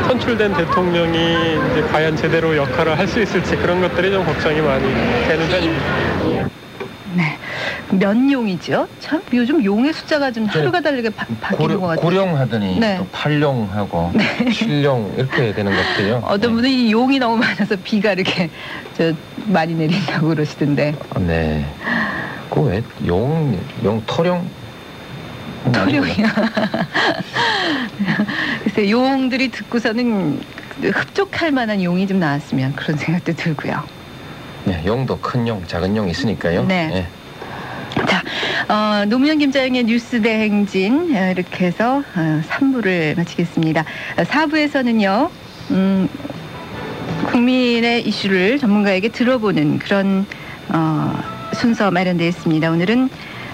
선출된 0.07 0.53
대통령이 0.53 1.17
이제 1.71 1.81
과연 1.91 2.15
제대로 2.15 2.55
역할을 2.55 2.97
할 2.97 3.07
수 3.07 3.21
있을지 3.21 3.55
그런 3.57 3.81
것들이 3.81 4.11
좀 4.11 4.25
걱정이 4.25 4.59
많이 4.61 4.83
되는 5.27 5.47
편입니다. 5.47 6.54
네. 7.91 7.97
면용이죠. 7.97 8.87
참 8.99 9.21
요즘 9.33 9.63
용의 9.63 9.93
숫자가 9.93 10.31
좀 10.31 10.45
하루가 10.45 10.81
다르게 10.81 11.09
바, 11.09 11.25
바뀌는 11.41 11.79
것 11.79 11.87
같아요. 11.87 12.03
고령 12.03 12.37
하더니 12.37 12.79
네. 12.79 12.97
또 12.97 13.07
팔룡하고 13.11 14.11
칠룡 14.53 15.13
이렇게 15.17 15.53
되는 15.53 15.71
것도요. 15.71 16.23
어떤 16.27 16.53
분은 16.53 16.69
이 16.69 16.91
용이 16.91 17.19
너무 17.19 17.37
많아서 17.37 17.75
비가 17.83 18.13
이렇게 18.13 18.49
저 18.97 19.13
많이 19.45 19.73
내린다고 19.75 20.27
그러시던데. 20.29 20.95
네. 21.19 21.65
그왜 22.49 22.83
용, 23.07 23.59
용 23.83 24.01
토룡? 24.05 24.47
토룡이야. 25.71 26.33
글쎄 28.63 28.89
용들이 28.89 29.49
듣고서는 29.49 30.39
흡족할 30.81 31.51
만한 31.51 31.81
용이 31.81 32.05
좀 32.05 32.19
나왔으면 32.19 32.75
그런 32.75 32.97
생각도 32.97 33.33
들고요. 33.33 33.83
네, 34.65 34.81
용도 34.85 35.17
큰 35.19 35.47
용, 35.47 35.65
작은 35.65 35.95
용 35.95 36.09
있으니까요. 36.09 36.65
네. 36.65 36.89
예. 36.93 37.07
자, 38.07 38.23
어, 38.67 39.05
노무현 39.05 39.39
김자영의 39.39 39.85
뉴스 39.85 40.21
대 40.21 40.39
행진 40.41 41.15
어, 41.15 41.31
이렇게 41.31 41.65
해서 41.65 42.03
어, 42.15 42.41
3부를 42.47 43.17
마치겠습니다. 43.17 43.81
어, 44.17 44.23
4부에서는요. 44.23 45.29
음, 45.71 46.07
국민의 47.31 48.07
이슈를 48.07 48.59
전문가에게 48.59 49.09
들어보는 49.09 49.79
그런 49.79 50.25
어, 50.69 51.13
순서 51.53 51.89
마련되어 51.89 52.27
있습니다. 52.27 52.69
오늘은 52.69 53.09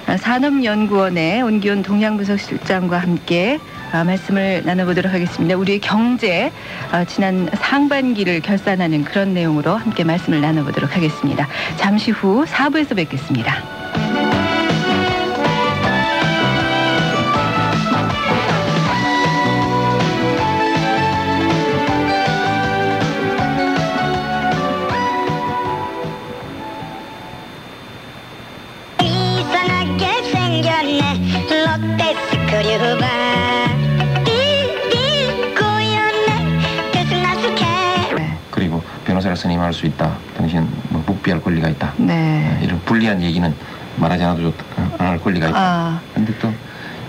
어, 0.08 0.18
산업연구원의 0.18 1.41
온기훈 1.43 1.84
동양분석실장과 1.84 2.97
함께 2.97 3.60
어, 3.93 4.04
말씀을 4.04 4.64
나눠보도록 4.66 5.14
하겠습니다. 5.14 5.56
우리의 5.56 5.80
경제 5.80 6.52
어, 6.91 7.06
지난 7.06 7.49
상반기를 7.54 8.41
결산하는 8.41 9.06
그런 9.06 9.34
내용으로 9.34 9.76
함께 9.76 10.04
말씀을 10.04 10.41
나눠보도록 10.41 10.95
하겠습니다. 10.95 11.47
잠시 11.78 12.12
후 12.12 12.45
4부에서 12.45 12.95
뵙겠습니다. 12.95 13.80
변호사를 39.12 39.36
선임할 39.36 39.74
수 39.74 39.86
있다. 39.86 40.16
당신 40.38 40.66
뭐 40.89 41.03
묵비할 41.05 41.41
권리가 41.41 41.68
있다. 41.70 41.93
네. 41.97 42.57
이런 42.62 42.80
불리한 42.86 43.22
얘기는 43.22 43.53
말하지 43.97 44.24
않아도 44.24 44.43
좋다. 44.43 44.64
안 44.99 45.07
할 45.07 45.20
권리가 45.20 45.49
있다. 45.49 45.57
아, 45.59 45.99
근데 46.14 46.34
또 46.39 46.49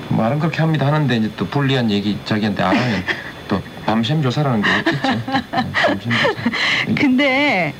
말은 0.08 0.40
그렇게 0.40 0.58
합니다 0.60 0.86
하는데 0.86 1.16
이제 1.16 1.30
또 1.36 1.46
불리한 1.46 1.90
얘기 1.92 2.18
자기한테 2.24 2.60
안 2.62 2.74
하면 2.76 3.02
또 3.46 3.62
밤샘 3.86 4.20
조사라는 4.20 4.62
게 4.62 4.68
있죠. 4.78 4.90
네, 5.10 5.72
밤샘 5.72 6.10
조사. 6.10 6.28
근데 7.00 7.72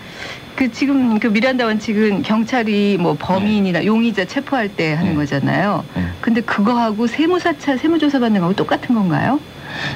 그 0.54 0.70
지금 0.70 1.18
그 1.18 1.26
미란다 1.26 1.64
원칙은 1.64 2.22
경찰이 2.22 2.98
뭐 3.00 3.16
범인이나 3.18 3.84
용의자 3.84 4.24
체포할 4.26 4.68
때 4.68 4.92
하는 4.94 5.16
거잖아요. 5.16 5.84
근데 6.20 6.40
그거하고 6.42 7.08
세무사차 7.08 7.76
세무조사 7.76 8.20
받는 8.20 8.40
거하고 8.40 8.54
똑같은 8.54 8.94
건가요? 8.94 9.40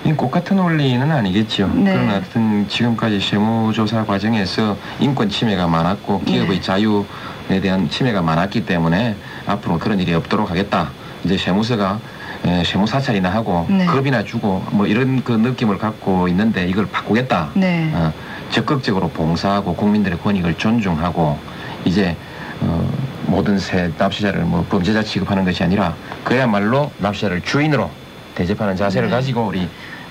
이꼭 0.05 0.31
같은 0.31 0.59
원리는 0.59 1.11
아니겠죠. 1.11 1.69
네. 1.75 1.93
그러나 1.93 2.13
하여튼 2.15 2.67
지금까지 2.69 3.21
세무조사 3.21 4.05
과정에서 4.05 4.77
인권 5.01 5.29
침해가 5.29 5.67
많았고 5.67 6.23
기업의 6.23 6.61
자유에 6.63 7.61
대한 7.63 7.89
침해가 7.89 8.23
많았기 8.23 8.67
때문에 8.67 9.17
앞으로 9.47 9.79
그런 9.79 10.01
일이 10.01 10.15
없도록 10.15 10.51
하겠다. 10.51 10.91
이제 11.25 11.37
세무서가 11.37 11.99
에, 12.45 12.63
세무 12.65 12.87
사찰이나 12.87 13.31
하고 13.31 13.67
네. 13.69 13.85
겁이나 13.87 14.23
주고 14.23 14.65
뭐 14.71 14.87
이런 14.87 15.25
그 15.25 15.33
느낌을 15.33 15.79
갖고 15.79 16.29
있는데 16.29 16.67
이걸 16.69 16.87
바꾸겠다. 16.87 17.51
네. 17.55 17.91
어, 17.95 18.13
적극적으로 18.51 19.09
봉사하고 19.09 19.75
국민들의 19.75 20.19
권익을 20.21 20.55
존중하고 20.55 21.39
이제 21.85 22.17
어, 22.61 22.89
모든 23.27 23.59
세 23.59 23.91
납세자를 23.99 24.43
뭐 24.43 24.65
범죄자 24.69 25.03
취급하는 25.03 25.45
것이 25.45 25.65
아니라 25.65 25.95
그야말로 26.23 26.91
납세자를 26.99 27.41
주인으로 27.43 27.91
대접하는 28.37 28.77
자세를 28.77 29.09
네. 29.09 29.15
가지고 29.17 29.47
우리 29.49 29.69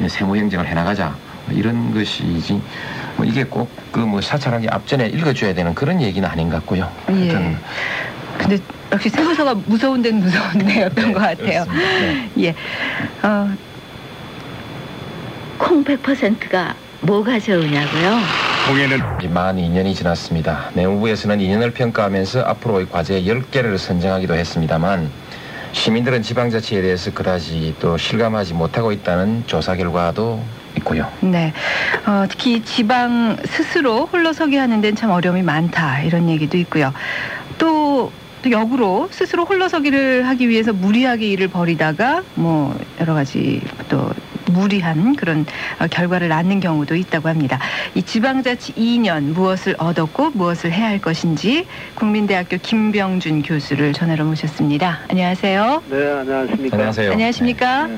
세무 0.07 0.35
행정을 0.35 0.67
해나가자 0.67 1.15
뭐 1.45 1.55
이런 1.57 1.93
것이지 1.93 2.59
뭐 3.15 3.25
이게 3.25 3.45
꼭 3.45 3.69
그 3.95 3.99
뭐 4.05 4.19
사찰하기 4.19 4.67
앞전에 4.67 5.07
읽어줘야 5.07 5.53
되는 5.53 5.73
그런 5.73 6.01
얘기는 6.01 6.27
아닌 6.27 6.49
것 6.49 6.57
같고요. 6.57 6.91
예. 7.11 7.55
근데 8.37 8.57
역시 8.91 9.07
세무서가 9.09 9.55
무서운 9.65 10.01
데는 10.01 10.19
무서운 10.19 10.57
데였던 10.57 11.13
것 11.13 11.19
같아요. 11.21 11.63
네. 11.71 12.29
예. 12.39 12.55
어, 13.25 13.49
콩 15.57 15.81
100%가 15.85 16.75
뭐가 16.99 17.39
좋으냐고요? 17.39 18.19
공예는 18.67 19.33
만 19.33 19.55
2년이 19.55 19.95
지났습니다. 19.95 20.69
내무부에서는 20.73 21.37
2년을 21.37 21.73
평가하면서 21.73 22.41
앞으로의 22.41 22.89
과제 22.91 23.21
10개를 23.21 23.77
선정하기도 23.77 24.33
했습니다만 24.35 25.09
시민들은 25.75 26.21
지방자치에 26.21 26.81
대해서 26.81 27.11
그다지 27.11 27.75
또 27.79 27.97
실감하지 27.97 28.53
못하고 28.53 28.91
있다는 28.93 29.43
조사 29.45 29.75
결과도 29.75 30.41
있고요. 30.77 31.11
네. 31.19 31.53
어, 32.07 32.25
특히 32.29 32.63
지방 32.63 33.37
스스로 33.45 34.05
홀로서기 34.05 34.55
하는 34.55 34.81
데는 34.81 34.95
참 34.95 35.11
어려움이 35.11 35.43
많다. 35.43 36.01
이런 36.01 36.29
얘기도 36.29 36.57
있고요. 36.57 36.93
또, 37.57 38.11
또 38.41 38.51
역으로 38.51 39.09
스스로 39.11 39.43
홀로서기를 39.43 40.27
하기 40.27 40.47
위해서 40.49 40.71
무리하게 40.71 41.27
일을 41.27 41.49
벌이다가 41.49 42.23
뭐 42.35 42.77
여러 43.01 43.13
가지 43.13 43.61
또 43.89 44.09
무리한 44.51 45.15
그런 45.15 45.45
어, 45.79 45.87
결과를 45.87 46.27
낳는 46.29 46.59
경우도 46.59 46.95
있다고 46.95 47.29
합니다. 47.29 47.59
이 47.93 48.03
지방자치 48.03 48.73
2년 48.73 49.33
무엇을 49.33 49.75
얻었고 49.77 50.31
무엇을 50.31 50.71
해야 50.71 50.87
할 50.87 50.99
것인지 50.99 51.65
국민대학교 51.95 52.57
김병준 52.57 53.43
교수를 53.43 53.93
전화로 53.93 54.25
모셨습니다. 54.25 54.99
안녕하세요. 55.09 55.83
네, 55.89 56.11
안녕하십니까. 56.11 56.75
안녕하세요. 56.75 57.11
안녕하십니까? 57.11 57.89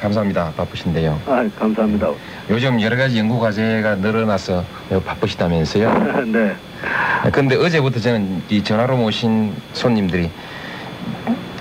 감사합니다. 0.00 0.52
바쁘신데요. 0.56 1.20
아, 1.26 1.48
감사합니다. 1.58 2.08
요즘 2.50 2.80
여러 2.82 2.96
가지 2.96 3.18
연구 3.18 3.40
과제가 3.40 3.96
늘어나서 3.96 4.64
매우 4.90 5.00
바쁘시다면서요. 5.00 6.24
네. 6.30 6.54
근데 7.32 7.56
어제부터 7.56 7.98
저는 7.98 8.42
이 8.50 8.62
전화로 8.62 8.98
모신 8.98 9.54
손님들이 9.72 10.28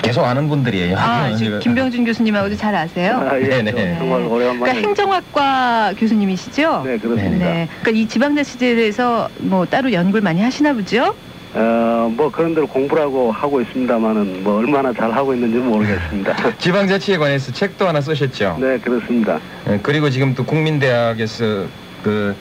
계속 0.04 0.24
아는 0.26 0.48
분들이에요. 0.50 0.98
아, 0.98 1.34
지금 1.36 1.60
김병준 1.60 2.04
교수님하고도 2.06 2.56
잘 2.56 2.76
아세요? 2.76 3.26
아, 3.28 3.40
예. 3.40 3.48
네네. 3.64 3.98
정말 3.98 4.22
오래간만에. 4.22 4.60
그러니까 4.60 4.88
행정학과 4.88 5.94
교수님이시죠? 5.98 6.84
네, 6.86 6.98
그렇습니다. 7.00 7.46
네. 7.46 7.68
그러니까 7.82 8.02
이 8.02 8.08
지방자치제에 8.08 8.76
대해서 8.76 9.30
뭐 9.40 9.66
따로 9.66 9.92
연구를 9.92 10.22
많이 10.22 10.42
하시나 10.42 10.74
보죠? 10.74 11.16
어, 11.56 12.12
뭐 12.16 12.32
그런 12.32 12.54
대로 12.54 12.68
공부를 12.68 13.04
하고 13.04 13.32
하고 13.32 13.62
있습니다만은 13.62 14.44
뭐 14.44 14.58
얼마나 14.58 14.92
잘 14.92 15.12
하고 15.12 15.34
있는지 15.34 15.58
모르겠습니다. 15.58 16.36
지방자치에 16.58 17.18
관해서 17.18 17.52
책도 17.52 17.88
하나 17.88 18.02
쓰셨죠? 18.02 18.58
네, 18.60 18.78
그렇습니다. 18.80 19.40
예, 19.70 19.80
그리고 19.82 20.10
지금 20.10 20.34
또 20.36 20.44
국민대학에서 20.44 21.66
그 22.04 22.36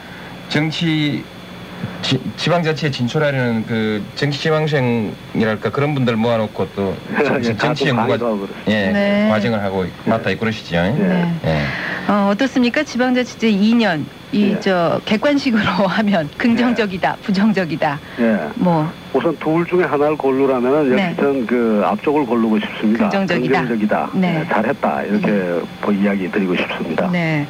정치 0.48 1.22
지, 2.02 2.20
지방자치에 2.36 2.90
진출하려는 2.90 3.64
그 3.66 4.02
정치지망생이랄까 4.16 5.70
그런 5.70 5.94
분들 5.94 6.16
모아놓고 6.16 6.68
또 6.74 6.96
정- 7.24 7.42
예, 7.44 7.56
정치 7.56 7.88
연구가. 7.88 8.18
예, 8.68 8.90
네. 8.90 9.28
과정을 9.30 9.62
하고 9.62 9.86
맡아 10.04 10.30
있고 10.30 10.40
그러시죠. 10.40 10.76
네. 10.82 11.34
예. 11.44 11.62
어, 12.10 12.28
어떻습니까? 12.32 12.82
지방자치제 12.82 13.50
2년 13.50 14.04
이 14.32 14.50
예. 14.52 14.60
저 14.60 15.00
객관식으로 15.04 15.62
하면 15.86 16.28
긍정적이다, 16.36 17.16
부정적이다. 17.22 17.98
예. 18.20 18.38
뭐 18.56 18.90
우선 19.12 19.36
둘 19.36 19.66
중에 19.66 19.84
하나를 19.84 20.16
고르라면은 20.16 20.92
역시 20.92 21.04
네. 21.04 21.16
전그 21.16 21.82
앞쪽을 21.84 22.24
고르고 22.24 22.58
싶습니다. 22.60 23.08
긍정적이다. 23.10 23.60
긍정적이다. 23.60 24.10
네. 24.14 24.32
네, 24.32 24.48
잘했다. 24.48 25.02
이렇게 25.02 25.60
뭐 25.82 25.92
이야기 25.92 26.30
드리고 26.30 26.56
싶습니다. 26.56 27.10
네. 27.10 27.46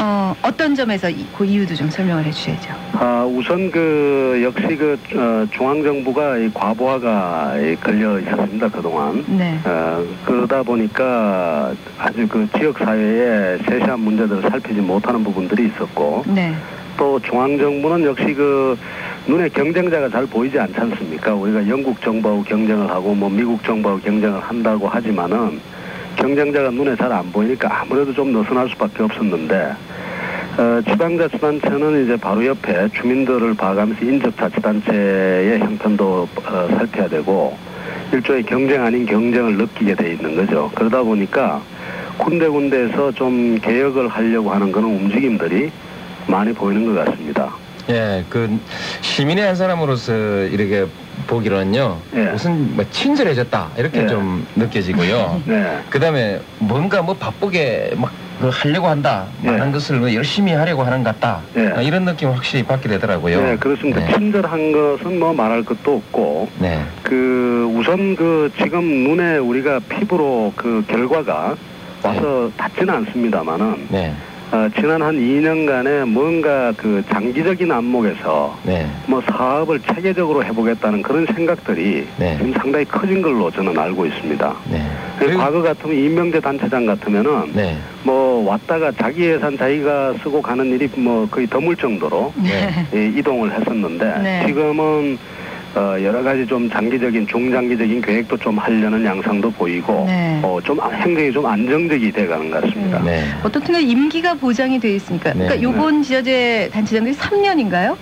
어, 0.00 0.34
어떤 0.42 0.74
점에서 0.74 1.10
이, 1.10 1.26
그 1.36 1.44
이유도 1.44 1.74
좀 1.74 1.90
설명을 1.90 2.24
해주셔야죠. 2.24 2.70
아, 2.92 3.24
우선 3.28 3.70
그 3.70 4.40
역시 4.44 4.76
그 4.76 4.98
어, 5.16 5.46
중앙 5.50 5.82
정부가 5.82 6.38
이 6.38 6.50
과부하가 6.54 7.58
이 7.58 7.74
걸려 7.76 8.20
있었습니다 8.20 8.68
그동안. 8.68 9.24
네. 9.26 9.58
어, 9.64 10.04
그러다 10.24 10.62
보니까 10.62 11.72
아주 11.98 12.28
그 12.28 12.48
지역 12.56 12.78
사회의 12.78 13.58
세세한 13.68 13.98
문제들을 13.98 14.42
살피지 14.48 14.80
못하는 14.80 15.24
부분들이 15.24 15.66
있었고 15.66 16.24
네. 16.28 16.54
또 16.96 17.18
중앙 17.20 17.58
정부는 17.58 18.04
역시 18.04 18.34
그 18.34 18.78
눈에 19.26 19.48
경쟁자가 19.48 20.08
잘 20.08 20.26
보이지 20.26 20.58
않지 20.58 20.74
않습니까? 20.80 21.32
우리가 21.34 21.66
영국 21.68 22.00
정부하고 22.02 22.42
경쟁을 22.42 22.90
하고 22.90 23.14
뭐 23.14 23.30
미국 23.30 23.62
정부하고 23.62 24.00
경쟁을 24.00 24.40
한다고 24.40 24.88
하지만은 24.88 25.60
경쟁자가 26.16 26.70
눈에 26.70 26.96
잘 26.96 27.12
안 27.12 27.30
보이니까 27.30 27.82
아무래도 27.82 28.12
좀 28.12 28.32
느슨할 28.32 28.68
수밖에 28.70 29.02
없었는데 29.04 29.72
어, 30.58 30.82
지방자치단체는 30.86 32.04
이제 32.04 32.16
바로 32.16 32.44
옆에 32.44 32.88
주민들을 32.90 33.54
봐가면서 33.54 34.04
인접자치단체의 34.04 35.60
형편도 35.60 36.28
어, 36.44 36.68
살펴야 36.76 37.08
되고 37.08 37.56
일종의 38.12 38.42
경쟁 38.42 38.84
아닌 38.84 39.06
경쟁을 39.06 39.56
느끼게 39.56 39.94
돼 39.94 40.12
있는 40.12 40.36
거죠. 40.36 40.70
그러다 40.74 41.02
보니까 41.02 41.62
군데군데에서 42.18 43.12
좀 43.12 43.58
개혁을 43.62 44.08
하려고 44.08 44.50
하는 44.50 44.70
그런 44.70 44.90
움직임들이 44.90 45.70
많이 46.26 46.52
보이는 46.52 46.84
것 46.92 47.04
같습니다. 47.04 47.50
예, 47.90 48.24
그 48.28 48.58
시민의 49.00 49.44
한 49.44 49.54
사람으로서 49.56 50.12
이렇게 50.44 50.86
보기로는요. 51.26 51.98
예. 52.14 52.18
무슨 52.30 52.74
뭐 52.76 52.84
친절해졌다 52.90 53.70
이렇게 53.76 54.02
예. 54.02 54.06
좀 54.06 54.46
느껴지고요. 54.56 55.42
네. 55.46 55.78
그다음에 55.90 56.40
뭔가 56.58 57.02
뭐 57.02 57.14
바쁘게 57.14 57.94
막그 57.96 58.48
하려고 58.52 58.88
한다, 58.88 59.26
예. 59.44 59.50
많은 59.50 59.72
것을 59.72 59.98
뭐 59.98 60.12
열심히 60.12 60.52
하려고 60.52 60.82
하는 60.82 61.04
것 61.04 61.14
같다 61.14 61.42
예. 61.56 61.66
어, 61.68 61.82
이런 61.82 62.04
느낌을 62.04 62.36
확실히 62.36 62.64
받게 62.64 62.88
되더라고요. 62.88 63.40
네, 63.40 63.56
그렇습니다. 63.56 64.00
네. 64.00 64.12
친절한 64.14 64.72
것은 64.72 65.18
뭐 65.18 65.32
말할 65.32 65.64
것도 65.64 65.96
없고, 65.96 66.48
네. 66.58 66.80
그 67.02 67.72
우선 67.76 68.16
그 68.16 68.50
지금 68.58 68.82
눈에 68.84 69.38
우리가 69.38 69.80
피부로 69.88 70.52
그 70.56 70.84
결과가 70.88 71.56
와서 72.02 72.50
닿지는 72.56 72.94
않습니다만은 72.94 73.86
네. 73.90 74.12
어, 74.52 74.68
지난 74.76 75.00
한 75.00 75.16
2년간에 75.16 76.04
뭔가 76.04 76.74
그 76.76 77.02
장기적인 77.10 77.72
안목에서 77.72 78.58
네. 78.64 78.86
뭐 79.06 79.22
사업을 79.22 79.80
체계적으로 79.80 80.44
해보겠다는 80.44 81.00
그런 81.00 81.24
생각들이 81.24 82.06
네. 82.18 82.36
지금 82.36 82.52
상당히 82.52 82.84
커진 82.84 83.22
걸로 83.22 83.50
저는 83.50 83.76
알고 83.78 84.04
있습니다. 84.04 84.54
네. 84.70 84.90
그 85.18 85.34
과거 85.38 85.62
같으면 85.62 85.96
임명제 85.96 86.40
단체장 86.40 86.84
같으면은 86.84 87.50
네. 87.54 87.78
뭐 88.02 88.46
왔다가 88.46 88.92
자기 88.92 89.24
예산 89.24 89.56
자기가 89.56 90.16
쓰고 90.22 90.42
가는 90.42 90.66
일이 90.66 90.86
뭐 90.96 91.26
거의 91.30 91.46
드물 91.46 91.74
정도로 91.74 92.34
네. 92.36 92.86
예, 92.94 93.06
이동을 93.06 93.52
했었는데 93.52 94.18
네. 94.22 94.46
지금은 94.46 95.18
어, 95.74 95.96
여러 96.02 96.22
가지 96.22 96.46
좀 96.46 96.68
장기적인 96.68 97.26
중장기적인 97.26 98.02
계획도 98.02 98.36
좀 98.38 98.58
하려는 98.58 99.04
양상도 99.04 99.50
보이고 99.50 100.04
네. 100.06 100.38
어, 100.42 100.58
좀 100.62 100.78
아- 100.80 100.90
행정이 100.90 101.32
좀 101.32 101.46
안정적이 101.46 102.12
돼가는 102.12 102.50
것 102.50 102.62
같습니다. 102.62 102.98
네. 103.02 103.24
어떻든 103.42 103.72
간에 103.72 103.82
임기가 103.82 104.34
보장이 104.34 104.78
돼 104.78 104.94
있으니까. 104.94 105.32
네. 105.32 105.44
그러니까 105.46 105.62
요번 105.62 106.02
지자체 106.02 106.68
단체장들이 106.72 107.16
3년인가요? 107.16 107.96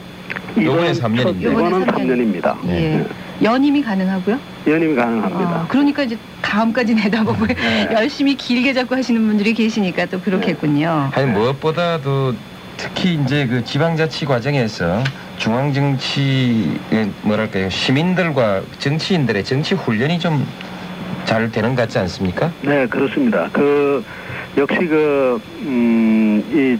요번에 0.61 0.91
3년입니다. 0.93 1.43
이번은 1.43 1.87
3년입니다. 1.87 2.69
예. 2.71 3.05
연임이 3.43 3.81
가능하고요. 3.81 4.39
연임이 4.67 4.95
가능합니다. 4.97 5.51
아, 5.51 5.67
그러니까 5.69 6.03
이제 6.03 6.19
다음까지 6.43 6.95
내다보고 6.95 7.47
네. 7.47 7.89
열심히 7.95 8.35
길게 8.35 8.73
잡고 8.75 8.97
하시는 8.97 9.25
분들이 9.25 9.55
계시니까 9.55 10.07
또 10.07 10.21
그렇겠군요. 10.21 11.11
아니 11.15 11.27
무엇보다도 11.31 12.35
특히 12.81 13.15
이제 13.15 13.47
그 13.47 13.63
지방자치 13.63 14.25
과정에서 14.25 15.05
중앙 15.37 15.73
정치의 15.73 17.11
뭐랄까요 17.23 17.69
시민들과 17.69 18.63
정치인들의 18.79 19.45
정치 19.45 19.75
훈련이 19.75 20.19
좀 20.19 20.47
잘 21.25 21.51
되는 21.51 21.77
것 21.77 21.83
같지 21.83 21.99
않습니까? 22.01 22.51
네, 22.63 22.87
그렇습니다. 22.87 23.49
그 23.53 24.05
역시 24.57 24.79
그 24.81 25.41
음, 25.63 26.43
이 26.53 26.77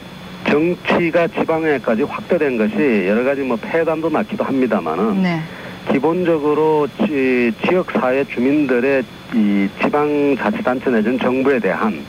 정치가 0.49 1.29
지방에까지 1.29 2.03
확대된 2.03 2.57
것이 2.59 3.07
여러 3.07 3.23
가지 3.23 3.43
뭐 3.43 3.57
폐단도 3.57 4.09
낳기도 4.11 4.43
합니다만은 4.43 5.23
네. 5.23 5.41
기본적으로 5.93 6.89
지, 6.99 7.53
지역 7.65 7.93
사회 7.93 8.25
주민들의 8.25 9.05
이 9.35 9.69
지방 9.83 10.37
자치단체 10.37 10.91
내지는 10.91 11.19
정부에 11.19 11.61
대한 11.61 12.03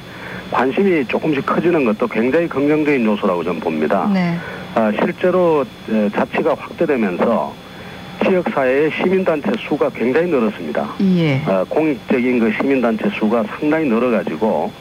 관심이 0.52 1.06
조금씩 1.08 1.46
커지는 1.46 1.86
것도 1.86 2.08
굉장히 2.08 2.48
긍정적인 2.48 3.06
요소라고 3.06 3.44
저는 3.44 3.60
봅니다. 3.60 4.10
네. 4.14 4.38
아, 4.76 4.92
실제로 5.02 5.66
에, 5.90 6.10
자치가 6.10 6.54
확대되면서 6.56 7.54
지역 8.24 8.48
사회의 8.54 8.92
시민단체 8.92 9.50
수가 9.68 9.90
굉장히 9.90 10.28
늘었습니다. 10.30 10.88
예. 11.18 11.42
어, 11.48 11.66
공익적인 11.68 12.40
그 12.40 12.52
시민단체 12.52 13.10
수가 13.18 13.44
상당히 13.60 13.86
늘어가지고 13.88 14.72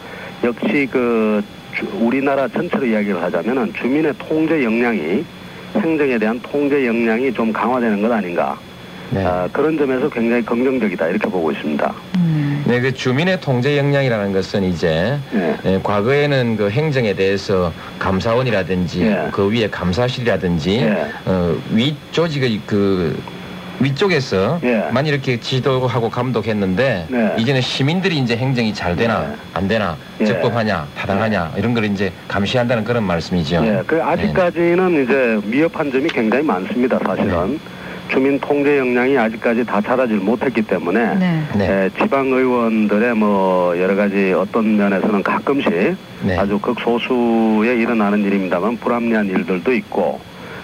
역시 0.45 0.89
그 0.91 1.43
주- 1.75 1.87
우리나라 2.01 2.47
전체로 2.49 2.85
이야기를 2.85 3.23
하자면은 3.23 3.73
주민의 3.75 4.13
통제 4.19 4.63
역량이 4.63 5.25
행정에 5.77 6.19
대한 6.19 6.39
통제 6.43 6.85
역량이 6.87 7.33
좀 7.33 7.53
강화되는 7.53 8.03
것 8.03 8.11
아닌가 8.13 8.59
네. 9.11 9.25
아, 9.25 9.49
그런 9.53 9.77
점에서 9.77 10.09
굉장히 10.09 10.43
긍정적이다 10.45 11.09
이렇게 11.09 11.29
보고 11.29 11.51
있습니다. 11.51 11.95
네, 12.65 12.81
그 12.81 12.95
주민의 12.95 13.41
통제 13.41 13.77
역량이라는 13.77 14.33
것은 14.33 14.63
이제 14.65 15.19
네. 15.33 15.57
예, 15.65 15.81
과거에는 15.83 16.57
그 16.57 16.71
행정에 16.71 17.15
대해서 17.15 17.73
감사원이라든지 17.99 19.03
예. 19.03 19.29
그 19.33 19.51
위에 19.51 19.69
감사실이라든지 19.69 20.77
예. 20.83 21.07
어, 21.25 21.57
위 21.73 21.97
조직의 22.13 22.61
그 22.67 23.21
위쪽에서 23.81 24.61
예. 24.63 24.89
만 24.93 25.07
이렇게 25.07 25.41
지도하고 25.41 26.11
감독했는데 26.11 27.07
네. 27.09 27.35
이제는 27.39 27.63
시민들이 27.63 28.19
이제 28.19 28.37
행정이 28.37 28.75
잘 28.75 28.95
되나 28.95 29.25
예. 29.25 29.37
안 29.55 29.67
되나 29.67 29.97
예. 30.21 30.27
적법하냐 30.27 30.87
타당하냐 30.97 31.55
이런 31.57 31.75
걸 31.75 31.87
이제 31.87 32.13
감시한다는 32.29 32.85
그런 32.85 33.03
말씀이죠. 33.05 33.65
예, 33.65 33.83
그 33.87 34.01
아직까지는 34.01 35.03
이제 35.03 35.41
미흡한 35.49 35.91
점이 35.91 36.09
굉장히 36.11 36.45
많습니다. 36.45 36.99
사실은 37.05 37.59
주민 38.11 38.39
통제 38.41 38.79
역량이 38.79 39.17
아직까지 39.17 39.65
다 39.65 39.81
자라질 39.81 40.19
못했기 40.19 40.63
때문에 40.63 41.15
네. 41.17 41.45
예, 41.61 41.91
지방 42.01 42.27
의원들의 42.27 43.15
뭐 43.15 43.79
여러 43.79 43.95
가지 43.95 44.33
어떤 44.33 44.77
면에서는 44.77 45.23
가끔씩 45.23 45.97
네. 46.23 46.37
아주 46.37 46.59
극소수에 46.59 47.77
일어나는 47.77 48.23
일입니다만 48.25 48.77
불합리한 48.79 49.27
일들도 49.27 49.73
있고 49.75 50.21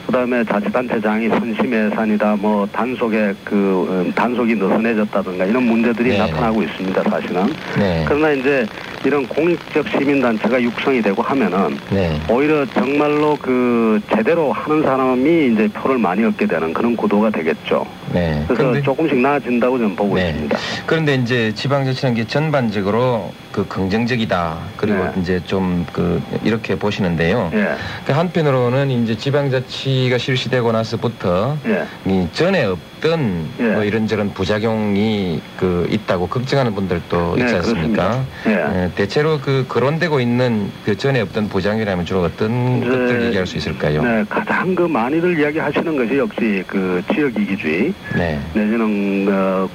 그다음에 0.06 0.44
자치단체장이 0.44 1.28
선심 1.28 1.72
예산이다 1.72 2.36
뭐 2.36 2.66
단속에 2.72 3.34
그 3.44 3.86
음, 3.90 4.12
단속이 4.14 4.54
느슨해졌다든가 4.54 5.44
이런 5.46 5.64
문제들이 5.64 6.10
네, 6.10 6.18
나타나고 6.18 6.62
있습니다 6.62 7.02
사실은 7.10 7.46
네. 7.76 8.04
그러나 8.06 8.30
이제 8.30 8.64
이런 9.04 9.26
공익적 9.26 9.88
시민단체가 9.88 10.60
육성이 10.62 11.00
되고 11.02 11.22
하면은 11.22 11.78
네. 11.90 12.20
오히려 12.28 12.66
정말로 12.66 13.36
그 13.40 14.00
제대로 14.14 14.52
하는 14.52 14.82
사람이 14.82 15.52
이제 15.52 15.68
표를 15.68 15.98
많이 15.98 16.24
얻게 16.24 16.46
되는 16.46 16.72
그런 16.72 16.96
구도가 16.96 17.30
되겠죠. 17.30 17.86
네. 18.12 18.42
그래서 18.46 18.62
그런데- 18.62 18.82
조금씩 18.82 19.18
나아진다고 19.18 19.78
저는 19.78 19.96
보고 19.96 20.14
네. 20.16 20.30
있습니다. 20.30 20.58
그런데 20.86 21.14
이제 21.16 21.52
지방자치는 21.54 22.14
게 22.14 22.26
전반적으로 22.26 23.32
그 23.52 23.66
긍정적이다. 23.68 24.58
그리고 24.76 25.04
네. 25.04 25.10
이제 25.20 25.40
좀 25.46 25.76
그 25.92 26.20
이렇게 26.44 26.74
보시는데요. 26.76 27.50
예. 27.54 27.68
그 28.06 28.12
한편으로는 28.12 28.90
이제 28.90 29.16
지방자치가 29.16 30.18
실시되고 30.18 30.72
나서부터 30.72 31.56
예. 31.66 31.84
이 32.06 32.26
전에 32.32 32.64
없던 32.64 33.48
예. 33.60 33.62
뭐 33.62 33.84
이런저런 33.84 34.32
부작용이 34.34 35.40
그 35.56 35.86
있다고 35.90 36.28
걱정하는 36.28 36.74
분들도 36.74 37.34
네, 37.36 37.42
있지 37.42 37.54
않습니까? 37.56 38.24
그렇습니다. 38.24 38.24
예. 38.46 38.84
예, 38.84 38.90
대체로 38.94 39.38
그 39.40 39.64
거론되고 39.68 40.20
있는 40.20 40.70
그 40.84 40.96
전에 40.96 41.20
없던 41.20 41.48
부작용이라면 41.48 42.04
주로 42.04 42.22
어떤 42.22 42.80
네. 42.80 42.88
것들 42.88 43.22
얘기할 43.26 43.46
수 43.46 43.56
있을까요? 43.56 44.02
네, 44.02 44.24
가장 44.28 44.74
그 44.74 44.82
많이들 44.82 45.38
이야기하시는 45.38 45.96
것이 45.96 46.18
역시 46.18 46.64
그 46.66 47.02
지역 47.12 47.38
이기주의 47.38 47.92
네. 48.14 48.40
내지는 48.54 49.26
어, 49.30 49.68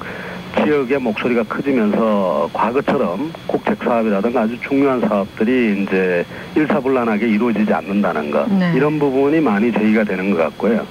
지역의 0.56 0.98
목소리가 0.98 1.42
커지면서 1.44 2.50
과거처럼 2.52 3.32
국책 3.46 3.82
사업이라든가 3.82 4.42
아주 4.42 4.58
중요한 4.60 5.00
사업들이 5.00 5.82
이제 5.82 6.24
일사불란하게 6.54 7.26
이루어지지 7.28 7.72
않는다는 7.72 8.30
것 8.30 8.50
네. 8.52 8.72
이런 8.76 8.98
부분이 8.98 9.40
많이 9.40 9.72
제기가 9.72 10.04
되는 10.04 10.30
것 10.30 10.36
같고요. 10.36 10.86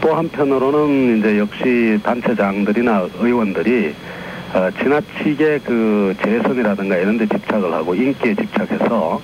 또 0.00 0.14
한편으로는 0.14 1.18
이제 1.18 1.38
역시 1.38 1.98
단체장들이나 2.02 3.08
의원들이 3.18 3.94
어, 4.52 4.68
지나치게 4.78 5.60
그 5.64 6.14
재선이라든가 6.22 6.96
이런 6.96 7.16
데 7.18 7.26
집착을 7.26 7.72
하고 7.72 7.94
인기에 7.94 8.34
집착해서 8.34 9.20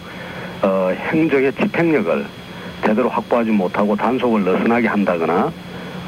어, 0.62 0.90
행정의 1.10 1.52
집행력을 1.54 2.26
제대로 2.84 3.08
확보하지 3.08 3.50
못하고 3.50 3.96
단속을 3.96 4.42
느슨하게 4.44 4.86
한다거나 4.86 5.50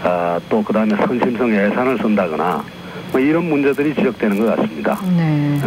아, 0.04 0.38
또 0.48 0.62
그다음에 0.62 0.94
선심성 0.96 1.52
예산을 1.52 1.98
쓴다거나 1.98 2.64
뭐 3.10 3.20
이런 3.20 3.48
문제들이 3.48 3.94
지적되는 3.96 4.38
것 4.38 4.54
같습니다. 4.56 4.96
네. 5.16 5.58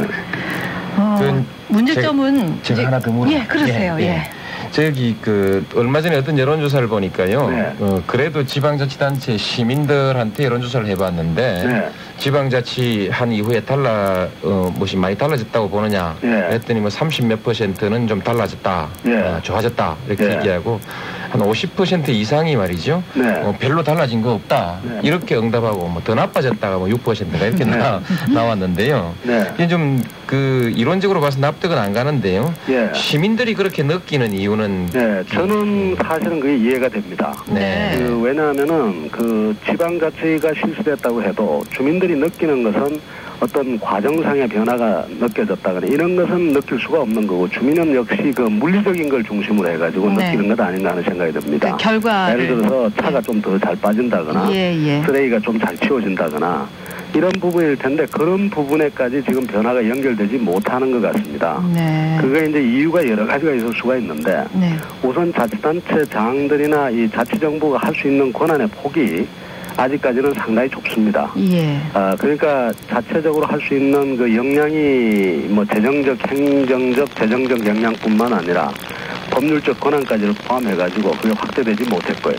어, 0.98 1.16
그 1.20 1.46
문제점은 1.74 2.60
제가 2.62 2.80
이제- 2.80 2.86
하나 2.86 3.00
더 3.00 3.12
물어. 3.12 3.32
예, 3.32 3.44
그러세요. 3.46 3.98
예. 4.00 4.24
저기 4.72 5.18
그 5.22 5.66
얼마 5.76 6.02
전에 6.02 6.16
어떤 6.16 6.40
여론조사를 6.40 6.88
보니까요. 6.88 7.50
네. 7.50 7.76
어, 7.80 8.02
그래도 8.08 8.46
지방자치단체 8.46 9.38
시민들한테 9.38 10.46
여론조사를 10.46 10.88
해봤는데 10.88 11.64
네. 11.66 11.90
지방자치 12.18 13.10
한 13.12 13.32
이후에 13.34 13.62
달라 13.62 14.28
어, 14.44 14.72
무엇이 14.74 14.96
많이 14.96 15.18
달라졌다고 15.18 15.70
보느냐 15.70 16.16
예. 16.24 16.54
했더니 16.54 16.80
뭐 16.80 16.90
30 16.90 17.26
몇 17.26 17.44
퍼센트는 17.44 18.08
좀 18.08 18.22
달라졌다, 18.22 18.88
예. 19.08 19.16
어, 19.18 19.40
좋아졌다 19.42 19.96
이렇게 20.08 20.26
예. 20.26 20.38
얘기하고 20.38 20.80
한 21.32 21.42
50% 21.42 22.10
이상이 22.10 22.56
말이죠. 22.58 23.02
네. 23.14 23.30
어, 23.42 23.56
별로 23.58 23.84
달라진 23.84 24.22
거 24.22 24.34
없다 24.34 24.80
네. 24.84 25.00
이렇게 25.04 25.36
응답하고 25.36 25.88
뭐 25.88 26.02
더 26.04 26.16
나빠졌다가 26.16 26.78
뭐 26.78 26.88
6%가 26.88 27.46
이렇게 27.46 27.64
네. 27.64 27.78
나, 27.78 28.02
나왔는데요. 28.34 29.14
네. 29.24 29.52
이게 29.56 29.68
좀 29.68 30.02
그 30.32 30.72
이론적으로 30.78 31.20
봐서 31.20 31.42
납득은 31.42 31.78
안 31.78 31.92
가는데요. 31.92 32.54
예. 32.70 32.90
시민들이 32.96 33.54
그렇게 33.54 33.84
느끼는 33.84 34.32
이유는 34.32 34.86
네, 34.94 35.24
저는 35.30 35.98
사실은 36.02 36.40
그게 36.40 36.56
이해가 36.56 36.88
됩니다. 36.88 37.34
네. 37.50 37.96
그 37.98 38.18
왜냐하면은 38.22 39.10
그 39.12 39.54
지방자치가 39.66 40.54
실수됐다고 40.54 41.22
해도 41.22 41.62
주민들이 41.76 42.16
느끼는 42.16 42.64
것은 42.64 43.02
어떤 43.42 43.80
과정상의 43.80 44.48
변화가 44.48 45.06
느껴졌다거나 45.20 45.88
이런 45.88 46.16
것은 46.16 46.54
느낄 46.54 46.80
수가 46.80 47.02
없는 47.02 47.26
거고 47.26 47.50
주민은 47.50 47.96
역시 47.96 48.32
그 48.36 48.44
물리적인 48.44 49.10
걸 49.10 49.24
중심으로 49.24 49.68
해가지고 49.70 50.10
네. 50.14 50.32
느끼는 50.32 50.56
것 50.56 50.60
아닌가 50.64 50.92
하는 50.92 51.02
생각이 51.04 51.32
듭니다. 51.34 51.72
그 51.72 51.78
결과를 51.78 52.44
예를 52.44 52.58
들어서 52.58 52.90
차가 52.96 53.20
좀더 53.20 53.58
잘 53.58 53.76
빠진다거나 53.76 54.52
예, 54.54 54.76
예. 54.76 55.04
쓰레기가 55.04 55.40
좀 55.40 55.60
잘 55.62 55.76
치워진다거나 55.78 56.68
이런 57.14 57.30
부분일 57.34 57.76
텐데 57.78 58.06
그런 58.12 58.50
부분에까지 58.50 59.24
지금 59.28 59.46
변화가 59.46 59.88
연결되지 59.90 60.38
못하는 60.38 60.92
것 60.92 61.02
같습니다. 61.12 61.62
네. 61.74 62.18
그게 62.22 62.46
이제 62.50 62.62
이유가 62.64 63.06
여러 63.08 63.26
가지가 63.26 63.54
있을 63.54 63.74
수가 63.74 63.98
있는데 63.98 64.44
네. 64.54 64.74
우선 65.04 65.32
자치단체 65.34 66.06
장들이나 66.06 66.90
이 66.92 67.10
자치정부가 67.10 67.80
할 67.80 67.92
수 67.96 68.08
있는 68.08 68.32
권한의 68.32 68.68
폭이 68.68 69.28
아직까지는 69.78 70.34
상당히 70.34 70.70
좁습니다. 70.70 71.32
예. 71.38 71.80
아, 71.94 72.16
그러니까 72.20 72.72
자체적으로 72.90 73.46
할 73.46 73.62
수 73.62 73.76
있는 73.76 74.18
그 74.18 74.36
역량이 74.36 75.46
뭐 75.50 75.64
재정적, 75.66 76.18
행정적, 76.28 77.16
재정적 77.16 77.66
역량뿐만 77.66 78.34
아니라 78.34 78.72
법률적 79.30 79.80
권한까지를 79.80 80.34
포함해가지고 80.46 81.12
그게 81.12 81.30
확대되지 81.38 81.84
못했고요. 81.86 82.36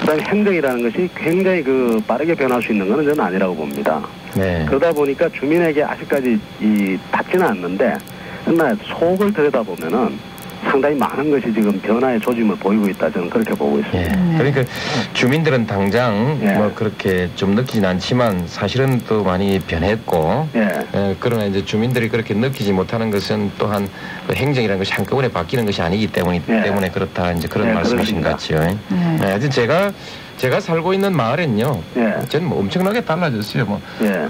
그 0.00 0.06
다음에 0.06 0.22
행정이라는 0.24 0.82
것이 0.82 1.08
굉장히 1.16 1.62
그 1.62 2.00
빠르게 2.06 2.34
변할 2.34 2.60
수 2.60 2.72
있는 2.72 2.88
것은 2.88 3.04
저는 3.04 3.20
아니라고 3.20 3.54
봅니다. 3.54 4.02
네. 4.34 4.64
그러다 4.68 4.92
보니까 4.92 5.28
주민에게 5.28 5.82
아직까지 5.82 6.38
이 6.60 6.98
닿지는 7.10 7.46
않는데 7.46 7.96
그러나 8.44 8.76
속을 8.84 9.32
들여다보면은 9.32 10.18
상당히 10.64 10.94
많은 10.96 11.30
것이 11.30 11.52
지금 11.52 11.78
변화의 11.80 12.20
조짐을 12.20 12.56
보이고 12.56 12.88
있다 12.88 13.10
저는 13.10 13.30
그렇게 13.30 13.54
보고 13.54 13.78
있습니다. 13.78 14.34
예. 14.34 14.38
그러니까 14.38 14.64
주민들은 15.12 15.66
당장 15.66 16.38
예. 16.42 16.52
뭐 16.52 16.72
그렇게 16.74 17.28
좀 17.34 17.54
느끼진 17.54 17.84
않지만 17.84 18.46
사실은 18.46 19.00
또 19.06 19.22
많이 19.24 19.58
변했고 19.60 20.48
예. 20.54 20.68
예, 20.94 21.16
그러나 21.20 21.44
이제 21.44 21.64
주민들이 21.64 22.08
그렇게 22.08 22.34
느끼지 22.34 22.72
못하는 22.72 23.10
것은 23.10 23.52
또한 23.58 23.88
그 24.26 24.34
행정이라는 24.34 24.78
것이 24.78 24.92
한꺼번에 24.92 25.28
바뀌는 25.28 25.66
것이 25.66 25.82
아니기 25.82 26.06
때문에 26.08 26.42
예. 26.48 26.62
때문에 26.62 26.90
그렇다 26.90 27.32
이제 27.32 27.48
그런 27.48 27.68
예, 27.68 27.72
말씀이신 27.72 28.20
것. 28.20 28.36
네. 28.48 28.78
예, 29.22 29.26
하여튼 29.26 29.50
제가 29.50 29.92
제가 30.36 30.60
살고 30.60 30.92
있는 30.92 31.16
마을엔요. 31.16 31.82
예. 31.96 32.26
저는 32.28 32.48
뭐 32.48 32.60
엄청나게 32.60 33.02
달라졌어요. 33.04 33.64
뭐 33.64 33.80
예. 34.02 34.26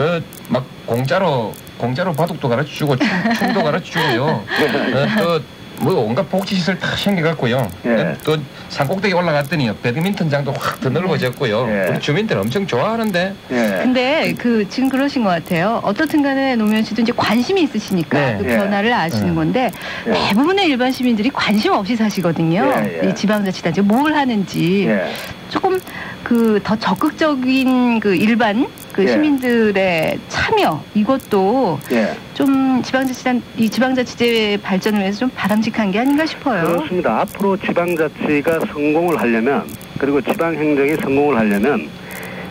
그막 0.48 0.64
공짜로 0.86 1.52
공짜로 1.78 2.12
바둑도 2.12 2.48
가르쳐 2.48 2.70
주고 2.70 2.96
춤, 2.96 3.08
춤도 3.38 3.62
가르쳐 3.62 3.84
주고요. 3.84 4.24
어, 4.24 4.44
또 5.18 5.40
뭐 5.80 5.94
온갖 5.94 6.28
복지시설 6.30 6.78
다 6.78 6.96
생겨갖고요. 6.96 7.68
예. 7.86 8.16
또 8.24 8.36
산꼭대기 8.68 9.14
올라갔더니 9.14 9.70
배드민턴장도 9.82 10.52
확 10.52 10.80
더 10.80 10.88
넓어졌고요. 10.90 11.68
예. 11.68 11.90
우리 11.90 12.00
주민들 12.00 12.38
엄청 12.38 12.66
좋아하는데. 12.66 13.34
예. 13.50 13.54
근데 13.82 14.34
그 14.38 14.68
지금 14.68 14.88
그러신 14.88 15.22
것 15.24 15.30
같아요. 15.30 15.80
어떻든 15.84 16.22
간에 16.22 16.56
노무현 16.56 16.82
씨도 16.84 17.02
이제 17.02 17.12
관심이 17.16 17.62
있으시니까 17.62 18.18
네. 18.18 18.38
그 18.40 18.50
예. 18.50 18.56
변화를 18.56 18.92
아시는 18.92 19.30
예. 19.30 19.34
건데 19.34 19.70
예. 20.06 20.12
대부분의 20.12 20.66
일반 20.66 20.92
시민들이 20.92 21.30
관심 21.30 21.72
없이 21.72 21.96
사시거든요. 21.96 22.72
예, 22.76 23.00
예. 23.04 23.08
이 23.10 23.14
지방자치단체 23.14 23.82
뭘 23.82 24.14
하는지 24.14 24.86
예. 24.88 25.12
조금 25.50 25.80
그 26.22 26.60
더 26.64 26.76
적극적인 26.76 28.00
그 28.00 28.16
일반 28.16 28.66
그 28.96 29.04
예. 29.04 29.08
시민들의 29.08 30.18
참여 30.28 30.82
이것도 30.94 31.78
예. 31.92 32.14
좀 32.32 32.82
지방자치단 32.82 33.42
이 33.58 33.68
지방자치제 33.68 34.60
발전을 34.62 35.00
위해서 35.00 35.18
좀 35.18 35.30
바람직한 35.36 35.90
게 35.90 35.98
아닌가 35.98 36.24
싶어요. 36.24 36.64
그렇습니다. 36.64 37.20
앞으로 37.20 37.58
지방자치가 37.58 38.60
성공을 38.72 39.20
하려면 39.20 39.66
그리고 39.98 40.22
지방행정이 40.22 40.96
성공을 40.96 41.36
하려면 41.36 41.90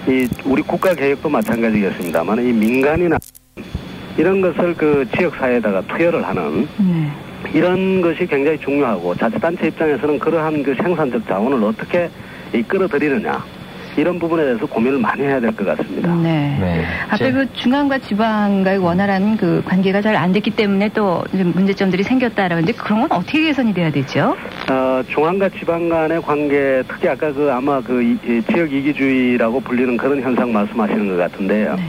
이 0.07 0.27
우리 0.45 0.61
국가 0.61 0.93
개혁도 0.93 1.27
마찬가지겠습니다만 1.27 2.47
이 2.47 2.53
민간이나 2.53 3.17
이런 4.15 4.39
것을 4.39 4.75
그 4.75 5.03
지역 5.17 5.35
사회에다가 5.37 5.81
투여를 5.81 6.27
하는 6.27 6.67
네. 6.77 7.11
이런 7.55 8.01
것이 8.01 8.27
굉장히 8.27 8.59
중요하고 8.59 9.15
자치단체 9.15 9.67
입장에서는 9.67 10.19
그러한 10.19 10.61
그 10.61 10.75
생산적 10.75 11.27
자원을 11.27 11.63
어떻게 11.63 12.07
이 12.53 12.61
끌어들이느냐 12.61 13.43
이런 13.97 14.19
부분에 14.19 14.43
대해서 14.43 14.65
고민을 14.65 14.99
많이 14.99 15.23
해야 15.23 15.39
될 15.39 15.51
것 15.55 15.65
같습니다. 15.65 16.13
네. 16.15 16.57
네. 16.59 16.85
앞에 17.09 17.31
그 17.31 17.51
중앙과 17.53 17.97
지방과의 17.99 18.77
원활한 18.79 19.37
그 19.37 19.61
관계가 19.65 20.01
잘 20.01 20.15
안 20.15 20.31
됐기 20.31 20.51
때문에 20.51 20.89
또 20.89 21.23
문제점들이 21.31 22.03
생겼다라는데 22.03 22.71
그런 22.73 23.01
건 23.07 23.11
어떻게 23.11 23.43
개선이 23.43 23.73
돼야 23.73 23.91
되죠? 23.91 24.35
어, 24.69 25.01
중앙과 25.09 25.49
지방 25.49 25.89
간의 25.89 26.21
관계, 26.21 26.81
특히 26.87 27.07
아까 27.09 27.31
그 27.33 27.51
아마 27.51 27.81
그 27.81 28.01
이 28.01 28.41
지역 28.51 28.71
이기주의라고 28.71 29.59
불리는 29.61 29.97
그런 29.97 30.21
현상 30.21 30.51
말씀하시는 30.53 31.07
것 31.07 31.17
같은데요. 31.17 31.75
네. 31.75 31.83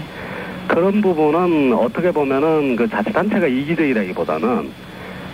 그런 0.67 1.01
부분은 1.01 1.73
어떻게 1.75 2.11
보면은 2.11 2.75
그 2.77 2.89
자치단체가 2.89 3.47
이기적이라기보다는 3.47 4.69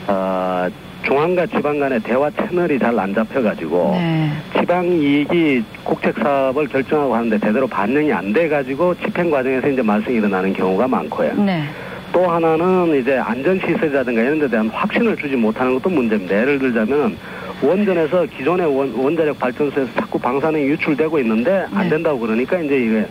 어, 0.08 0.68
중앙과 1.02 1.46
지방 1.46 1.78
간의 1.78 2.00
대화 2.00 2.30
채널이 2.30 2.78
잘 2.78 2.98
안 2.98 3.14
잡혀가지고 3.14 3.92
네. 3.94 4.30
지방 4.58 4.86
이익이 4.86 5.64
국책 5.82 6.16
사업을 6.18 6.68
결정하고 6.68 7.14
하는데 7.14 7.38
제대로 7.38 7.66
반영이 7.66 8.12
안 8.12 8.32
돼가지고 8.32 8.94
집행 8.96 9.30
과정에서 9.30 9.68
이제 9.68 9.82
말썽이 9.82 10.16
일어나는 10.16 10.52
경우가 10.52 10.86
많고요. 10.86 11.34
네. 11.34 11.64
또 12.12 12.28
하나는 12.30 13.00
이제 13.00 13.16
안전시설이라든가 13.16 14.20
이런 14.20 14.38
데 14.38 14.48
대한 14.48 14.68
확신을 14.68 15.16
주지 15.16 15.34
못하는 15.34 15.74
것도 15.74 15.88
문제입니다. 15.88 16.36
예를 16.36 16.58
들자면 16.58 17.16
원전에서 17.62 18.26
기존의 18.36 18.66
원, 18.66 18.92
원자력 18.94 19.38
발전소에서 19.38 19.92
자꾸 19.94 20.18
방사능이 20.18 20.64
유출되고 20.64 21.18
있는데 21.20 21.64
안 21.74 21.84
네. 21.84 21.88
된다고 21.88 22.18
그러니까 22.18 22.58
이제 22.58 22.76
이게 22.76 23.06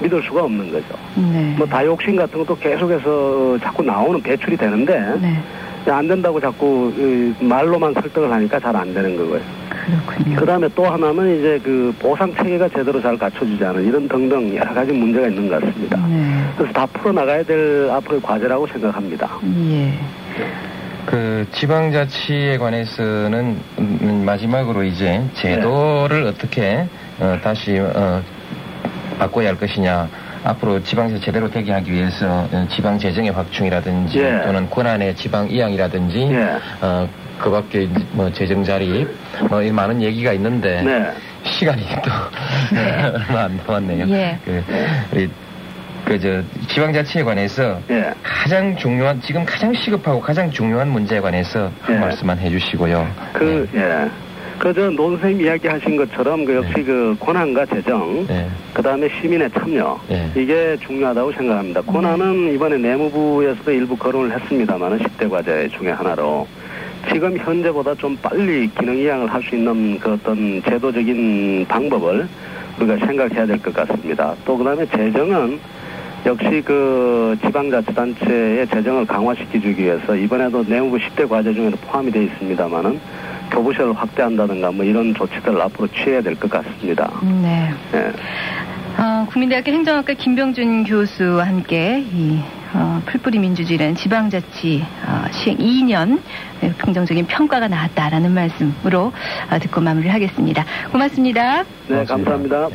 믿을 0.00 0.22
수가 0.22 0.44
없는 0.44 0.72
거죠. 0.72 0.86
네. 1.16 1.54
뭐 1.58 1.66
다이옥신 1.66 2.16
같은 2.16 2.38
것도 2.38 2.56
계속해서 2.56 3.58
자꾸 3.62 3.82
나오는 3.82 4.20
배출이 4.22 4.56
되는데 4.56 4.98
네. 5.20 5.38
안 5.90 6.08
된다고 6.08 6.40
자꾸 6.40 6.92
이, 6.96 7.44
말로만 7.44 7.94
설득을 7.94 8.30
하니까 8.30 8.60
잘 8.60 8.76
안 8.76 8.92
되는 8.92 9.16
거고요. 9.16 9.40
그렇군요. 9.86 10.36
그 10.36 10.46
다음에 10.46 10.68
또 10.74 10.84
하나는 10.84 11.38
이제 11.38 11.60
그 11.62 11.94
보상 11.98 12.34
체계가 12.34 12.68
제대로 12.68 13.00
잘 13.00 13.16
갖춰지지 13.16 13.64
않은 13.64 13.86
이런 13.86 14.08
등등 14.08 14.54
여러 14.54 14.74
가지 14.74 14.92
문제가 14.92 15.28
있는 15.28 15.48
것 15.48 15.60
같습니다. 15.60 15.96
네. 16.08 16.44
그래서 16.56 16.72
다 16.72 16.86
풀어나가야 16.86 17.42
될 17.44 17.88
앞으로의 17.90 18.20
과제라고 18.22 18.66
생각합니다. 18.66 19.30
예. 19.70 19.92
그 21.06 21.46
지방자치에 21.52 22.58
관해서는 22.58 23.56
음, 23.78 24.22
마지막으로 24.26 24.82
이제 24.82 25.22
제도를 25.34 26.24
어떻게 26.24 26.84
어, 27.20 27.38
다시 27.42 27.78
어, 27.78 28.20
바꿔야 29.18 29.48
할 29.48 29.56
것이냐. 29.56 30.08
앞으로 30.46 30.82
지방에서 30.82 31.18
제대로 31.20 31.50
되게 31.50 31.72
하기 31.72 31.92
위해서 31.92 32.48
어, 32.52 32.66
지방 32.70 32.98
재정의 32.98 33.32
확충이라든지 33.32 34.18
예. 34.20 34.42
또는 34.44 34.70
권한의 34.70 35.16
지방 35.16 35.48
이양이라든지 35.50 36.28
예. 36.30 36.56
어, 36.80 37.08
그 37.38 37.50
밖에 37.50 37.88
뭐 38.12 38.30
재정 38.32 38.62
자립 38.64 39.08
뭐 39.50 39.62
이 39.62 39.70
많은 39.70 40.00
얘기가 40.00 40.32
있는데 40.34 40.82
네. 40.82 41.12
시간이 41.42 41.82
또 42.04 42.10
얼마 43.30 43.44
안 43.44 43.56
남았네요. 43.56 44.06
예. 44.08 44.38
그, 44.44 44.64
우리 45.12 45.30
그저 46.04 46.40
지방자치에 46.68 47.24
관해서 47.24 47.80
예. 47.90 48.12
가장 48.22 48.76
중요한 48.76 49.20
지금 49.20 49.44
가장 49.44 49.74
시급하고 49.74 50.20
가장 50.20 50.48
중요한 50.50 50.88
문제에 50.88 51.20
관해서 51.20 51.70
한 51.80 51.96
예. 51.96 51.98
말씀만 51.98 52.38
해주시고요. 52.38 53.08
그, 53.32 53.68
예. 53.74 54.08
그저 54.58 54.90
논선생님 54.90 55.44
이야기 55.44 55.68
하신 55.68 55.96
것처럼 55.96 56.44
그 56.44 56.54
역시 56.56 56.72
네. 56.76 56.82
그 56.84 57.16
권한과 57.20 57.66
재정, 57.66 58.26
네. 58.26 58.48
그 58.72 58.82
다음에 58.82 59.08
시민의 59.20 59.50
참여, 59.50 60.00
네. 60.08 60.30
이게 60.34 60.76
중요하다고 60.86 61.32
생각합니다. 61.32 61.80
권한은 61.82 62.54
이번에 62.54 62.78
내무부에서도 62.78 63.70
일부 63.70 63.96
거론을 63.96 64.32
했습니다만 64.40 64.98
10대 64.98 65.30
과제 65.30 65.68
중에 65.76 65.90
하나로 65.90 66.46
지금 67.12 67.36
현재보다 67.36 67.94
좀 67.94 68.16
빨리 68.20 68.68
기능 68.78 68.96
이양을 68.96 69.32
할 69.32 69.42
수 69.42 69.54
있는 69.54 69.98
그 70.00 70.14
어떤 70.14 70.60
제도적인 70.64 71.66
방법을 71.68 72.26
우리가 72.80 73.06
생각해야 73.06 73.46
될 73.46 73.58
것 73.58 73.72
같습니다. 73.74 74.34
또 74.44 74.56
그다음에 74.56 74.84
재정은 74.86 75.58
역시 76.24 76.60
그 76.64 77.36
지방자치단체의 77.44 78.66
재정을 78.66 79.06
강화시키기 79.06 79.78
위해서 79.78 80.16
이번에도 80.16 80.64
내무부 80.66 80.96
10대 80.96 81.28
과제 81.28 81.54
중에도 81.54 81.76
포함이 81.76 82.10
되어 82.10 82.22
있습니다만은 82.22 82.98
교부실을 83.50 83.92
확대한다든가 83.94 84.70
뭐 84.72 84.84
이런 84.84 85.14
조치들을 85.14 85.60
앞으로 85.60 85.88
취해야 85.88 86.20
될 86.20 86.36
것 86.36 86.50
같습니다. 86.50 87.10
네. 87.22 87.70
예. 87.94 88.12
어, 88.98 89.26
국민대학교 89.30 89.70
행정학과 89.72 90.14
김병준 90.14 90.84
교수와 90.84 91.46
함께 91.46 92.04
이 92.12 92.40
어, 92.72 93.00
풀뿌리 93.06 93.38
민주주의라는 93.38 93.94
지방자치 93.94 94.84
어, 95.06 95.24
시행 95.30 95.58
2년 95.58 96.20
긍정적인 96.78 97.26
평가가 97.26 97.68
나왔다라는 97.68 98.32
말씀으로 98.32 99.12
어, 99.50 99.58
듣고 99.58 99.80
마무리를 99.80 100.12
하겠습니다. 100.12 100.64
고맙습니다. 100.92 101.64
네, 101.88 102.04
감사합니다. 102.04 102.68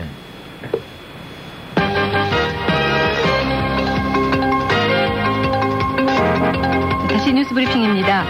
다시 7.09 7.33
뉴스 7.33 7.53
브리핑입니다. 7.53 8.25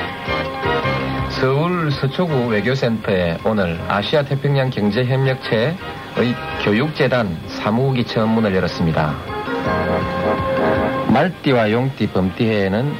서울 1.41 1.89
서초구 1.89 2.49
외교센터에 2.49 3.39
오늘 3.43 3.75
아시아 3.87 4.21
태평양 4.21 4.69
경제협력체의 4.69 5.75
교육재단 6.63 7.35
사무국이 7.47 8.03
처음 8.03 8.29
문을 8.35 8.53
열었습니다. 8.53 9.15
말띠와 11.11 11.71
용띠, 11.71 12.05
범띠해에는 12.11 12.93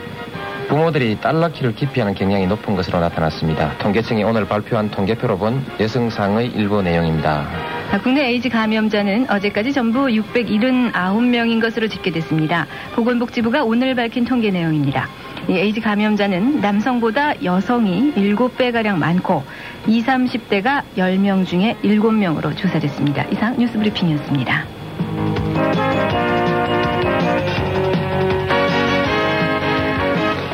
부모들이 0.70 1.20
딸 1.22 1.40
낳기를 1.40 1.76
기피하는 1.76 2.16
경향이 2.16 2.48
높은 2.48 2.76
것으로 2.76 3.00
나타났습니다. 3.00 3.78
통계청이 3.78 4.24
오늘 4.24 4.48
발표한 4.48 4.90
통계표로 4.90 5.38
본 5.38 5.64
여성상의 5.80 6.48
일부 6.56 6.82
내용입니다. 6.82 7.48
아, 7.92 8.02
국내 8.02 8.28
에이즈 8.30 8.50
감염자는 8.50 9.30
어제까지 9.30 9.72
전부 9.72 10.06
679명인 10.08 11.62
것으로 11.62 11.88
집계됐습니다. 11.88 12.66
보건복지부가 12.96 13.64
오늘 13.64 13.94
밝힌 13.94 14.26
통계 14.26 14.50
내용입니다. 14.50 15.08
이 15.50 15.54
에이즈 15.54 15.82
감염자는 15.82 16.62
남성보다 16.62 17.44
여성이 17.44 18.14
7배가량 18.14 18.98
많고 18.98 19.44
20, 19.88 20.06
30대가 20.06 20.84
10명 20.98 21.46
중에 21.46 21.76
7명으로 21.84 22.56
조사됐습니다. 22.56 23.26
이상 23.32 23.58
뉴스 23.58 23.78
브리핑이었습니다. 23.78 24.66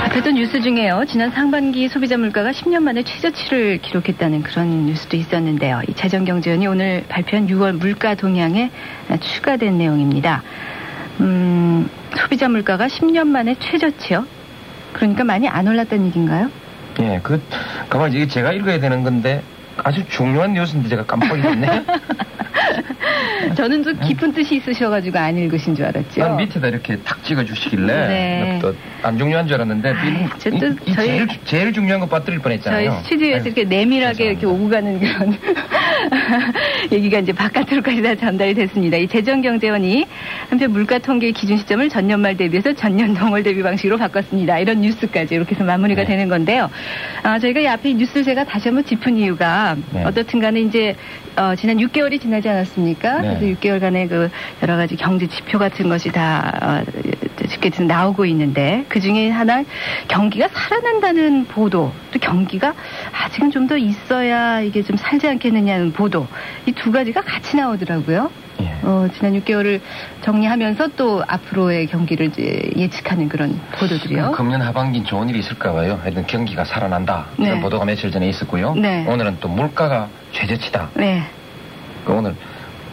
앞에던 0.06 0.34
뉴스 0.36 0.62
중에요. 0.62 1.04
지난 1.08 1.30
상반기 1.30 1.90
소비자 1.90 2.18
물가가 2.18 2.52
10년 2.52 2.82
만에 2.82 3.04
최저치를 3.04 3.80
기록했다는 3.80 4.42
그런 4.42 4.86
뉴스도 4.88 5.16
있었는데요. 5.16 5.82
이 5.88 5.94
재정경제원이 5.94 6.66
오늘 6.66 7.04
발표한 7.08 7.46
6월 7.48 7.78
물가 7.78 8.16
동향에 8.16 8.72
추가된 9.20 9.78
내용입니다. 9.78 10.42
음, 11.20 11.90
소비자 12.16 12.48
물가가 12.48 12.88
10년 12.88 13.28
만에 13.28 13.56
최저치요? 13.60 14.37
그러니까 14.98 15.24
많이 15.24 15.48
안 15.48 15.68
올랐다는 15.68 16.08
얘기인가요? 16.08 16.50
예, 17.00 17.20
그, 17.22 17.42
가만 17.90 18.12
이게 18.14 18.28
제가 18.28 18.52
읽어야 18.52 18.80
되는 18.80 19.04
건데 19.04 19.44
아주 19.84 20.04
중요한 20.10 20.54
뉴스인데 20.54 20.90
제가 20.90 21.06
깜빡했네. 21.06 21.86
저는 23.56 23.84
좀 23.84 24.00
깊은 24.00 24.34
뜻이 24.34 24.56
있으셔가지고 24.58 25.18
안 25.18 25.38
읽으신 25.38 25.76
줄 25.76 25.86
알았죠. 25.86 26.22
난 26.22 26.38
밑에다 26.38 26.68
이렇게 26.68 26.98
탁 26.98 27.24
찍어주시길래 27.24 28.08
네. 28.08 28.60
또안 28.62 29.18
중요한 29.18 29.48
줄 29.48 29.56
알았는데 29.56 29.94
저 30.38 30.50
이, 30.50 30.60
또이 30.60 30.76
저희- 30.96 31.08
제일, 31.08 31.28
제일 31.46 31.74
중요한 31.74 32.00
거 32.00 32.06
빠뜨릴 32.08 32.40
뻔했잖아요. 32.40 32.90
저희 32.92 33.04
스튜디오에서 33.04 33.46
이렇게 33.46 33.64
내밀하게 33.64 34.26
이렇게 34.26 34.46
오고 34.46 34.70
가는 34.70 35.00
그런 35.00 35.38
얘기가 36.92 37.20
이제 37.20 37.32
바깥으로까지 37.34 38.02
다 38.02 38.16
전달이 38.16 38.54
됐습니다. 38.54 38.98
이 38.98 39.08
재정경제원이 39.08 40.06
한편 40.50 40.72
물가 40.72 40.98
통계 41.00 41.32
기준 41.32 41.58
시점을 41.58 41.88
전년 41.90 42.22
말 42.22 42.36
대비해서 42.38 42.74
전년 42.74 43.14
동월 43.14 43.44
대비 43.44 43.62
방식으로 43.64 43.98
바꿨습니다. 43.98 44.60
이런 44.60 44.82
뉴스까지 44.82 45.36
이렇게 45.36 45.56
해서 45.56 45.64
마무리가 45.64 46.02
네. 46.02 46.08
되는 46.08 46.28
건데요. 46.30 46.70
아, 47.24 47.40
저희가 47.40 47.60
이 47.62 47.68
앞에 47.68 47.90
이 47.92 47.94
뉴스를 47.96 48.24
제가 48.24 48.44
다시 48.46 48.68
한번 48.70 48.84
짚은 48.86 49.18
이유가 49.18 49.76
네. 49.92 50.04
어떻든 50.04 50.40
간에 50.40 50.62
이제 50.62 50.96
어, 51.36 51.54
지난 51.56 51.78
6개월이 51.78 52.20
지나지 52.20 52.50
않았습니까? 52.50 53.22
네. 53.22 53.37
그래서 53.40 53.60
6개월간의 53.60 54.10
그 54.10 54.30
여러 54.64 54.76
가지 54.78 54.96
경제 54.96 55.28
지표 55.28 55.60
같은 55.60 55.90
것이 55.90 56.10
다 56.12 56.54
어, 56.62 56.84
쉽게 57.48 57.72
나오고 57.84 58.26
있는데 58.26 58.86
그 58.90 59.00
중에 59.00 59.30
하나 59.30 59.64
경기가 60.08 60.48
살아난다는 60.50 61.46
보도 61.46 61.92
또 62.12 62.20
경기가 62.20 62.74
아직은 63.14 63.52
좀 63.52 63.68
더 63.68 63.76
있어야 63.78 64.62
이게 64.62 64.82
좀 64.82 64.96
살지 64.96 65.28
않겠느냐는 65.28 65.92
보도 65.92 66.26
이 66.66 66.72
두 66.72 66.90
가지가 66.92 67.20
같이 67.22 67.58
나오더라고요. 67.58 68.32
예. 68.62 68.78
어, 68.84 69.10
지난 69.14 69.34
6개월을 69.42 69.82
정리하면서 70.22 70.88
또 70.96 71.22
앞으로의 71.28 71.88
경기를 71.88 72.28
이제 72.28 72.72
예측하는 72.78 73.28
그런 73.28 73.60
보도들이요. 73.78 74.32
금년 74.32 74.62
하반기 74.62 75.04
좋은 75.04 75.28
일이 75.28 75.40
있을까 75.40 75.74
봐요. 75.74 76.00
하여튼 76.02 76.26
경기가 76.26 76.64
살아난다. 76.64 77.26
이런 77.38 77.56
네. 77.56 77.60
보도가 77.62 77.84
며칠 77.84 78.10
전에 78.10 78.30
있었고요. 78.30 78.74
네. 78.76 79.06
오늘은 79.08 79.38
또 79.42 79.50
물가가 79.50 80.08
최저치다. 80.32 80.92
네. 80.94 81.24
그 82.06 82.14
오늘 82.14 82.36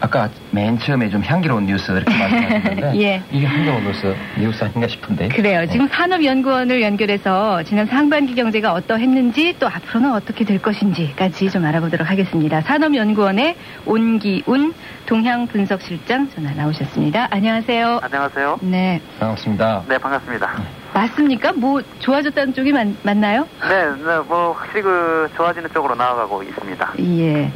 아까 0.05 0.29
맨 0.51 0.77
처음에 0.77 1.09
좀 1.09 1.23
향기로운 1.23 1.65
뉴스 1.65 1.91
이렇게 1.91 2.13
말씀하셨는데 2.15 3.01
예. 3.01 3.23
이게 3.31 3.47
향기로운 3.47 3.83
뉴스 3.85 4.15
뉴스 4.37 4.63
아닌가 4.63 4.87
싶은데. 4.87 5.29
그래요. 5.29 5.65
지금 5.65 5.87
산업연구원을 5.87 6.83
연결해서 6.83 7.63
지난 7.63 7.87
상반기 7.87 8.35
경제가 8.35 8.73
어떠했는지 8.73 9.55
또 9.59 9.67
앞으로는 9.67 10.13
어떻게 10.13 10.45
될 10.45 10.61
것인지까지 10.61 11.49
좀 11.49 11.65
알아보도록 11.65 12.07
하겠습니다. 12.07 12.61
산업연구원의 12.61 13.55
온기운 13.87 14.73
동향분석실장 15.07 16.29
전화 16.29 16.53
나오셨습니다. 16.53 17.27
안녕하세요. 17.31 17.99
안녕하세요. 18.03 18.59
네. 18.61 19.01
반갑습니다. 19.19 19.83
네, 19.89 19.97
반갑습니다. 19.97 20.84
맞습니까? 21.05 21.51
뭐 21.51 21.81
좋아졌다는 21.99 22.53
쪽이 22.53 22.71
맞, 22.71 22.87
맞나요? 23.03 23.45
네, 23.67 23.85
네, 23.85 24.17
뭐 24.29 24.53
확실히 24.53 24.81
그 24.81 25.27
좋아지는 25.35 25.69
쪽으로 25.73 25.93
나아가고 25.93 26.41
있습니다. 26.41 26.93
예. 26.99 27.51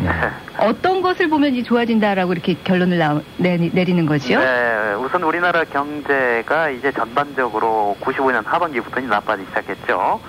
어떤 0.57 1.01
것을 1.01 1.29
보면 1.29 1.53
이 1.53 1.63
좋아진다라고 1.63 2.33
이렇게 2.33 2.55
결론을 2.65 2.97
나, 2.97 3.21
내리, 3.37 3.71
내리는 3.73 4.05
거지요? 4.05 4.39
네, 4.41 4.93
우선 4.99 5.23
우리나라 5.23 5.63
경제가 5.63 6.69
이제 6.71 6.91
전반적으로 6.91 7.95
95년 8.01 8.45
하반기부터 8.45 8.99
나빠지기 8.99 9.47
시작했죠. 9.47 10.19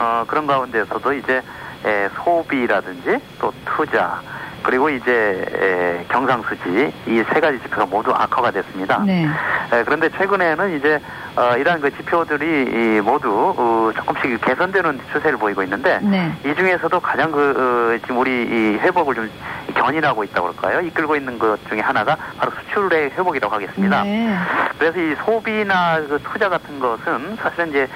어, 0.00 0.24
그런 0.26 0.48
가운데서도 0.48 1.12
이제 1.12 1.40
에, 1.84 2.08
소비라든지 2.24 3.18
또 3.40 3.52
투자 3.64 4.20
그리고 4.64 4.90
이제 4.90 5.46
에, 5.54 6.04
경상수지 6.08 6.92
이 7.06 7.22
세 7.32 7.38
가지 7.38 7.60
지표가 7.60 7.86
모두 7.86 8.10
악화가 8.12 8.50
됐습니다. 8.50 8.98
네. 9.06 9.24
에, 9.72 9.84
그런데 9.84 10.08
최근에는 10.10 10.76
이제 10.76 10.98
어, 11.36 11.54
이러한 11.56 11.80
그 11.82 11.94
지표들이 11.94 12.46
이 12.46 13.00
모두 13.02 13.54
어, 13.56 13.92
조금씩 13.94 14.40
개선되는 14.42 15.00
추세를 15.12 15.36
보이고 15.36 15.62
있는데 15.62 15.98
네. 16.02 16.32
이 16.46 16.54
중에서도 16.54 16.98
가장 17.00 17.30
그 17.30 17.50
어, 17.92 17.98
지금 18.00 18.18
우리 18.18 18.30
이 18.30 18.78
회복을 18.78 19.14
좀 19.14 19.30
견인하고 19.74 20.24
있다고 20.24 20.52
그럴까요? 20.54 20.80
이끌고 20.80 21.14
있는 21.14 21.38
것 21.38 21.58
중에 21.68 21.80
하나가 21.80 22.16
바로 22.38 22.50
수출의 22.52 23.10
회복이라고 23.10 23.54
하겠습니다. 23.54 24.02
네. 24.02 24.34
그래서 24.78 24.98
이 24.98 25.14
소비나 25.26 26.00
그 26.08 26.18
투자 26.24 26.48
같은 26.48 26.80
것은 26.80 27.36
사실은 27.36 27.68
이제 27.68 27.86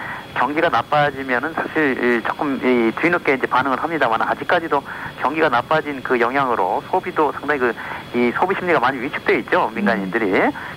경기가 0.41 0.71
나빠지면은 0.71 1.53
사실 1.53 2.19
이 2.19 2.23
조금 2.23 2.57
이 2.57 2.91
뒤늦게 2.99 3.35
이제 3.35 3.47
반응을 3.47 3.81
합니다만 3.83 4.23
아직까지도 4.23 4.83
경기가 5.21 5.51
나빠진 5.51 6.03
그 6.03 6.19
영향으로 6.19 6.83
소비도 6.91 7.33
상당히 7.33 7.61
그 7.61 7.75
이 8.15 8.33
소비 8.33 8.55
심리가 8.57 8.81
많이 8.81 9.01
위축돼 9.01 9.39
있죠 9.41 9.71
민간인들이 9.73 10.31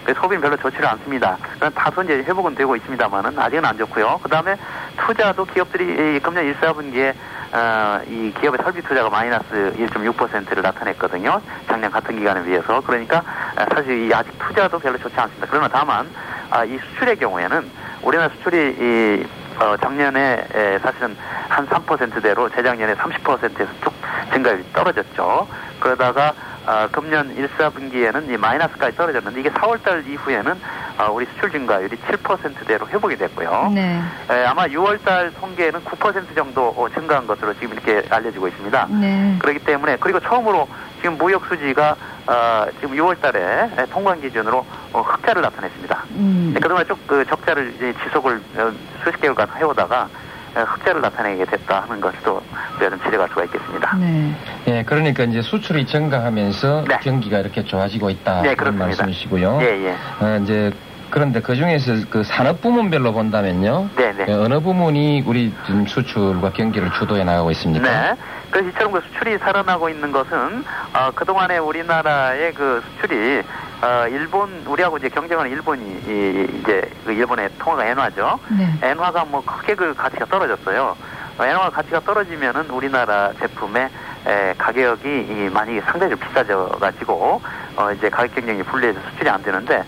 그래서 0.03 0.21
소비는 0.21 0.41
별로 0.41 0.55
좋지를 0.57 0.87
않습니다. 0.89 1.37
다소 1.73 2.03
이제 2.03 2.17
회복은 2.17 2.53
되고 2.53 2.75
있습니다만은 2.75 3.39
아직은 3.39 3.65
안 3.65 3.77
좋고요. 3.77 4.19
그 4.21 4.29
다음에 4.29 4.55
투자도 4.97 5.45
기업들이 5.45 6.15
이 6.15 6.19
금년 6.19 6.45
1, 6.45 6.59
4분기에 6.59 7.13
어, 7.53 8.01
이 8.07 8.33
기업의 8.39 8.59
설비 8.63 8.81
투자가 8.81 9.09
마이너스 9.09 9.73
1.6%를 9.77 10.61
나타냈거든요. 10.61 11.41
작년 11.67 11.91
같은 11.91 12.17
기간에 12.17 12.43
비해서. 12.43 12.81
그러니까 12.81 13.23
아, 13.55 13.65
사실 13.73 14.07
이 14.09 14.13
아직 14.13 14.31
투자도 14.37 14.77
별로 14.79 14.97
좋지 14.97 15.15
않습니다. 15.19 15.47
그러나 15.49 15.67
다만 15.67 16.09
아, 16.49 16.63
이 16.65 16.77
수출의 16.77 17.17
경우에는 17.17 17.69
우리나라 18.03 18.29
수출이 18.35 18.75
이 18.79 19.42
어, 19.59 19.77
작년에 19.77 20.45
에, 20.53 20.79
사실은 20.79 21.15
한 21.49 21.67
3%대로 21.67 22.49
재작년에 22.49 22.95
30%에서 22.95 23.71
쭉 23.83 23.93
증가율이 24.31 24.63
떨어졌죠. 24.73 25.47
그러다가 25.79 26.33
아, 26.65 26.87
금년 26.91 27.35
1, 27.35 27.49
4분기에는 27.57 28.29
이 28.29 28.37
마이너스까지 28.37 28.95
떨어졌는데 28.95 29.39
이게 29.39 29.49
4월달 29.49 30.07
이후에는 30.07 30.61
아, 30.97 31.07
우리 31.07 31.25
수출 31.25 31.51
증가율이 31.51 31.97
7%대로 31.97 32.87
회복이 32.87 33.17
됐고요. 33.17 33.71
네. 33.73 33.99
에, 34.29 34.45
아마 34.45 34.65
6월달 34.67 35.33
통계는 35.39 35.83
9% 35.83 36.35
정도 36.35 36.69
어, 36.69 36.87
증가한 36.89 37.27
것으로 37.27 37.53
지금 37.55 37.73
이렇게 37.73 38.07
알려지고 38.09 38.47
있습니다. 38.47 38.87
네. 38.91 39.35
그렇기 39.39 39.59
때문에 39.59 39.97
그리고 39.99 40.19
처음으로 40.21 40.67
지금 41.03 41.17
무역 41.17 41.45
수지가 41.47 41.97
어, 42.25 42.65
지금 42.79 42.95
6월달에 42.95 43.89
통관 43.91 44.21
기준으로 44.21 44.65
어, 44.93 45.01
흑자를 45.01 45.41
나타냈습니다. 45.41 46.03
음. 46.15 46.51
네, 46.53 46.59
그동안 46.61 46.87
쭉그 46.87 47.25
적자를 47.25 47.73
이제 47.75 47.93
지속을 48.05 48.41
어, 48.55 48.71
수십 49.03 49.19
개월간 49.19 49.49
해오다가 49.57 50.07
에, 50.55 50.61
흑자를 50.61 51.01
나타내게 51.01 51.43
됐다 51.43 51.81
하는 51.81 51.99
것도 51.99 52.41
우리가 52.77 52.89
좀 52.91 52.99
지적할 53.03 53.27
수가 53.27 53.43
있겠습니다. 53.43 53.97
네. 53.97 54.33
예, 54.67 54.83
그러니까 54.83 55.25
이제 55.25 55.41
수출이 55.41 55.85
증가하면서 55.85 56.85
경기가 57.01 57.39
이렇게 57.39 57.65
좋아지고 57.65 58.09
있다 58.09 58.41
네, 58.43 58.55
그런. 58.55 58.77
말씀이시고요. 58.77 59.59
예, 59.61 59.65
예. 59.87 59.95
어, 60.25 60.39
이제 60.41 60.71
그런데 61.13 61.41
그 61.41 61.55
중에서 61.55 61.93
그 62.09 62.23
산업 62.23 62.59
부문별로 62.61 63.13
본다면요. 63.13 63.89
네, 63.95 64.11
네. 64.13 64.25
예, 64.29 64.33
어느 64.33 64.59
부문이 64.59 65.23
우리 65.27 65.53
지금 65.63 65.85
수출과 65.85 66.53
경기를 66.53 66.91
주도해 66.93 67.23
나가고 67.23 67.51
있습니까? 67.51 67.87
네. 67.87 68.15
그래서 68.49 68.69
이처럼 68.69 68.93
그 68.93 69.01
수출이 69.01 69.37
살아나고 69.37 69.89
있는 69.89 70.11
것은 70.11 70.65
어, 70.95 71.11
그동안에 71.13 71.59
우리나라의 71.59 72.55
그 72.55 72.81
수출이 72.87 73.43
어, 73.83 74.07
일본 74.07 74.63
우리하고 74.65 74.97
이제 74.97 75.07
경쟁하는 75.07 75.51
일본이 75.51 75.83
이, 75.83 76.47
이제 76.59 76.89
그 77.05 77.11
일본의 77.11 77.49
통화가 77.59 77.85
엔화죠. 77.85 78.39
네. 78.49 78.73
엔화가 78.81 79.25
뭐 79.25 79.43
크게 79.45 79.75
그 79.75 79.93
가치가 79.93 80.25
떨어졌어요. 80.25 80.97
어, 81.37 81.45
엔화 81.45 81.69
가치가 81.69 81.99
떨어지면은 81.99 82.71
우리나라 82.71 83.31
제품의 83.39 83.87
에, 84.25 84.55
가격이 84.57 85.07
이 85.07 85.49
많이 85.53 85.79
상대적으로 85.81 86.17
비싸져 86.17 86.69
가지고 86.81 87.39
어, 87.75 87.91
이제 87.91 88.09
가격 88.09 88.33
경쟁이 88.33 88.63
불리해서 88.63 88.99
수출이 89.11 89.29
안 89.29 89.43
되는데 89.43 89.83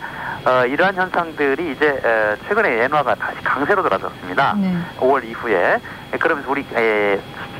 어, 0.45 0.63
이러한 0.65 0.95
현상들이 0.95 1.71
이제 1.71 1.99
에, 2.05 2.35
최근에 2.47 2.83
엔화가 2.83 3.15
다시 3.15 3.37
강세로 3.43 3.81
돌아섰습니다. 3.81 4.53
네. 4.55 4.77
5월 4.99 5.23
이후에 5.23 5.79
에, 6.13 6.17
그러면서 6.19 6.49
우리 6.51 6.63
에, 6.75 7.17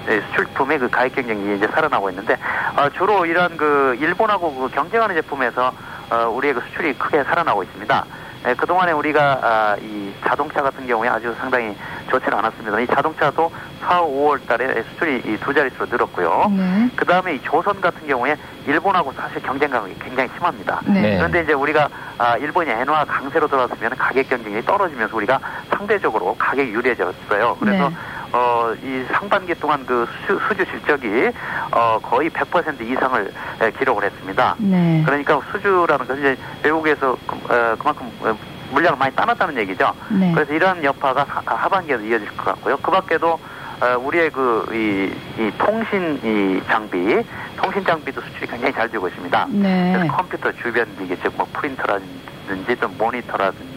수- 0.08 0.22
수출품의 0.30 0.78
그 0.78 0.90
가격 0.90 1.16
경쟁이 1.16 1.58
이제 1.58 1.68
살아나고 1.68 2.12
있는데 2.12 2.38
어, 2.78 2.88
주로 2.90 3.26
이런 3.26 3.58
그 3.58 3.96
일본하고 4.00 4.54
그 4.54 4.70
경쟁하는 4.70 5.16
제품에서 5.16 5.74
어, 6.12 6.28
우리의 6.30 6.54
그 6.54 6.62
수출이 6.70 6.94
크게 6.94 7.24
살아나고 7.24 7.64
있습니다. 7.64 8.06
에, 8.46 8.54
그동안에 8.54 8.92
우리가 8.92 9.40
아, 9.42 9.76
이 9.82 10.14
자동차 10.24 10.62
같은 10.62 10.86
경우에 10.86 11.10
아주 11.10 11.34
상당히 11.40 11.76
좋지는 12.10 12.38
않았습니다. 12.38 12.80
이 12.80 12.88
자동차도 12.88 13.52
4, 13.82 14.02
5월 14.02 14.48
달에 14.48 14.84
수출이 14.84 15.24
이두 15.26 15.54
자릿수로 15.54 15.88
늘었고요. 15.88 16.52
네. 16.56 16.90
그 16.96 17.06
다음에 17.06 17.36
이 17.36 17.42
조선 17.42 17.82
같은 17.82 18.08
경우에 18.08 18.36
일본하고 18.68 19.14
사실 19.14 19.42
경쟁감이 19.42 19.96
굉장히 20.00 20.30
심합니다. 20.36 20.82
네. 20.86 21.18
그런데 21.18 21.42
이제 21.42 21.54
우리가 21.54 21.90
아, 22.18 22.38
일본이 22.38 22.70
엔화 22.70 23.06
강세로 23.06 23.48
돌아서면 23.48 23.92
가격 23.98 24.30
경쟁이 24.30 24.62
떨어지면서 24.64 25.16
우리가 25.16 25.40
상대적으로 25.70 26.36
가격이 26.38 26.70
유리해졌어요. 26.72 27.58
그래서 27.60 27.90
네. 27.90 27.96
어, 28.36 28.74
이 28.84 29.06
상반기 29.14 29.56
동안 29.56 29.86
그 29.86 30.06
수, 30.28 30.38
수주 30.48 30.66
실적이 30.70 31.32
어, 31.72 31.98
거의 32.04 32.30
100% 32.30 32.82
이상을 32.82 33.32
에, 33.62 33.72
기록을 33.72 34.04
했습니다. 34.04 34.56
네. 34.58 35.02
그러니까 35.06 35.40
수주라는 35.54 36.06
것은 36.06 36.20
이제 36.20 36.38
외국에서 36.64 37.18
그, 37.26 37.36
어, 37.54 37.76
그만큼 37.80 38.12
어, 38.20 38.38
물량을 38.72 38.98
많이 39.00 39.16
따놨다는 39.16 39.58
얘기죠. 39.60 39.94
네. 40.10 40.34
그래서 40.34 40.52
이러한 40.52 40.84
여파가 40.84 41.24
하- 41.24 41.56
하반기에도 41.56 42.04
이어질 42.04 42.28
것 42.36 42.44
같고요. 42.44 42.76
그 42.78 42.92
밖에도 42.92 43.40
어, 43.82 43.98
우리의 44.00 44.30
그, 44.32 44.66
이, 44.72 45.42
이 45.42 45.52
통신 45.58 46.20
이 46.24 46.62
장비, 46.68 47.22
통신 47.56 47.86
장비도 47.86 48.20
수출이 48.20 48.48
굉장히 48.48 48.74
잘 48.74 48.90
되고 48.90 49.08
있습니다. 49.08 49.48
네. 49.52 49.94
그래서 49.96 50.14
컴퓨터 50.14 50.52
주변 50.54 50.86
기기, 50.98 51.16
즉, 51.22 51.34
뭐, 51.38 51.46
프린터라든지, 51.54 52.76
또 52.80 52.88
모니터라든지, 52.98 53.75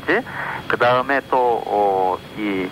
그 0.67 0.77
다음에 0.77 1.21
또, 1.31 1.63
어, 1.67 2.19
이, 2.39 2.69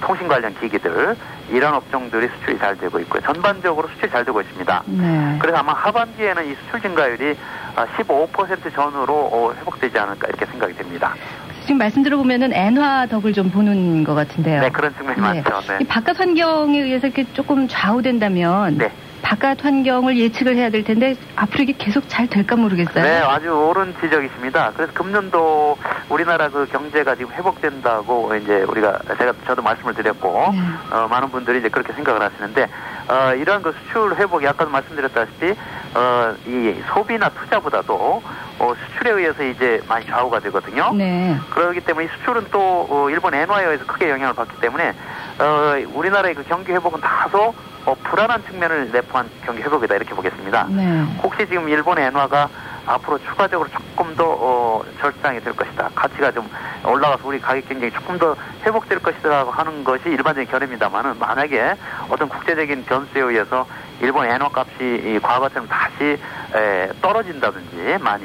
통신 0.00 0.26
관련 0.26 0.54
기기들, 0.58 1.16
이런 1.50 1.74
업종들이 1.74 2.28
수출이 2.28 2.58
잘 2.58 2.76
되고 2.76 2.98
있고요. 3.00 3.22
전반적으로 3.22 3.88
수출이 3.88 4.10
잘 4.10 4.24
되고 4.24 4.40
있습니다. 4.40 4.82
네. 4.86 5.36
그래서 5.38 5.58
아마 5.58 5.72
하반기에는 5.72 6.50
이 6.50 6.56
수출 6.64 6.80
증가율이 6.80 7.36
아, 7.76 7.86
15% 7.96 8.72
전후로 8.74 9.14
어, 9.14 9.54
회복되지 9.58 9.98
않을까 9.98 10.28
이렇게 10.28 10.46
생각이 10.46 10.74
됩니다. 10.74 11.14
지금 11.62 11.78
말씀 11.78 12.02
들어보면은 12.02 12.52
엔화 12.52 13.06
덕을 13.06 13.32
좀 13.32 13.50
보는 13.50 14.04
것 14.04 14.14
같은데요. 14.14 14.60
네, 14.60 14.68
그런 14.70 14.94
측면이 14.94 15.20
많죠. 15.20 15.60
네. 15.66 15.78
이 15.80 15.84
바깥 15.84 16.20
환경에 16.20 16.78
의해서 16.78 17.06
이렇게 17.06 17.24
조금 17.32 17.66
좌우된다면 17.68 18.78
네. 18.78 18.92
바깥 19.24 19.64
환경을 19.64 20.18
예측을 20.18 20.54
해야 20.54 20.68
될 20.68 20.84
텐데 20.84 21.16
앞으로 21.34 21.64
이게 21.64 21.74
계속 21.78 22.04
잘 22.08 22.28
될까 22.28 22.56
모르겠어요. 22.56 23.02
네, 23.02 23.20
아주 23.20 23.48
옳은 23.48 23.94
지적이십니다. 23.98 24.72
그래서 24.76 24.92
금년도 24.92 25.78
우리나라 26.10 26.50
그 26.50 26.66
경제가 26.66 27.16
지금 27.16 27.32
회복된다고 27.32 28.34
이제 28.36 28.62
우리가 28.68 28.98
제가 29.16 29.32
저도 29.46 29.62
말씀을 29.62 29.94
드렸고 29.94 30.52
네. 30.52 30.60
어, 30.94 31.08
많은 31.08 31.30
분들이 31.30 31.58
이제 31.58 31.70
그렇게 31.70 31.94
생각을 31.94 32.20
하시는데 32.20 32.68
어, 33.08 33.34
이러한 33.34 33.62
그 33.62 33.72
수출 33.72 34.14
회복이 34.14 34.46
아까도 34.46 34.70
말씀드렸다시피 34.70 35.54
어, 35.94 36.34
이 36.46 36.74
소비나 36.92 37.30
투자보다도 37.30 38.22
어, 38.58 38.74
수출에 38.74 39.10
의해서 39.10 39.42
이제 39.42 39.80
많이 39.88 40.04
좌우가 40.06 40.40
되거든요. 40.40 40.92
네. 40.92 41.36
그렇기 41.50 41.80
때문에 41.80 42.06
이 42.06 42.08
수출은 42.18 42.48
또 42.50 42.86
어, 42.90 43.08
일본 43.08 43.32
엔화에 43.34 43.64
의해서 43.64 43.86
크게 43.86 44.10
영향을 44.10 44.34
받기 44.34 44.60
때문에 44.60 44.92
어, 45.38 45.74
우리나라의 45.94 46.34
그 46.34 46.44
경기 46.44 46.72
회복은 46.72 47.00
다소 47.00 47.54
어, 47.86 47.94
불안한 48.04 48.44
측면을 48.44 48.90
내포한 48.92 49.28
경기 49.44 49.62
회복이다 49.62 49.94
이렇게 49.96 50.14
보겠습니다. 50.14 50.66
네. 50.70 51.02
혹시 51.22 51.46
지금 51.46 51.68
일본의 51.68 52.06
엔화가 52.06 52.48
앞으로 52.86 53.18
추가적으로 53.18 53.68
조금 53.70 54.14
더 54.14 54.24
어, 54.26 54.84
절상이 55.00 55.40
될 55.40 55.54
것이다. 55.54 55.90
가치가 55.94 56.30
좀 56.30 56.48
올라가서 56.84 57.26
우리 57.26 57.40
가격 57.40 57.68
경쟁이 57.68 57.90
조금 57.92 58.18
더 58.18 58.36
회복될 58.64 58.98
것이라고 59.00 59.50
하는 59.50 59.84
것이 59.84 60.08
일반적인 60.08 60.50
견해입니다만은 60.50 61.18
만약에 61.18 61.74
어떤 62.08 62.28
국제적인 62.28 62.84
변수에 62.84 63.22
의해서 63.22 63.66
일본 64.00 64.26
엔화 64.26 64.50
값이 64.52 64.72
이 64.80 65.18
과거처럼 65.22 65.68
다시 65.68 66.18
에, 66.54 66.88
떨어진다든지 67.00 67.98
많이 68.00 68.24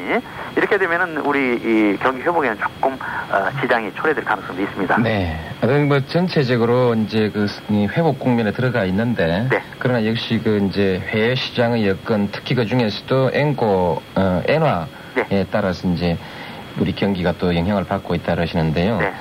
이렇게 0.55 0.77
되면은 0.77 1.17
우리 1.19 1.55
이 1.55 1.97
경기 1.97 2.21
회복에는 2.21 2.57
조금 2.59 2.93
어, 2.93 3.61
지장이 3.61 3.93
초래될 3.93 4.23
가능성도 4.23 4.61
있습니다. 4.61 4.97
네. 4.97 5.39
뭐 5.87 5.99
전체적으로 6.07 6.95
이제 6.95 7.29
그이 7.29 7.87
회복 7.87 8.19
국면에 8.19 8.51
들어가 8.51 8.83
있는데 8.85 9.47
네. 9.49 9.61
그러나 9.77 10.05
역시 10.05 10.41
그 10.43 10.67
이제 10.69 11.01
해외 11.09 11.35
시장의 11.35 11.87
여건 11.87 12.29
특히 12.31 12.55
그 12.55 12.65
중에서도 12.65 13.31
엔고 13.33 14.01
어, 14.15 14.41
엔화에 14.49 14.85
네. 15.29 15.45
따라서 15.51 15.87
이제 15.89 16.17
우리 16.79 16.93
경기가 16.93 17.33
또 17.37 17.55
영향을 17.55 17.83
받고 17.83 18.15
있다 18.15 18.35
그러시는데요. 18.35 18.99
네. 18.99 19.13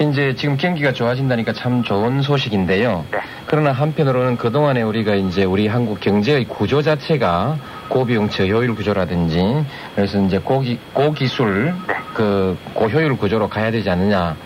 이제 0.00 0.34
지금 0.34 0.56
경기가 0.56 0.92
좋아진다니까 0.92 1.52
참 1.52 1.82
좋은 1.82 2.22
소식인데요. 2.22 3.04
네. 3.10 3.18
그러나 3.46 3.72
한편으로는 3.72 4.36
그동안에 4.36 4.82
우리가 4.82 5.14
이제 5.14 5.44
우리 5.44 5.68
한국 5.68 6.00
경제의 6.00 6.44
구조 6.46 6.82
자체가 6.82 7.58
고비용 7.88 8.28
저효율 8.28 8.74
구조라든지 8.74 9.64
그래서 9.94 10.20
이제 10.20 10.38
고기, 10.38 10.78
고기술 10.92 11.74
네. 11.86 11.94
그 12.14 12.56
고효율 12.74 13.16
구조로 13.16 13.48
가야 13.48 13.70
되지 13.70 13.90
않느냐 13.90 14.36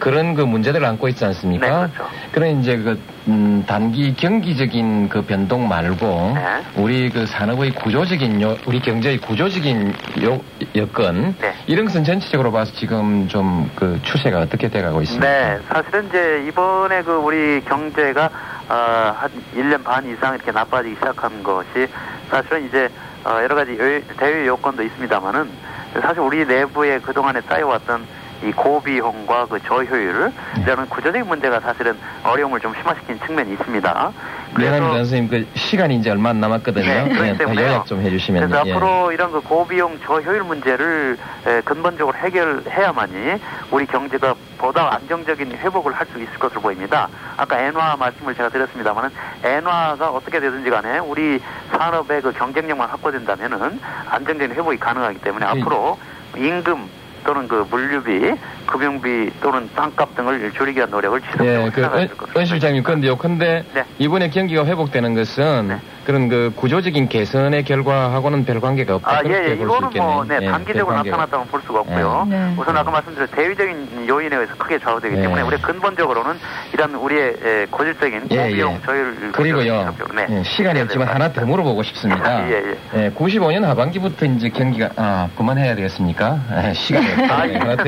그런 0.00 0.34
그 0.34 0.42
문제들을 0.42 0.84
안고 0.84 1.08
있지 1.08 1.24
않습니까? 1.24 1.66
네, 1.86 1.92
그렇죠. 1.92 2.10
그런 2.32 2.60
이제 2.60 2.76
그 2.76 2.98
음, 3.28 3.64
단기 3.66 4.14
경기적인 4.14 5.08
그 5.08 5.22
변동 5.22 5.66
말고 5.66 6.32
네. 6.34 6.62
우리 6.76 7.10
그 7.10 7.26
산업의 7.26 7.72
구조적인 7.72 8.40
요, 8.42 8.56
우리 8.66 8.80
경제의 8.80 9.18
구조적인 9.18 9.94
요, 10.22 10.40
여건 10.76 11.34
네. 11.40 11.52
이런 11.66 11.86
것은 11.86 12.04
전체적으로 12.04 12.52
봐서 12.52 12.72
지금 12.72 13.26
좀 13.28 13.66
그 13.74 14.00
추세가 14.02 14.40
어떻게 14.40 14.68
돼가고 14.68 15.02
있습니까? 15.02 15.26
네, 15.26 15.58
사실은 15.68 16.06
이제 16.08 16.44
이번에 16.48 17.02
그 17.02 17.12
우리 17.12 17.62
경제가 17.64 18.30
어, 18.68 19.14
한 19.16 19.30
1년 19.54 19.82
반 19.84 20.04
이상 20.10 20.34
이렇게 20.34 20.50
나빠지기 20.50 20.96
시작한 20.96 21.42
것이 21.42 21.86
사실은 22.30 22.64
이제 22.66 22.88
어, 23.24 23.40
여러 23.42 23.54
가지 23.54 23.72
여- 23.78 24.14
대외 24.16 24.46
요건도 24.46 24.82
있습니다만은 24.82 25.50
사실 26.00 26.20
우리 26.20 26.44
내부에 26.44 26.98
그동안에 27.00 27.40
쌓여왔던 27.42 28.06
이 28.42 28.52
고비용과 28.52 29.46
그 29.46 29.60
저효율이라는 29.62 30.88
구조적인 30.88 31.26
문제가 31.26 31.60
사실은 31.60 31.96
어려움을 32.22 32.60
좀 32.60 32.74
심화시킨 32.74 33.18
측면이 33.20 33.52
있습니다. 33.52 34.12
미안합니다, 34.58 34.94
선생님. 34.98 35.28
그 35.28 35.46
시간이 35.58 35.96
이제 35.96 36.10
얼마 36.10 36.30
안 36.30 36.40
남았거든요. 36.40 36.84
네, 36.84 37.08
그렇기 37.08 37.32
더 37.32 37.38
때문에요. 37.38 37.66
요약 37.66 37.86
좀 37.86 38.00
해주시면요. 38.00 38.48
그래서 38.48 38.66
예. 38.66 38.72
앞으로 38.72 39.12
이런 39.12 39.32
그 39.32 39.40
고비용 39.40 39.98
저효율 40.04 40.44
문제를 40.44 41.18
에, 41.46 41.60
근본적으로 41.62 42.16
해결해야만이 42.16 43.40
우리 43.70 43.86
경제가 43.86 44.34
보다 44.58 44.94
안정적인 44.94 45.52
회복을 45.52 45.92
할 45.92 46.06
수 46.06 46.20
있을 46.22 46.38
것으로 46.38 46.60
보입니다. 46.60 47.08
아까 47.36 47.58
엔화 47.60 47.96
말씀을 47.96 48.34
제가 48.36 48.48
드렸습니다만은 48.48 49.10
엔화가 49.42 50.10
어떻게 50.10 50.38
되든지 50.38 50.70
간에 50.70 50.98
우리 50.98 51.40
산업의 51.72 52.22
그 52.22 52.32
경쟁력만 52.32 52.88
확보된다면은 52.88 53.80
안정적인 54.08 54.54
회복이 54.56 54.78
가능하기 54.78 55.18
때문에 55.18 55.44
예. 55.46 55.50
앞으로 55.50 55.98
임금 56.36 56.88
또는 57.26 57.48
그 57.48 57.66
물류비, 57.70 58.36
금융비 58.66 59.30
또는 59.40 59.68
땅값 59.74 60.14
등을 60.16 60.52
줄이기 60.52 60.78
위한 60.78 60.90
노력을 60.90 61.20
지속적으로 61.20 61.66
예, 61.66 61.70
그 61.70 61.82
은, 61.82 62.08
은 62.36 62.44
실장님, 62.44 62.82
근데요, 62.82 63.16
근데 63.16 63.64
네. 63.74 63.84
이번에 63.98 64.30
경기가 64.30 64.64
회복되는 64.64 65.14
것은 65.14 65.78
그런 66.06 66.28
그 66.28 66.52
구조적인 66.54 67.08
개선의 67.08 67.64
결과하고는 67.64 68.44
별 68.44 68.60
관계가 68.60 68.94
없다. 68.96 69.10
아, 69.10 69.22
예, 69.26 69.50
예. 69.50 69.54
이거는 69.54 69.90
뭐. 69.96 70.24
네, 70.24 70.38
예, 70.40 70.46
단기적으로 70.46 70.94
나타났다고 70.96 71.44
볼 71.46 71.60
수가 71.62 71.80
없고요. 71.80 72.26
네. 72.30 72.54
우선 72.56 72.76
아까 72.76 72.92
말씀드린 72.92 73.26
대외적인 73.34 74.08
요인에 74.08 74.36
의해서 74.36 74.54
크게 74.56 74.78
좌우되기 74.78 75.16
네. 75.16 75.22
때문에 75.22 75.42
우리 75.42 75.56
근본적으로는 75.56 76.38
이런 76.72 76.94
우리의 76.94 77.36
에, 77.42 77.66
고질적인 77.70 78.28
예, 78.30 78.36
고비용 78.36 78.74
예. 78.74 78.86
조율 78.86 79.32
그리고요, 79.32 79.94
네. 80.14 80.26
예, 80.30 80.42
시간이 80.44 80.80
없지만 80.82 81.08
하나 81.08 81.32
더 81.32 81.44
물어보고 81.44 81.82
싶습니다. 81.82 82.46
예, 82.50 82.76
예. 82.94 83.10
95년 83.10 83.62
하반기부터 83.62 84.26
이제 84.26 84.48
경기가, 84.48 84.90
아, 84.94 85.28
그만해야 85.36 85.74
되겠습니까? 85.74 86.38
예, 86.68 86.72
시간이 86.72 87.06
없다. 87.22 87.34
아, 87.36 87.48
예, 87.48 87.56
하나 87.56 87.76
더, 87.76 87.84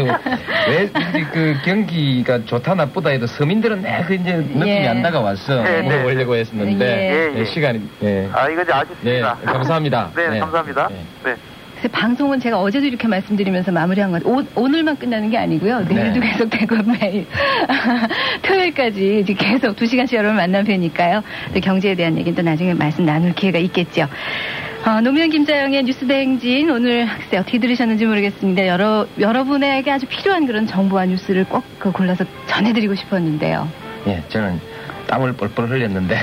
왜, 0.69 0.85
이제 0.85 1.27
그 1.33 1.57
경기가 1.65 2.45
좋다 2.45 2.75
나쁘다 2.75 3.11
해도 3.11 3.27
서민들은 3.27 3.83
내그 3.83 4.15
이제 4.15 4.33
느낌이 4.33 4.69
예. 4.69 4.89
안 4.89 5.03
다가왔어. 5.03 5.63
네, 5.63 5.83
네. 5.83 5.89
물어보려고 5.89 6.37
했었는데, 6.37 6.87
예, 6.87 7.35
예. 7.35 7.41
예, 7.41 7.45
시간이, 7.45 7.81
예. 8.03 8.29
아, 8.33 8.49
이거 8.49 8.63
이제 8.63 8.73
네, 8.73 8.79
아쉽습니다. 8.79 9.37
감사합니다. 9.45 10.11
네, 10.17 10.29
네. 10.29 10.39
감사합니다. 10.39 10.89
네. 10.89 10.97
네. 11.25 11.37
그래서 11.79 11.89
방송은 11.93 12.41
제가 12.41 12.61
어제도 12.61 12.87
이렇게 12.87 13.07
말씀드리면서 13.07 13.71
마무리한 13.71 14.11
것 14.11 14.23
같아요. 14.25 14.45
오, 14.57 14.67
늘만 14.67 14.97
끝나는 14.97 15.31
게 15.31 15.39
아니고요. 15.39 15.81
내일도 15.83 16.19
네. 16.19 16.33
계속 16.33 16.51
되고 16.51 16.77
매일. 16.83 17.25
토요일까지 18.43 19.21
이제 19.21 19.33
계속 19.35 19.77
두 19.77 19.87
시간씩 19.87 20.19
여러분 20.19 20.37
만나면 20.37 20.67
뵈니까요. 20.67 21.23
또 21.55 21.61
경제에 21.61 21.95
대한 21.95 22.19
얘기는 22.19 22.35
또 22.35 22.43
나중에 22.43 22.75
말씀 22.75 23.05
나눌 23.05 23.33
기회가 23.33 23.59
있겠죠. 23.61 24.09
어, 24.87 25.01
노무현 25.01 25.29
김자영의 25.31 25.83
뉴스대행진 25.83 26.71
오늘 26.71 27.07
글쎄 27.07 27.37
어떻게 27.39 27.59
들으셨는지 27.59 28.07
모르겠습니다. 28.07 28.67
여러, 28.67 29.07
여러분에게 29.19 29.91
아주 29.91 30.07
필요한 30.07 30.47
그런 30.47 30.67
정보와 30.67 31.07
뉴스를 31.07 31.45
꼭그 31.45 31.93
골라서 31.93 32.25
전해드리고 32.47 32.95
싶었는데요. 32.95 33.69
예, 34.07 34.23
저는 34.29 34.61
땀을 35.09 35.33
뻘뻘 35.35 35.69
흘렸는데. 35.69 36.17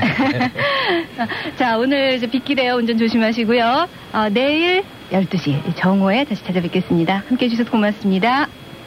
자, 1.57 1.77
오늘 1.77 2.13
이제 2.13 2.27
빗길에요. 2.27 2.75
운전 2.75 2.97
조심하시고요. 2.97 3.87
어, 4.13 4.29
내일 4.31 4.83
12시 5.11 5.75
정오에 5.75 6.23
다시 6.23 6.43
찾아뵙겠습니다. 6.45 7.23
함께 7.27 7.45
해주셔서 7.45 7.69
고맙습니다. 7.71 8.47